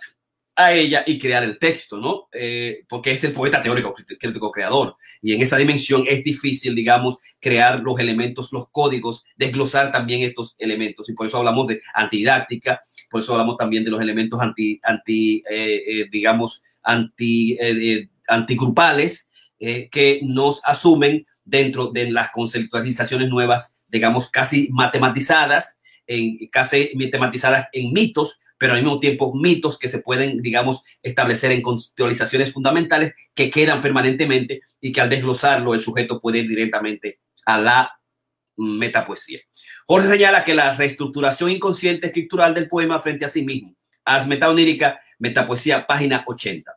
a 0.56 0.74
ella 0.74 1.04
y 1.06 1.18
crear 1.18 1.42
el 1.42 1.58
texto, 1.58 1.98
¿no? 1.98 2.28
Eh, 2.32 2.84
porque 2.88 3.12
es 3.12 3.24
el 3.24 3.32
poeta 3.32 3.62
teórico, 3.62 3.94
crítico, 3.94 4.50
creador. 4.50 4.96
Y 5.22 5.32
en 5.32 5.40
esa 5.40 5.56
dimensión 5.56 6.04
es 6.06 6.22
difícil, 6.22 6.74
digamos, 6.74 7.16
crear 7.40 7.80
los 7.80 7.98
elementos, 7.98 8.52
los 8.52 8.68
códigos, 8.70 9.24
desglosar 9.36 9.90
también 9.90 10.22
estos 10.22 10.56
elementos. 10.58 11.08
Y 11.08 11.14
por 11.14 11.26
eso 11.26 11.38
hablamos 11.38 11.66
de 11.68 11.80
antididáctica, 11.94 12.82
por 13.10 13.22
eso 13.22 13.32
hablamos 13.32 13.56
también 13.56 13.84
de 13.84 13.90
los 13.90 14.02
elementos 14.02 14.40
anti, 14.40 14.80
eh, 15.50 15.82
eh, 15.86 16.08
digamos, 16.10 16.62
anti, 16.82 17.58
antigrupales 18.28 19.28
que 19.58 20.20
nos 20.22 20.62
asumen 20.64 21.26
dentro 21.44 21.88
de 21.88 22.10
las 22.10 22.30
conceptualizaciones 22.30 23.28
nuevas, 23.28 23.76
digamos, 23.88 24.30
casi 24.30 24.68
matematizadas, 24.70 25.78
en, 26.06 26.48
casi 26.48 26.92
matematizadas 26.94 27.68
en 27.72 27.92
mitos, 27.92 28.40
pero 28.60 28.74
al 28.74 28.82
mismo 28.82 29.00
tiempo 29.00 29.32
mitos 29.34 29.78
que 29.78 29.88
se 29.88 30.00
pueden, 30.00 30.42
digamos, 30.42 30.82
establecer 31.02 31.50
en 31.50 31.62
conceptualizaciones 31.62 32.52
fundamentales 32.52 33.14
que 33.34 33.50
quedan 33.50 33.80
permanentemente 33.80 34.60
y 34.82 34.92
que 34.92 35.00
al 35.00 35.08
desglosarlo 35.08 35.72
el 35.72 35.80
sujeto 35.80 36.20
puede 36.20 36.40
ir 36.40 36.48
directamente 36.48 37.20
a 37.46 37.58
la 37.58 37.98
metapoesía. 38.58 39.40
Jorge 39.86 40.08
señala 40.08 40.44
que 40.44 40.52
la 40.52 40.76
reestructuración 40.76 41.50
inconsciente 41.50 42.08
escritural 42.08 42.52
del 42.52 42.68
poema 42.68 43.00
frente 43.00 43.24
a 43.24 43.30
sí 43.30 43.42
mismo, 43.42 43.74
Ars 44.04 44.26
Metaonírica, 44.26 45.00
Metapoesía, 45.18 45.86
página 45.86 46.22
80. 46.26 46.70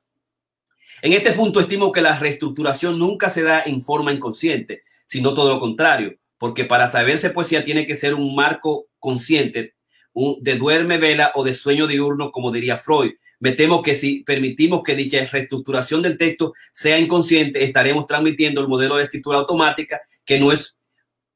En 1.02 1.12
este 1.12 1.34
punto 1.34 1.60
estimo 1.60 1.92
que 1.92 2.00
la 2.00 2.18
reestructuración 2.18 2.98
nunca 2.98 3.30
se 3.30 3.44
da 3.44 3.62
en 3.62 3.82
forma 3.82 4.14
inconsciente, 4.14 4.84
sino 5.06 5.34
todo 5.34 5.50
lo 5.56 5.60
contrario, 5.60 6.16
porque 6.38 6.64
para 6.64 6.88
saberse 6.88 7.32
poesía 7.32 7.66
tiene 7.66 7.86
que 7.86 7.98
ser 7.98 8.14
un 8.14 8.34
marco 8.34 8.88
consciente 9.00 9.74
de 10.14 10.56
duerme 10.56 10.98
vela 10.98 11.32
o 11.36 11.44
de 11.44 11.54
sueño 11.54 11.88
diurno, 11.88 12.32
como 12.32 12.52
diría 12.52 12.78
Freud. 12.78 13.14
Me 13.40 13.52
temo 13.52 13.82
que 13.82 13.96
si 13.96 14.24
permitimos 14.24 14.84
que 14.84 14.96
dicha 14.96 15.26
reestructuración 15.26 16.02
del 16.02 16.18
texto 16.18 16.54
sea 16.72 16.98
inconsciente, 16.98 17.64
estaremos 17.64 18.08
transmitiendo 18.08 18.62
el 18.62 18.68
modelo 18.68 18.96
de 18.96 19.04
escritura 19.04 19.40
automática 19.40 20.02
que 20.24 20.40
no 20.40 20.52
es 20.52 20.78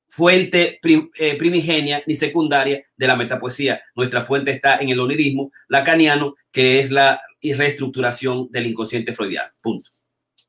fuente 0.08 0.80
eh, 0.84 1.36
primigenia 1.38 2.02
ni 2.08 2.16
secundaria 2.16 2.86
de 2.96 3.08
la 3.08 3.16
metapoesía. 3.16 3.82
Nuestra 3.96 4.24
fuente 4.24 4.52
está 4.52 4.78
en 4.78 4.90
el 4.90 5.00
onirismo 5.00 5.52
lacaniano, 5.68 6.36
que 6.52 6.80
es 6.80 6.92
la 6.92 7.20
reestructuración 7.44 8.48
del 8.52 8.68
inconsciente 8.68 9.14
freudiano. 9.14 9.52
Punto. 9.62 9.90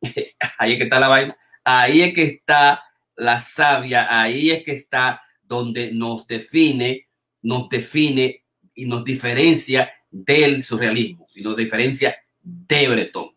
Ahí 0.58 0.72
es 0.72 0.78
que 0.78 0.84
está 0.84 1.00
la 1.00 1.08
vaina. 1.08 1.36
Ahí 1.64 2.02
es 2.02 2.14
que 2.14 2.22
está 2.22 2.82
la 3.16 3.40
sabia. 3.40 4.20
Ahí 4.20 4.50
es 4.50 4.62
que 4.62 4.72
está 4.72 5.22
donde 5.42 5.92
nos 5.92 6.26
define, 6.26 7.07
nos 7.42 7.68
define 7.68 8.44
y 8.74 8.86
nos 8.86 9.04
diferencia 9.04 9.90
del 10.10 10.62
surrealismo 10.62 11.26
y 11.34 11.42
nos 11.42 11.56
diferencia 11.56 12.16
de 12.42 12.88
Breton. 12.88 13.30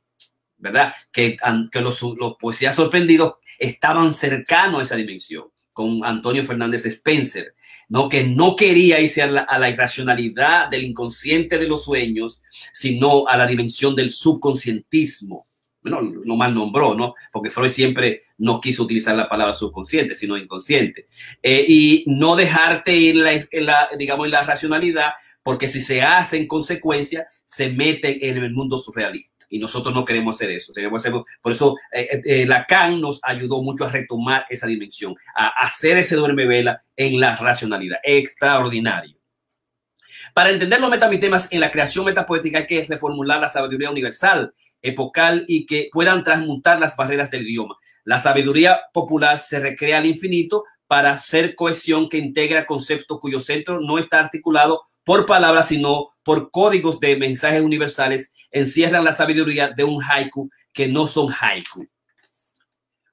¿Verdad? 0.58 0.93
Que, 1.12 1.38
que 1.72 1.82
los, 1.82 2.02
los 2.02 2.36
poesías 2.39 2.76
sorprendidos 2.76 3.36
estaban 3.58 4.14
cercanos 4.14 4.80
a 4.80 4.84
esa 4.84 4.95
dimensión 4.95 5.45
con 5.74 6.06
Antonio 6.06 6.43
Fernández 6.43 6.86
Spencer, 6.86 7.56
¿no? 7.89 8.10
que 8.10 8.24
no 8.24 8.56
quería 8.56 8.99
irse 8.99 9.22
a 9.22 9.28
la, 9.28 9.70
irracionalidad 9.70 10.70
del 10.70 10.84
inconsciente 10.84 11.58
de 11.58 11.68
los 11.68 11.86
sueños, 11.86 12.41
sino 12.74 13.28
a 13.28 13.38
la 13.38 13.47
dimensión 13.47 13.95
del 13.95 14.10
subconscientismo. 14.10 15.47
Bueno, 15.82 16.01
lo 16.01 16.36
mal 16.36 16.53
nombró, 16.53 16.93
¿no? 16.93 17.15
Porque 17.32 17.49
Freud 17.49 17.69
siempre 17.69 18.21
no 18.38 18.61
quiso 18.61 18.84
utilizar 18.84 19.15
la 19.15 19.27
palabra 19.27 19.53
subconsciente, 19.53 20.13
sino 20.13 20.38
inconsciente. 20.38 21.07
Eh, 21.41 21.65
y 21.67 22.03
no 22.07 22.36
dejarte 22.36 22.95
ir 22.95 23.15
la, 23.15 23.89
digamos, 23.97 24.25
en 24.25 24.32
la 24.32 24.43
racionalidad, 24.43 25.11
porque 25.41 25.67
si 25.67 25.82
se 25.82 26.03
hace 26.03 26.38
en 26.38 26.47
consecuencia, 26.47 27.27
se 27.45 27.71
meten 27.71 28.19
en 28.21 28.38
el 28.38 28.53
mundo 28.53 28.77
surrealista 28.77 29.41
y 29.49 29.59
nosotros 29.59 29.93
no 29.93 30.05
queremos 30.05 30.36
hacer 30.36 30.51
eso. 30.51 30.71
por 31.41 31.51
eso 31.51 31.75
eh, 31.91 32.21
eh, 32.25 32.45
Lacan 32.45 33.01
nos 33.01 33.19
ayudó 33.21 33.61
mucho 33.61 33.86
a 33.86 33.89
retomar 33.89 34.45
esa 34.49 34.65
dimensión, 34.65 35.15
a 35.36 35.47
hacer 35.65 35.97
ese 35.97 36.15
duerme 36.15 36.45
vela 36.45 36.84
en 36.95 37.19
la 37.19 37.36
racionalidad. 37.36 37.99
Extraordinario. 38.03 39.17
Para 40.34 40.51
entender 40.51 40.79
los 40.79 40.89
metamitemas 40.89 41.51
en 41.51 41.59
la 41.59 41.69
creación 41.69 42.05
metapoética 42.05 42.59
hay 42.59 42.67
que 42.67 42.86
reformular 42.88 43.41
la 43.41 43.49
sabiduría 43.49 43.91
universal, 43.91 44.53
epocal 44.82 45.45
y 45.47 45.65
que 45.65 45.89
puedan 45.91 46.23
transmutar 46.23 46.79
las 46.79 46.95
barreras 46.95 47.32
del 47.32 47.47
idioma. 47.47 47.77
La 48.03 48.19
sabiduría 48.19 48.82
popular 48.93 49.39
se 49.39 49.59
recrea 49.59 49.99
al 49.99 50.05
infinito 50.05 50.63
para 50.88 51.17
ser 51.19 51.55
cohesión 51.55 52.09
que 52.09 52.17
integra 52.17 52.65
conceptos 52.65 53.19
cuyo 53.19 53.39
centro 53.39 53.79
no 53.79 53.97
está 53.97 54.19
articulado 54.19 54.84
por 55.03 55.25
palabras, 55.25 55.67
sino 55.67 56.09
por 56.23 56.51
códigos 56.51 56.99
de 56.99 57.15
mensajes 57.15 57.61
universales, 57.61 58.32
encierran 58.51 59.03
la 59.03 59.13
sabiduría 59.13 59.69
de 59.69 59.84
un 59.84 60.01
haiku 60.03 60.49
que 60.73 60.88
no 60.88 61.07
son 61.07 61.32
haiku. 61.32 61.88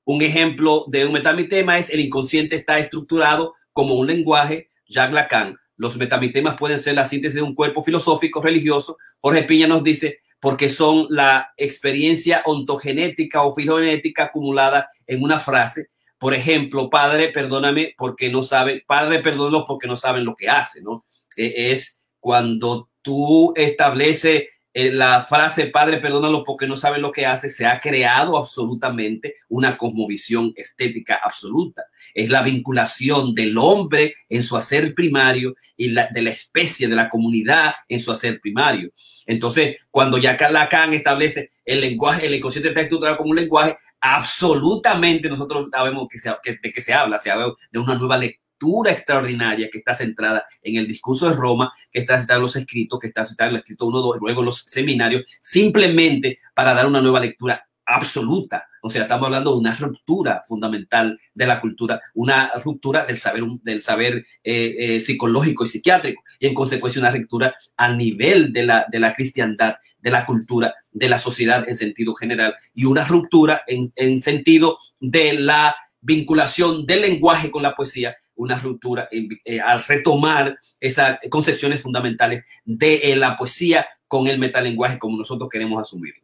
Un 0.05 0.23
ejemplo 0.23 0.85
de 0.89 1.07
un 1.07 1.13
metamitema 1.13 1.79
es 1.79 1.91
el 1.91 2.01
inconsciente 2.01 2.57
está 2.57 2.79
estructurado 2.79 3.55
como 3.73 3.95
un 3.95 4.07
lenguaje, 4.07 4.71
Jacques 4.89 5.15
Lacan. 5.15 5.57
Los 5.77 5.97
metamitemas 5.97 6.57
pueden 6.57 6.79
ser 6.79 6.95
la 6.95 7.05
síntesis 7.05 7.37
de 7.37 7.43
un 7.43 7.55
cuerpo 7.55 7.85
filosófico 7.85 8.43
religioso. 8.43 8.99
Jorge 9.21 9.45
Piña 9.45 9.69
nos 9.69 9.85
dice, 9.85 10.21
porque 10.41 10.69
son 10.69 11.07
la 11.11 11.53
experiencia 11.57 12.43
ontogenética 12.45 13.43
o 13.43 13.55
filogenética 13.55 14.25
acumulada 14.25 14.89
en 15.07 15.23
una 15.23 15.41
frase. 15.41 15.89
Por 16.19 16.35
ejemplo, 16.35 16.91
padre, 16.91 17.29
perdóname 17.29 17.95
porque 17.97 18.31
no 18.31 18.43
sabe, 18.43 18.85
padre, 18.87 19.21
perdónalos 19.21 19.65
porque 19.67 19.87
no 19.87 19.97
saben 19.97 20.25
lo 20.25 20.35
que 20.35 20.49
hace, 20.49 20.83
¿no? 20.83 21.05
E, 21.37 21.73
es 21.73 22.01
cuando 22.21 22.91
tú 23.03 23.53
estableces 23.57 24.45
eh, 24.75 24.93
la 24.93 25.25
frase 25.25 25.67
Padre, 25.67 25.99
perdónalo 25.99 26.45
porque 26.45 26.69
no 26.69 26.77
sabe 26.77 26.99
lo 26.99 27.11
que 27.11 27.27
hace, 27.27 27.49
se 27.51 27.67
ha 27.67 27.81
creado 27.81 28.37
absolutamente 28.37 29.35
una 29.49 29.77
cosmovisión 29.77 30.53
estética 30.55 31.21
absoluta. 31.23 31.83
Es 32.19 32.31
la 32.31 32.43
vinculación 32.43 33.33
del 33.33 33.57
hombre 33.59 34.17
en 34.29 34.43
su 34.43 34.57
hacer 34.57 34.93
primario 34.93 35.55
y 35.77 35.93
de 35.93 36.23
la 36.23 36.31
especie, 36.31 36.89
de 36.89 36.97
la 36.97 37.09
comunidad 37.09 37.75
en 37.89 38.01
su 38.01 38.11
hacer 38.11 38.41
primario. 38.41 38.91
Entonces, 39.25 39.77
cuando 39.89 40.19
ya 40.19 40.37
Lacan 40.51 40.95
establece 40.95 41.53
el 41.65 41.81
lenguaje, 41.81 42.27
el 42.27 42.35
inconsciente 42.35 42.71
está 42.71 42.81
estructurado 42.81 43.19
como 43.19 43.31
un 43.31 43.37
lenguaje, 43.37 43.77
absolutamente 44.01 45.29
nosotros 45.29 45.69
sabemos 45.71 46.09
que 46.11 46.19
se, 46.19 46.31
de 46.31 46.73
qué 46.73 46.81
se 46.81 46.93
habla, 46.93 47.19
se 47.21 47.31
habla 47.31 47.53
de 47.71 47.79
una 47.79 47.95
nueva 47.95 48.17
lectura 48.17 48.91
extraordinaria 48.91 49.69
que 49.71 49.79
está 49.79 49.95
centrada 49.95 50.45
en 50.63 50.77
el 50.77 50.89
discurso 50.89 51.29
de 51.29 51.37
Roma, 51.37 51.73
que 51.93 52.01
está 52.01 52.17
centrada 52.19 52.39
en 52.39 52.43
los 52.43 52.57
escritos, 52.57 52.99
que 52.99 53.07
está 53.09 53.27
centrada 53.27 53.51
en 53.51 53.57
el 53.57 53.61
escrito 53.61 53.87
1, 53.87 54.01
2, 54.01 54.17
luego 54.21 54.43
los 54.43 54.65
seminarios, 54.67 55.25
simplemente 55.41 56.41
para 56.55 56.75
dar 56.75 56.87
una 56.87 57.01
nueva 57.01 57.21
lectura 57.21 57.69
absoluta. 57.87 58.68
O 58.83 58.91
sea, 58.91 59.03
estamos 59.03 59.27
hablando 59.27 59.53
de 59.53 59.59
una 59.59 59.75
ruptura 59.75 60.43
fundamental 60.47 61.19
de 61.35 61.47
la 61.47 61.61
cultura, 61.61 62.01
una 62.15 62.51
ruptura 62.65 63.05
del 63.05 63.19
saber, 63.19 63.45
del 63.63 63.83
saber 63.83 64.27
eh, 64.45 64.75
eh, 64.79 65.01
psicológico 65.01 65.65
y 65.65 65.69
psiquiátrico, 65.69 66.23
y 66.39 66.47
en 66.47 66.55
consecuencia 66.55 67.01
una 67.01 67.11
ruptura 67.11 67.55
a 67.77 67.93
nivel 67.93 68.53
de 68.53 68.65
la, 68.65 68.87
de 68.91 69.01
la 69.01 69.15
cristiandad, 69.15 69.77
de 70.01 70.11
la 70.11 70.27
cultura, 70.27 70.75
de 70.93 71.09
la 71.09 71.19
sociedad 71.19 71.69
en 71.69 71.77
sentido 71.77 72.15
general, 72.15 72.55
y 72.75 72.85
una 72.85 73.05
ruptura 73.05 73.63
en, 73.67 73.93
en 73.97 74.23
sentido 74.23 74.79
de 75.01 75.35
la 75.35 75.77
vinculación 76.01 76.87
del 76.87 77.03
lenguaje 77.03 77.51
con 77.51 77.63
la 77.63 77.75
poesía 77.75 78.17
una 78.39 78.59
ruptura 78.59 79.09
eh, 79.11 79.61
al 79.61 79.85
retomar 79.85 80.59
esas 80.81 81.19
concepciones 81.29 81.83
fundamentales 81.83 82.45
de 82.65 83.13
eh, 83.13 83.17
la 83.17 83.37
poesía 83.37 83.87
con 84.07 84.27
el 84.29 84.39
metalenguaje 84.39 84.99
como 84.99 85.19
nosotros 85.19 85.51
queremos 85.51 85.81
asumirlo. 85.81 86.23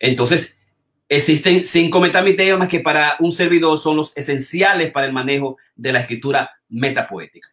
Entonces, 0.00 0.56
existen 1.10 1.64
cinco 1.64 2.00
metamitemas 2.00 2.68
que 2.68 2.80
para 2.80 3.16
un 3.18 3.32
servidor 3.32 3.76
son 3.78 3.96
los 3.96 4.16
esenciales 4.16 4.92
para 4.92 5.06
el 5.06 5.12
manejo 5.12 5.58
de 5.74 5.92
la 5.92 6.00
escritura 6.00 6.50
metapoética. 6.68 7.48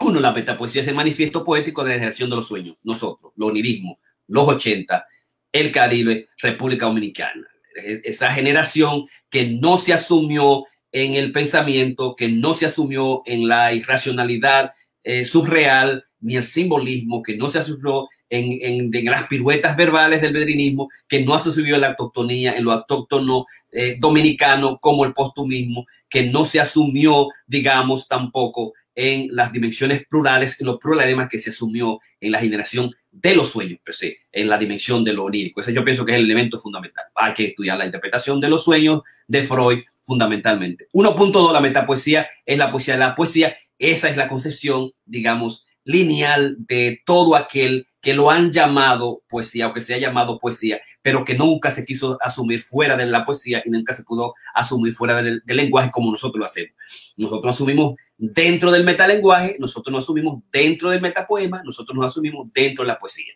Uno, 0.00 0.20
la 0.20 0.32
metapoesía 0.32 0.82
es 0.82 0.88
el 0.88 0.94
manifiesto 0.94 1.42
poético 1.42 1.82
de 1.82 1.90
la 1.90 1.94
generación 1.94 2.28
de 2.28 2.36
los 2.36 2.46
sueños, 2.46 2.76
nosotros, 2.82 3.32
los 3.36 3.48
onirismo, 3.48 3.98
los 4.28 4.46
80, 4.46 5.06
el 5.52 5.72
Caribe, 5.72 6.28
República 6.36 6.86
Dominicana. 6.86 7.46
Esa 7.74 8.30
generación 8.32 9.06
que 9.30 9.46
no 9.46 9.78
se 9.78 9.94
asumió 9.94 10.66
en 10.90 11.14
el 11.14 11.32
pensamiento, 11.32 12.14
que 12.14 12.28
no 12.28 12.52
se 12.52 12.66
asumió 12.66 13.22
en 13.24 13.48
la 13.48 13.72
irracionalidad 13.72 14.72
eh, 15.02 15.24
subreal 15.24 16.04
ni 16.20 16.36
el 16.36 16.44
simbolismo, 16.44 17.22
que 17.22 17.38
no 17.38 17.48
se 17.48 17.60
asumió 17.60 18.10
en, 18.32 18.90
las 19.04 19.26
piruetas 19.26 19.76
verbales 19.76 20.22
del 20.22 20.32
bedrinismo, 20.32 20.88
que 21.06 21.22
no 21.22 21.34
asumió 21.34 21.74
en 21.74 21.82
la 21.82 21.88
autoctonía, 21.88 22.54
en 22.54 22.64
lo 22.64 22.72
autóctono 22.72 23.44
eh, 23.70 23.96
dominicano 24.00 24.78
como 24.80 25.04
el 25.04 25.12
postumismo, 25.12 25.84
que 26.08 26.24
no 26.24 26.44
se 26.46 26.58
asumió, 26.58 27.28
digamos, 27.46 28.08
tampoco 28.08 28.72
en 28.94 29.28
las 29.30 29.52
dimensiones 29.52 30.06
plurales, 30.06 30.58
en 30.60 30.66
los 30.66 30.78
problemas 30.78 31.28
que 31.28 31.38
se 31.38 31.50
asumió 31.50 32.00
en 32.20 32.32
la 32.32 32.40
generación 32.40 32.94
de 33.10 33.34
los 33.36 33.50
sueños, 33.50 33.80
per 33.84 33.94
se, 33.94 34.18
en 34.32 34.48
la 34.48 34.56
dimensión 34.56 35.04
de 35.04 35.12
lo 35.12 35.24
onírico. 35.24 35.60
Ese 35.60 35.74
yo 35.74 35.84
pienso 35.84 36.04
que 36.04 36.12
es 36.12 36.18
el 36.18 36.24
elemento 36.24 36.58
fundamental. 36.58 37.04
Hay 37.14 37.34
que 37.34 37.46
estudiar 37.46 37.76
la 37.76 37.84
interpretación 37.84 38.40
de 38.40 38.48
los 38.48 38.64
sueños 38.64 39.02
de 39.28 39.42
Freud 39.44 39.80
fundamentalmente. 40.04 40.88
1.2, 40.94 41.52
la 41.52 41.60
metapoesía 41.60 42.28
es 42.46 42.56
la 42.56 42.70
poesía 42.70 42.94
de 42.94 43.00
la 43.00 43.14
poesía. 43.14 43.56
Esa 43.78 44.08
es 44.08 44.16
la 44.16 44.28
concepción, 44.28 44.92
digamos, 45.04 45.66
lineal 45.84 46.56
de 46.58 47.02
todo 47.04 47.36
aquel 47.36 47.86
que 48.02 48.14
lo 48.14 48.30
han 48.30 48.52
llamado 48.52 49.22
poesía 49.28 49.68
o 49.68 49.72
que 49.72 49.80
se 49.80 49.94
ha 49.94 49.98
llamado 49.98 50.40
poesía, 50.40 50.80
pero 51.02 51.24
que 51.24 51.36
nunca 51.36 51.70
se 51.70 51.84
quiso 51.84 52.18
asumir 52.20 52.60
fuera 52.60 52.96
de 52.96 53.06
la 53.06 53.24
poesía 53.24 53.62
y 53.64 53.70
nunca 53.70 53.94
se 53.94 54.02
pudo 54.02 54.34
asumir 54.54 54.92
fuera 54.92 55.22
del, 55.22 55.40
lenguaje 55.46 55.92
como 55.92 56.10
nosotros 56.10 56.40
lo 56.40 56.44
hacemos. 56.44 56.72
Nosotros 57.16 57.54
asumimos 57.54 57.94
dentro 58.18 58.72
del 58.72 58.82
metalenguaje, 58.82 59.56
nosotros 59.60 59.92
nos 59.92 60.02
asumimos 60.02 60.42
dentro 60.50 60.90
del 60.90 61.00
metapoema, 61.00 61.62
nosotros 61.64 61.96
nos 61.96 62.06
asumimos 62.06 62.48
dentro 62.52 62.82
de 62.82 62.88
la 62.88 62.98
poesía, 62.98 63.34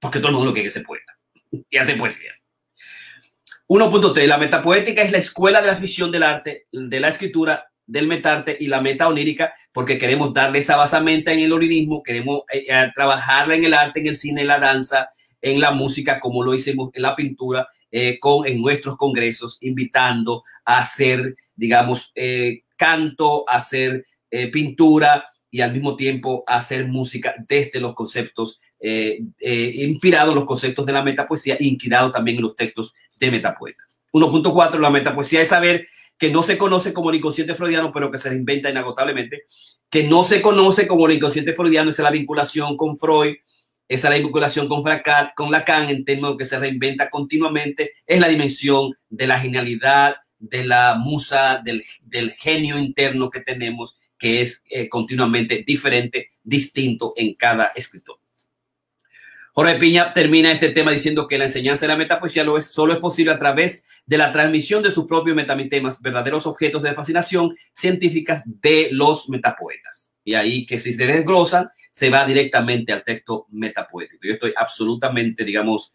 porque 0.00 0.18
todo 0.18 0.30
el 0.30 0.34
mundo 0.34 0.50
lo 0.50 0.54
que 0.54 0.66
es 0.66 0.82
poeta 0.84 1.16
y 1.70 1.76
hace 1.76 1.94
poesía. 1.94 2.32
1.3. 3.68 4.26
La 4.26 4.38
metapoética 4.38 5.02
es 5.02 5.12
la 5.12 5.18
escuela 5.18 5.60
de 5.60 5.68
la 5.68 5.74
afición 5.74 6.10
del 6.10 6.24
arte, 6.24 6.66
de 6.72 6.98
la 6.98 7.08
escritura, 7.08 7.69
del 7.90 8.06
metarte 8.06 8.56
y 8.58 8.66
la 8.66 8.80
meta 8.80 9.08
onírica, 9.08 9.54
porque 9.72 9.98
queremos 9.98 10.32
darle 10.32 10.60
esa 10.60 10.76
basamenta 10.76 11.32
en 11.32 11.40
el 11.40 11.52
onirismo, 11.52 12.02
queremos 12.02 12.42
eh, 12.52 12.66
eh, 12.68 12.90
trabajarla 12.94 13.54
en 13.54 13.64
el 13.64 13.74
arte, 13.74 14.00
en 14.00 14.06
el 14.06 14.16
cine, 14.16 14.42
en 14.42 14.48
la 14.48 14.58
danza, 14.58 15.10
en 15.42 15.60
la 15.60 15.70
música, 15.70 16.20
como 16.20 16.42
lo 16.42 16.54
hicimos 16.54 16.90
en 16.94 17.02
la 17.02 17.16
pintura, 17.16 17.68
eh, 17.90 18.18
con, 18.18 18.46
en 18.46 18.60
nuestros 18.60 18.96
congresos, 18.96 19.58
invitando 19.60 20.44
a 20.64 20.78
hacer, 20.78 21.34
digamos, 21.56 22.12
canto, 22.76 23.44
a 23.48 23.56
hacer 23.56 24.04
pintura, 24.52 25.26
y 25.50 25.60
al 25.60 25.72
mismo 25.72 25.96
tiempo 25.96 26.44
hacer 26.46 26.86
música 26.86 27.34
desde 27.48 27.80
los 27.80 27.94
conceptos, 27.94 28.60
eh, 28.78 29.20
eh, 29.40 29.72
inspirados 29.76 30.34
los 30.34 30.44
conceptos 30.44 30.86
de 30.86 30.92
la 30.92 31.02
metapoesía, 31.02 31.56
inspirado 31.58 32.10
también 32.10 32.36
en 32.36 32.44
los 32.44 32.56
textos 32.56 32.94
de 33.18 33.30
metapoeta. 33.30 33.82
1.4, 34.12 34.78
la 34.78 34.90
metapoesía 34.90 35.40
es 35.40 35.48
saber 35.48 35.86
que 36.20 36.30
no 36.30 36.42
se 36.42 36.58
conoce 36.58 36.92
como 36.92 37.08
el 37.08 37.16
inconsciente 37.16 37.54
freudiano, 37.54 37.92
pero 37.94 38.10
que 38.10 38.18
se 38.18 38.28
reinventa 38.28 38.68
inagotablemente, 38.68 39.44
que 39.88 40.04
no 40.04 40.22
se 40.22 40.42
conoce 40.42 40.86
como 40.86 41.06
el 41.06 41.16
inconsciente 41.16 41.54
freudiano, 41.54 41.88
esa 41.88 42.02
es 42.02 42.04
la 42.04 42.10
vinculación 42.10 42.76
con 42.76 42.98
Freud, 42.98 43.36
esa 43.88 44.08
es 44.08 44.10
la 44.10 44.22
vinculación 44.22 44.68
con, 44.68 44.84
con 45.34 45.50
Lacan 45.50 45.88
en 45.88 46.04
términos 46.04 46.36
que 46.36 46.44
se 46.44 46.58
reinventa 46.58 47.08
continuamente, 47.08 47.94
es 48.06 48.20
la 48.20 48.28
dimensión 48.28 48.92
de 49.08 49.26
la 49.26 49.40
genialidad, 49.40 50.16
de 50.38 50.64
la 50.64 50.96
musa, 50.96 51.62
del, 51.64 51.82
del 52.02 52.32
genio 52.32 52.78
interno 52.78 53.30
que 53.30 53.40
tenemos, 53.40 53.96
que 54.18 54.42
es 54.42 54.62
eh, 54.68 54.90
continuamente 54.90 55.64
diferente, 55.66 56.32
distinto 56.42 57.14
en 57.16 57.32
cada 57.32 57.72
escritor. 57.74 58.18
Jorge 59.52 59.74
Piña 59.76 60.14
termina 60.14 60.52
este 60.52 60.70
tema 60.70 60.92
diciendo 60.92 61.26
que 61.26 61.36
la 61.36 61.46
enseñanza 61.46 61.82
de 61.82 61.88
la 61.88 61.98
metapoesía 61.98 62.44
lo 62.44 62.56
es, 62.56 62.66
solo 62.66 62.92
es 62.92 63.00
posible 63.00 63.32
a 63.32 63.38
través 63.38 63.84
de 64.06 64.16
la 64.16 64.32
transmisión 64.32 64.82
de 64.82 64.92
sus 64.92 65.06
propios 65.06 65.34
metamitemas, 65.34 66.00
verdaderos 66.00 66.46
objetos 66.46 66.82
de 66.82 66.94
fascinación 66.94 67.56
científicas 67.72 68.42
de 68.46 68.88
los 68.92 69.28
metapoetas. 69.28 70.14
Y 70.24 70.34
ahí 70.34 70.66
que 70.66 70.78
si 70.78 70.92
se 70.94 71.04
desglosan, 71.04 71.70
se 71.90 72.10
va 72.10 72.24
directamente 72.24 72.92
al 72.92 73.02
texto 73.02 73.46
metapoético. 73.50 74.20
Yo 74.22 74.34
estoy 74.34 74.52
absolutamente, 74.56 75.44
digamos, 75.44 75.92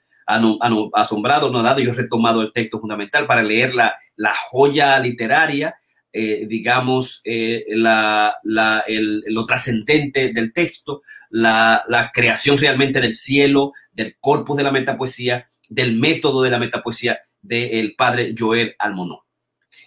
asombrado, 0.94 1.52
no 1.52 1.64
dado, 1.64 1.80
yo 1.80 1.92
he 1.92 1.96
retomado 1.96 2.42
el 2.42 2.52
texto 2.52 2.80
fundamental 2.80 3.26
para 3.28 3.44
leer 3.44 3.74
la, 3.76 3.96
la 4.16 4.34
joya 4.50 5.00
literaria, 5.00 5.76
eh, 6.18 6.46
digamos, 6.48 7.20
eh, 7.26 7.66
la, 7.68 8.38
la, 8.44 8.86
el, 8.88 9.22
lo 9.28 9.46
trascendente 9.46 10.32
del 10.32 10.54
texto, 10.54 11.02
la, 11.30 11.84
la, 11.90 12.10
creación 12.14 12.58
realmente 12.58 13.02
del 13.02 13.16
cielo, 13.16 13.74
del 13.92 14.16
corpus 14.22 14.56
de 14.56 14.64
la 14.64 14.72
metapoesía, 14.72 15.50
del 15.68 15.98
método 15.98 16.42
de 16.42 16.52
la 16.52 16.58
metapoesía 16.58 17.20
del 17.42 17.96
padre 17.98 18.34
Joel 18.38 18.78
Almonó. 18.80 19.26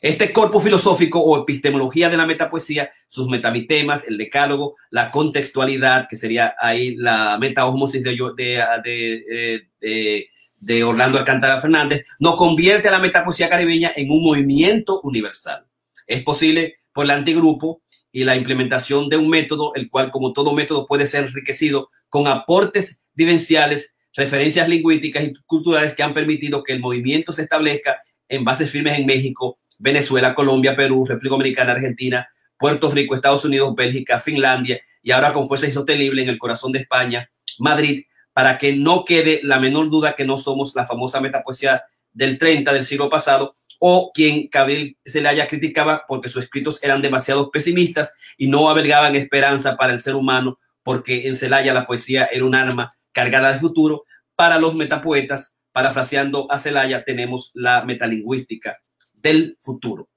Este 0.02 0.30
corpus 0.30 0.64
filosófico 0.64 1.18
o 1.18 1.40
epistemología 1.40 2.10
de 2.10 2.18
la 2.18 2.26
metapoesía, 2.26 2.90
sus 3.06 3.26
metamitemas, 3.28 4.06
el 4.06 4.18
decálogo, 4.18 4.76
la 4.90 5.10
contextualidad, 5.10 6.08
que 6.10 6.18
sería 6.18 6.54
ahí 6.60 6.94
la 6.94 7.38
metaosmosis 7.38 8.02
de, 8.02 8.10
de, 8.36 8.64
de, 8.84 9.68
de, 9.80 10.28
de 10.60 10.84
Orlando 10.84 11.16
Alcántara 11.16 11.58
Fernández, 11.58 12.04
nos 12.18 12.36
convierte 12.36 12.88
a 12.88 12.90
la 12.90 12.98
metapoesía 12.98 13.48
caribeña 13.48 13.94
en 13.96 14.10
un 14.10 14.22
movimiento 14.22 15.00
universal. 15.00 15.67
Es 16.08 16.24
posible 16.24 16.78
por 16.92 17.04
el 17.04 17.12
antigrupo 17.12 17.82
y 18.10 18.24
la 18.24 18.34
implementación 18.34 19.08
de 19.08 19.18
un 19.18 19.28
método, 19.28 19.72
el 19.76 19.88
cual, 19.88 20.10
como 20.10 20.32
todo 20.32 20.52
método, 20.52 20.86
puede 20.86 21.06
ser 21.06 21.26
enriquecido 21.26 21.90
con 22.08 22.26
aportes 22.26 23.02
vivenciales, 23.14 23.94
referencias 24.14 24.68
lingüísticas 24.68 25.22
y 25.22 25.34
culturales 25.46 25.94
que 25.94 26.02
han 26.02 26.14
permitido 26.14 26.64
que 26.64 26.72
el 26.72 26.80
movimiento 26.80 27.32
se 27.32 27.42
establezca 27.42 28.02
en 28.28 28.42
bases 28.44 28.70
firmes 28.70 28.98
en 28.98 29.06
México, 29.06 29.58
Venezuela, 29.78 30.34
Colombia, 30.34 30.74
Perú, 30.74 31.04
República 31.06 31.36
Dominicana, 31.36 31.72
Argentina, 31.72 32.28
Puerto 32.58 32.90
Rico, 32.90 33.14
Estados 33.14 33.44
Unidos, 33.44 33.74
Bélgica, 33.76 34.18
Finlandia 34.18 34.80
y 35.02 35.12
ahora 35.12 35.32
con 35.32 35.46
fuerza 35.46 35.66
insostenible 35.66 36.22
en 36.22 36.30
el 36.30 36.38
corazón 36.38 36.72
de 36.72 36.80
España, 36.80 37.30
Madrid, 37.58 38.04
para 38.32 38.58
que 38.58 38.74
no 38.74 39.04
quede 39.04 39.40
la 39.42 39.60
menor 39.60 39.90
duda 39.90 40.14
que 40.14 40.24
no 40.24 40.36
somos 40.36 40.74
la 40.74 40.84
famosa 40.84 41.20
metapoesía 41.20 41.84
del 42.12 42.38
30 42.38 42.72
del 42.72 42.84
siglo 42.84 43.08
pasado 43.08 43.54
o 43.78 44.10
quien 44.12 44.48
Gabriel 44.50 44.96
haya 45.26 45.46
criticaba 45.46 46.04
porque 46.06 46.28
sus 46.28 46.44
escritos 46.44 46.82
eran 46.82 47.02
demasiado 47.02 47.50
pesimistas 47.50 48.12
y 48.36 48.48
no 48.48 48.68
avelgaban 48.68 49.16
esperanza 49.16 49.76
para 49.76 49.92
el 49.92 50.00
ser 50.00 50.14
humano 50.14 50.58
porque 50.82 51.28
en 51.28 51.36
Celaya 51.36 51.74
la 51.74 51.86
poesía 51.86 52.28
era 52.32 52.44
un 52.44 52.54
arma 52.54 52.90
cargada 53.12 53.52
de 53.52 53.58
futuro. 53.58 54.04
Para 54.34 54.58
los 54.58 54.74
metapoetas, 54.74 55.56
parafraseando 55.72 56.50
a 56.50 56.58
Celaya, 56.58 57.04
tenemos 57.04 57.50
la 57.54 57.84
metalingüística 57.84 58.78
del 59.12 59.56
futuro. 59.60 60.08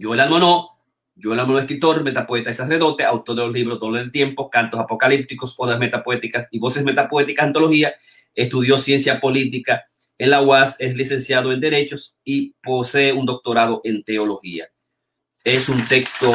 Joel 0.00 0.20
Almonó, 0.20 0.80
Joel 1.22 1.40
Almonó, 1.40 1.60
escritor, 1.60 2.02
metapoeta 2.02 2.50
y 2.50 2.54
sacerdote, 2.54 3.04
autor 3.04 3.36
de 3.36 3.42
los 3.42 3.54
libros 3.54 3.78
Dolor 3.78 4.00
del 4.00 4.10
Tiempo, 4.12 4.50
Cantos 4.50 4.80
Apocalípticos, 4.80 5.54
Odas 5.58 5.78
Metapoéticas 5.78 6.48
y 6.50 6.58
Voces 6.58 6.84
Metapoéticas, 6.84 7.46
Antología, 7.46 7.94
estudió 8.34 8.78
ciencia 8.78 9.20
política 9.20 9.86
en 10.18 10.30
la 10.30 10.42
UAS, 10.42 10.76
es 10.78 10.96
licenciado 10.96 11.52
en 11.52 11.60
Derechos 11.60 12.16
y 12.24 12.54
posee 12.62 13.12
un 13.12 13.26
doctorado 13.26 13.80
en 13.84 14.02
Teología. 14.02 14.68
Es 15.44 15.68
un 15.68 15.86
texto, 15.86 16.32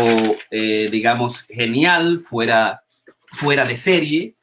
eh, 0.50 0.90
digamos, 0.92 1.42
genial, 1.44 2.20
fuera, 2.20 2.84
fuera 3.28 3.66
de 3.66 3.76
serie, 3.76 4.36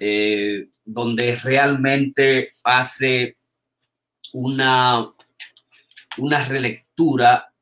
eh, 0.00 0.68
donde 0.84 1.36
realmente 1.36 2.50
hace 2.62 3.36
una 4.32 5.12
una 6.18 6.44
relectura 6.44 7.52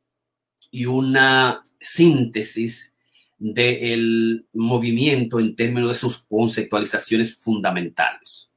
y 0.71 0.87
una 0.87 1.63
síntesis 1.79 2.95
del 3.39 4.47
movimiento 4.55 5.39
en 5.39 5.55
términos 5.55 5.91
de 5.91 5.95
sus 5.95 6.25
conceptualizaciones 6.25 7.39
fundamentales. 7.39 8.51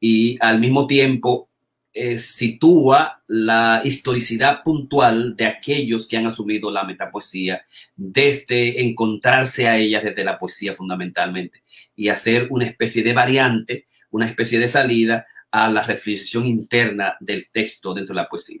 Y 0.00 0.36
al 0.40 0.60
mismo 0.60 0.86
tiempo 0.86 1.47
eh, 2.00 2.16
sitúa 2.16 3.24
la 3.26 3.80
historicidad 3.82 4.62
puntual 4.62 5.34
de 5.34 5.46
aquellos 5.46 6.06
que 6.06 6.16
han 6.16 6.26
asumido 6.26 6.70
la 6.70 6.84
metapoesía 6.84 7.62
desde 7.96 8.82
encontrarse 8.82 9.66
a 9.66 9.78
ella 9.78 10.00
desde 10.00 10.22
la 10.22 10.38
poesía 10.38 10.74
fundamentalmente 10.74 11.64
y 11.96 12.08
hacer 12.08 12.46
una 12.50 12.66
especie 12.66 13.02
de 13.02 13.12
variante, 13.12 13.88
una 14.10 14.26
especie 14.26 14.60
de 14.60 14.68
salida 14.68 15.26
a 15.50 15.68
la 15.70 15.82
reflexión 15.82 16.46
interna 16.46 17.16
del 17.18 17.46
texto 17.52 17.92
dentro 17.92 18.14
de 18.14 18.22
la 18.22 18.28
poesía, 18.28 18.60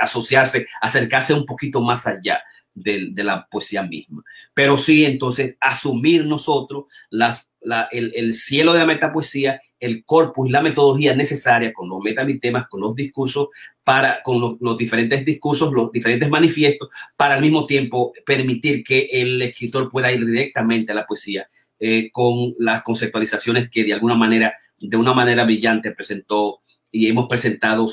asociarse, 0.00 0.66
acercarse 0.80 1.32
un 1.32 1.46
poquito 1.46 1.80
más 1.80 2.08
allá 2.08 2.42
de, 2.74 3.12
la 3.22 3.46
poesía 3.46 3.82
misma. 3.82 4.24
Pero 4.52 4.76
sí, 4.76 5.04
entonces, 5.04 5.56
asumir 5.60 6.26
nosotros 6.26 6.86
las, 7.10 7.50
el, 7.90 8.32
cielo 8.32 8.72
de 8.72 8.80
la 8.80 8.86
metapoesía, 8.86 9.60
el 9.80 10.04
corpus 10.04 10.48
y 10.48 10.52
la 10.52 10.62
metodología 10.62 11.14
necesaria 11.14 11.72
con 11.72 11.88
los 11.88 12.00
metamitemas, 12.00 12.66
con 12.68 12.80
los 12.80 12.94
discursos, 12.94 13.48
para, 13.82 14.22
con 14.22 14.40
los, 14.40 14.76
diferentes 14.76 15.24
discursos, 15.24 15.72
los 15.72 15.92
diferentes 15.92 16.28
manifiestos, 16.30 16.88
para 17.16 17.34
al 17.34 17.40
mismo 17.40 17.66
tiempo 17.66 18.12
permitir 18.24 18.82
que 18.84 19.08
el 19.10 19.40
escritor 19.42 19.90
pueda 19.90 20.12
ir 20.12 20.24
directamente 20.24 20.92
a 20.92 20.94
la 20.94 21.06
poesía 21.06 21.48
eh, 21.78 22.10
con 22.12 22.54
las 22.58 22.82
conceptualizaciones 22.82 23.68
que 23.68 23.84
de 23.84 23.92
alguna 23.92 24.14
manera 24.14 24.54
de 24.78 24.96
una 24.96 25.14
manera 25.14 25.44
brillante 25.44 25.90
presentó 25.92 26.60
y 26.90 27.08
hemos 27.08 27.26
presentado, 27.26 27.86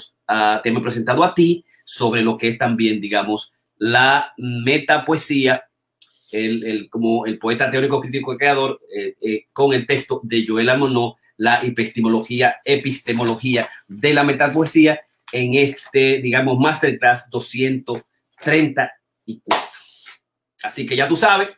te 0.63 0.69
hemos 0.69 0.83
presentado 0.83 1.23
a 1.23 1.33
ti 1.33 1.65
sobre 1.83 2.21
lo 2.21 2.37
que 2.37 2.49
es 2.49 2.57
también, 2.57 3.01
digamos, 3.01 3.53
la 3.77 4.33
metapoesía, 4.37 5.63
el, 6.31 6.89
como 6.89 7.25
el 7.25 7.37
poeta 7.37 7.69
teórico 7.69 8.01
crítico 8.01 8.35
creador, 8.37 8.79
eh, 8.95 9.15
eh, 9.21 9.45
con 9.53 9.73
el 9.73 9.85
texto 9.85 10.21
de 10.23 10.45
Joel 10.47 10.69
Almonó, 10.69 11.17
la 11.37 11.61
epistemología, 11.63 12.57
epistemología 12.63 13.69
de 13.87 14.13
la 14.13 14.23
metapoesía, 14.23 15.01
en 15.31 15.53
este, 15.55 16.21
digamos, 16.21 16.59
Masterclass 16.59 17.29
234. 17.29 18.95
Así 20.63 20.85
que 20.85 20.95
ya 20.95 21.07
tú 21.07 21.15
sabes, 21.15 21.49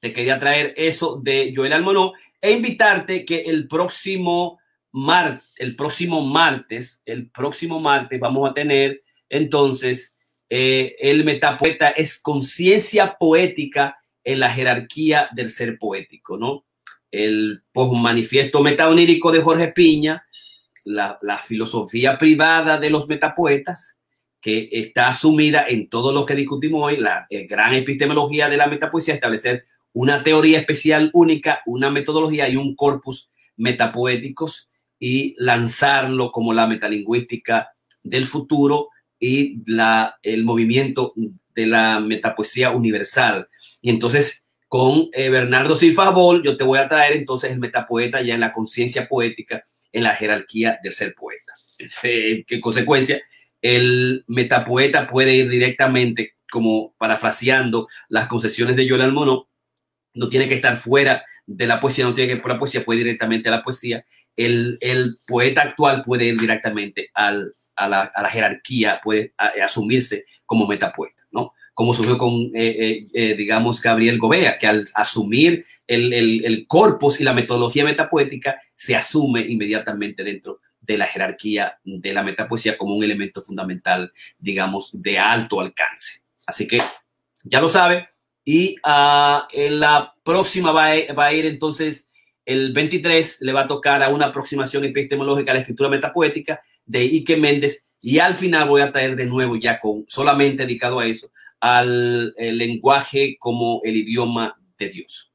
te 0.00 0.12
quería 0.12 0.40
traer 0.40 0.74
eso 0.76 1.20
de 1.22 1.52
Joel 1.54 1.72
Almonó 1.72 2.12
e 2.40 2.52
invitarte 2.52 3.24
que 3.24 3.42
el 3.42 3.68
próximo 3.68 4.58
mar, 4.92 5.42
el 5.56 5.76
próximo 5.76 6.22
martes, 6.22 7.02
el 7.04 7.30
próximo 7.30 7.78
martes 7.78 8.18
vamos 8.18 8.50
a 8.50 8.54
tener 8.54 9.02
entonces 9.28 10.16
eh, 10.48 10.96
el 10.98 11.24
metapoeta 11.24 11.90
es 11.90 12.18
conciencia 12.18 13.16
poética 13.18 13.99
en 14.24 14.40
la 14.40 14.50
jerarquía 14.50 15.28
del 15.32 15.50
ser 15.50 15.78
poético, 15.78 16.36
¿no? 16.36 16.64
El 17.10 17.62
manifiesto 17.74 18.62
metaonírico 18.62 19.32
de 19.32 19.42
Jorge 19.42 19.68
Piña, 19.68 20.24
la, 20.84 21.18
filosofía 21.44 22.18
privada 22.18 22.78
de 22.78 22.90
los 22.90 23.08
metapoetas, 23.08 23.98
que 24.40 24.68
está 24.72 25.08
asumida 25.08 25.66
en 25.68 25.88
todo 25.88 26.12
lo 26.12 26.24
que 26.24 26.34
discutimos 26.34 26.82
hoy, 26.82 26.96
la 26.96 27.26
gran 27.48 27.74
epistemología 27.74 28.48
de 28.48 28.56
la 28.56 28.68
metapoesía, 28.68 29.14
establecer 29.14 29.64
una 29.92 30.22
teoría 30.22 30.58
especial 30.58 31.10
única, 31.12 31.62
una 31.66 31.90
metodología 31.90 32.48
y 32.48 32.56
un 32.56 32.74
corpus 32.74 33.30
metapoéticos 33.56 34.70
y 34.98 35.34
lanzarlo 35.38 36.30
como 36.30 36.52
la 36.52 36.66
metalingüística 36.66 37.72
del 38.02 38.26
futuro 38.26 38.88
y 39.18 39.62
la, 39.66 40.18
el 40.22 40.44
movimiento 40.44 41.12
de 41.54 41.66
la 41.66 42.00
metapoesía 42.00 42.70
universal. 42.70 43.48
Y 43.80 43.90
entonces, 43.90 44.44
con 44.68 45.08
eh, 45.12 45.30
Bernardo 45.30 45.76
Silva 45.76 46.10
Bol, 46.10 46.42
yo 46.42 46.56
te 46.56 46.64
voy 46.64 46.78
a 46.78 46.88
traer 46.88 47.16
entonces 47.16 47.50
el 47.50 47.58
metapoeta 47.58 48.20
ya 48.20 48.34
en 48.34 48.40
la 48.40 48.52
conciencia 48.52 49.08
poética, 49.08 49.64
en 49.92 50.04
la 50.04 50.14
jerarquía 50.14 50.78
del 50.82 50.92
ser 50.92 51.14
poeta. 51.14 51.52
Eh, 52.02 52.44
¿Qué 52.46 52.60
consecuencia? 52.60 53.20
El 53.62 54.24
metapoeta 54.28 55.08
puede 55.08 55.34
ir 55.34 55.48
directamente, 55.48 56.34
como 56.50 56.94
parafraseando 56.98 57.86
las 58.08 58.28
concesiones 58.28 58.76
de 58.76 58.86
Yoel 58.86 59.02
Almonó, 59.02 59.48
no 60.14 60.28
tiene 60.28 60.48
que 60.48 60.54
estar 60.54 60.76
fuera 60.76 61.24
de 61.46 61.66
la 61.66 61.80
poesía, 61.80 62.04
no 62.04 62.14
tiene 62.14 62.28
que 62.28 62.36
ir 62.36 62.42
por 62.42 62.52
la 62.52 62.58
poesía, 62.58 62.84
puede 62.84 63.00
ir 63.00 63.06
directamente 63.06 63.48
a 63.48 63.52
la 63.52 63.62
poesía. 63.62 64.04
El, 64.36 64.78
el 64.80 65.16
poeta 65.26 65.62
actual 65.62 66.02
puede 66.04 66.26
ir 66.26 66.38
directamente 66.38 67.10
al, 67.14 67.52
a, 67.76 67.88
la, 67.88 68.10
a, 68.14 68.22
la, 68.22 68.28
jerarquía, 68.28 69.00
puede 69.02 69.34
asumirse 69.62 70.24
como 70.46 70.66
metapoeta, 70.66 71.22
¿no? 71.30 71.52
Como 71.80 71.94
surgió 71.94 72.18
con, 72.18 72.34
eh, 72.54 72.76
eh, 72.78 73.06
eh, 73.14 73.34
digamos, 73.34 73.80
Gabriel 73.80 74.18
Gobea, 74.18 74.58
que 74.58 74.66
al 74.66 74.86
asumir 74.94 75.64
el, 75.86 76.12
el, 76.12 76.44
el, 76.44 76.66
corpus 76.66 77.18
y 77.22 77.24
la 77.24 77.32
metodología 77.32 77.86
metapoética, 77.86 78.60
se 78.74 78.94
asume 78.94 79.40
inmediatamente 79.40 80.22
dentro 80.22 80.60
de 80.78 80.98
la 80.98 81.06
jerarquía 81.06 81.78
de 81.82 82.12
la 82.12 82.22
metapoesía 82.22 82.76
como 82.76 82.94
un 82.94 83.02
elemento 83.02 83.40
fundamental, 83.40 84.12
digamos, 84.38 84.90
de 84.92 85.18
alto 85.18 85.58
alcance. 85.58 86.20
Así 86.46 86.68
que 86.68 86.82
ya 87.44 87.62
lo 87.62 87.70
sabe. 87.70 88.10
Y 88.44 88.76
uh, 88.86 89.46
en 89.50 89.80
la 89.80 90.12
próxima 90.22 90.72
va 90.72 90.88
a, 90.88 91.14
va 91.14 91.26
a, 91.28 91.32
ir 91.32 91.46
entonces 91.46 92.10
el 92.44 92.74
23, 92.74 93.38
le 93.40 93.54
va 93.54 93.62
a 93.62 93.68
tocar 93.68 94.02
a 94.02 94.10
una 94.10 94.26
aproximación 94.26 94.84
epistemológica 94.84 95.52
a 95.52 95.54
la 95.54 95.60
escritura 95.60 95.88
metapoética 95.88 96.60
de 96.84 97.00
Ike 97.00 97.38
Méndez. 97.38 97.86
Y 98.02 98.18
al 98.18 98.34
final 98.34 98.68
voy 98.68 98.82
a 98.82 98.92
traer 98.92 99.16
de 99.16 99.24
nuevo, 99.24 99.56
ya 99.56 99.80
con 99.80 100.04
solamente 100.06 100.64
dedicado 100.64 101.00
a 101.00 101.06
eso, 101.06 101.30
al 101.60 102.34
lenguaje 102.36 103.36
como 103.38 103.80
el 103.84 103.96
idioma 103.96 104.58
de 104.78 104.88
Dios. 104.88 105.32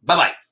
Bye 0.00 0.16
bye. 0.16 0.45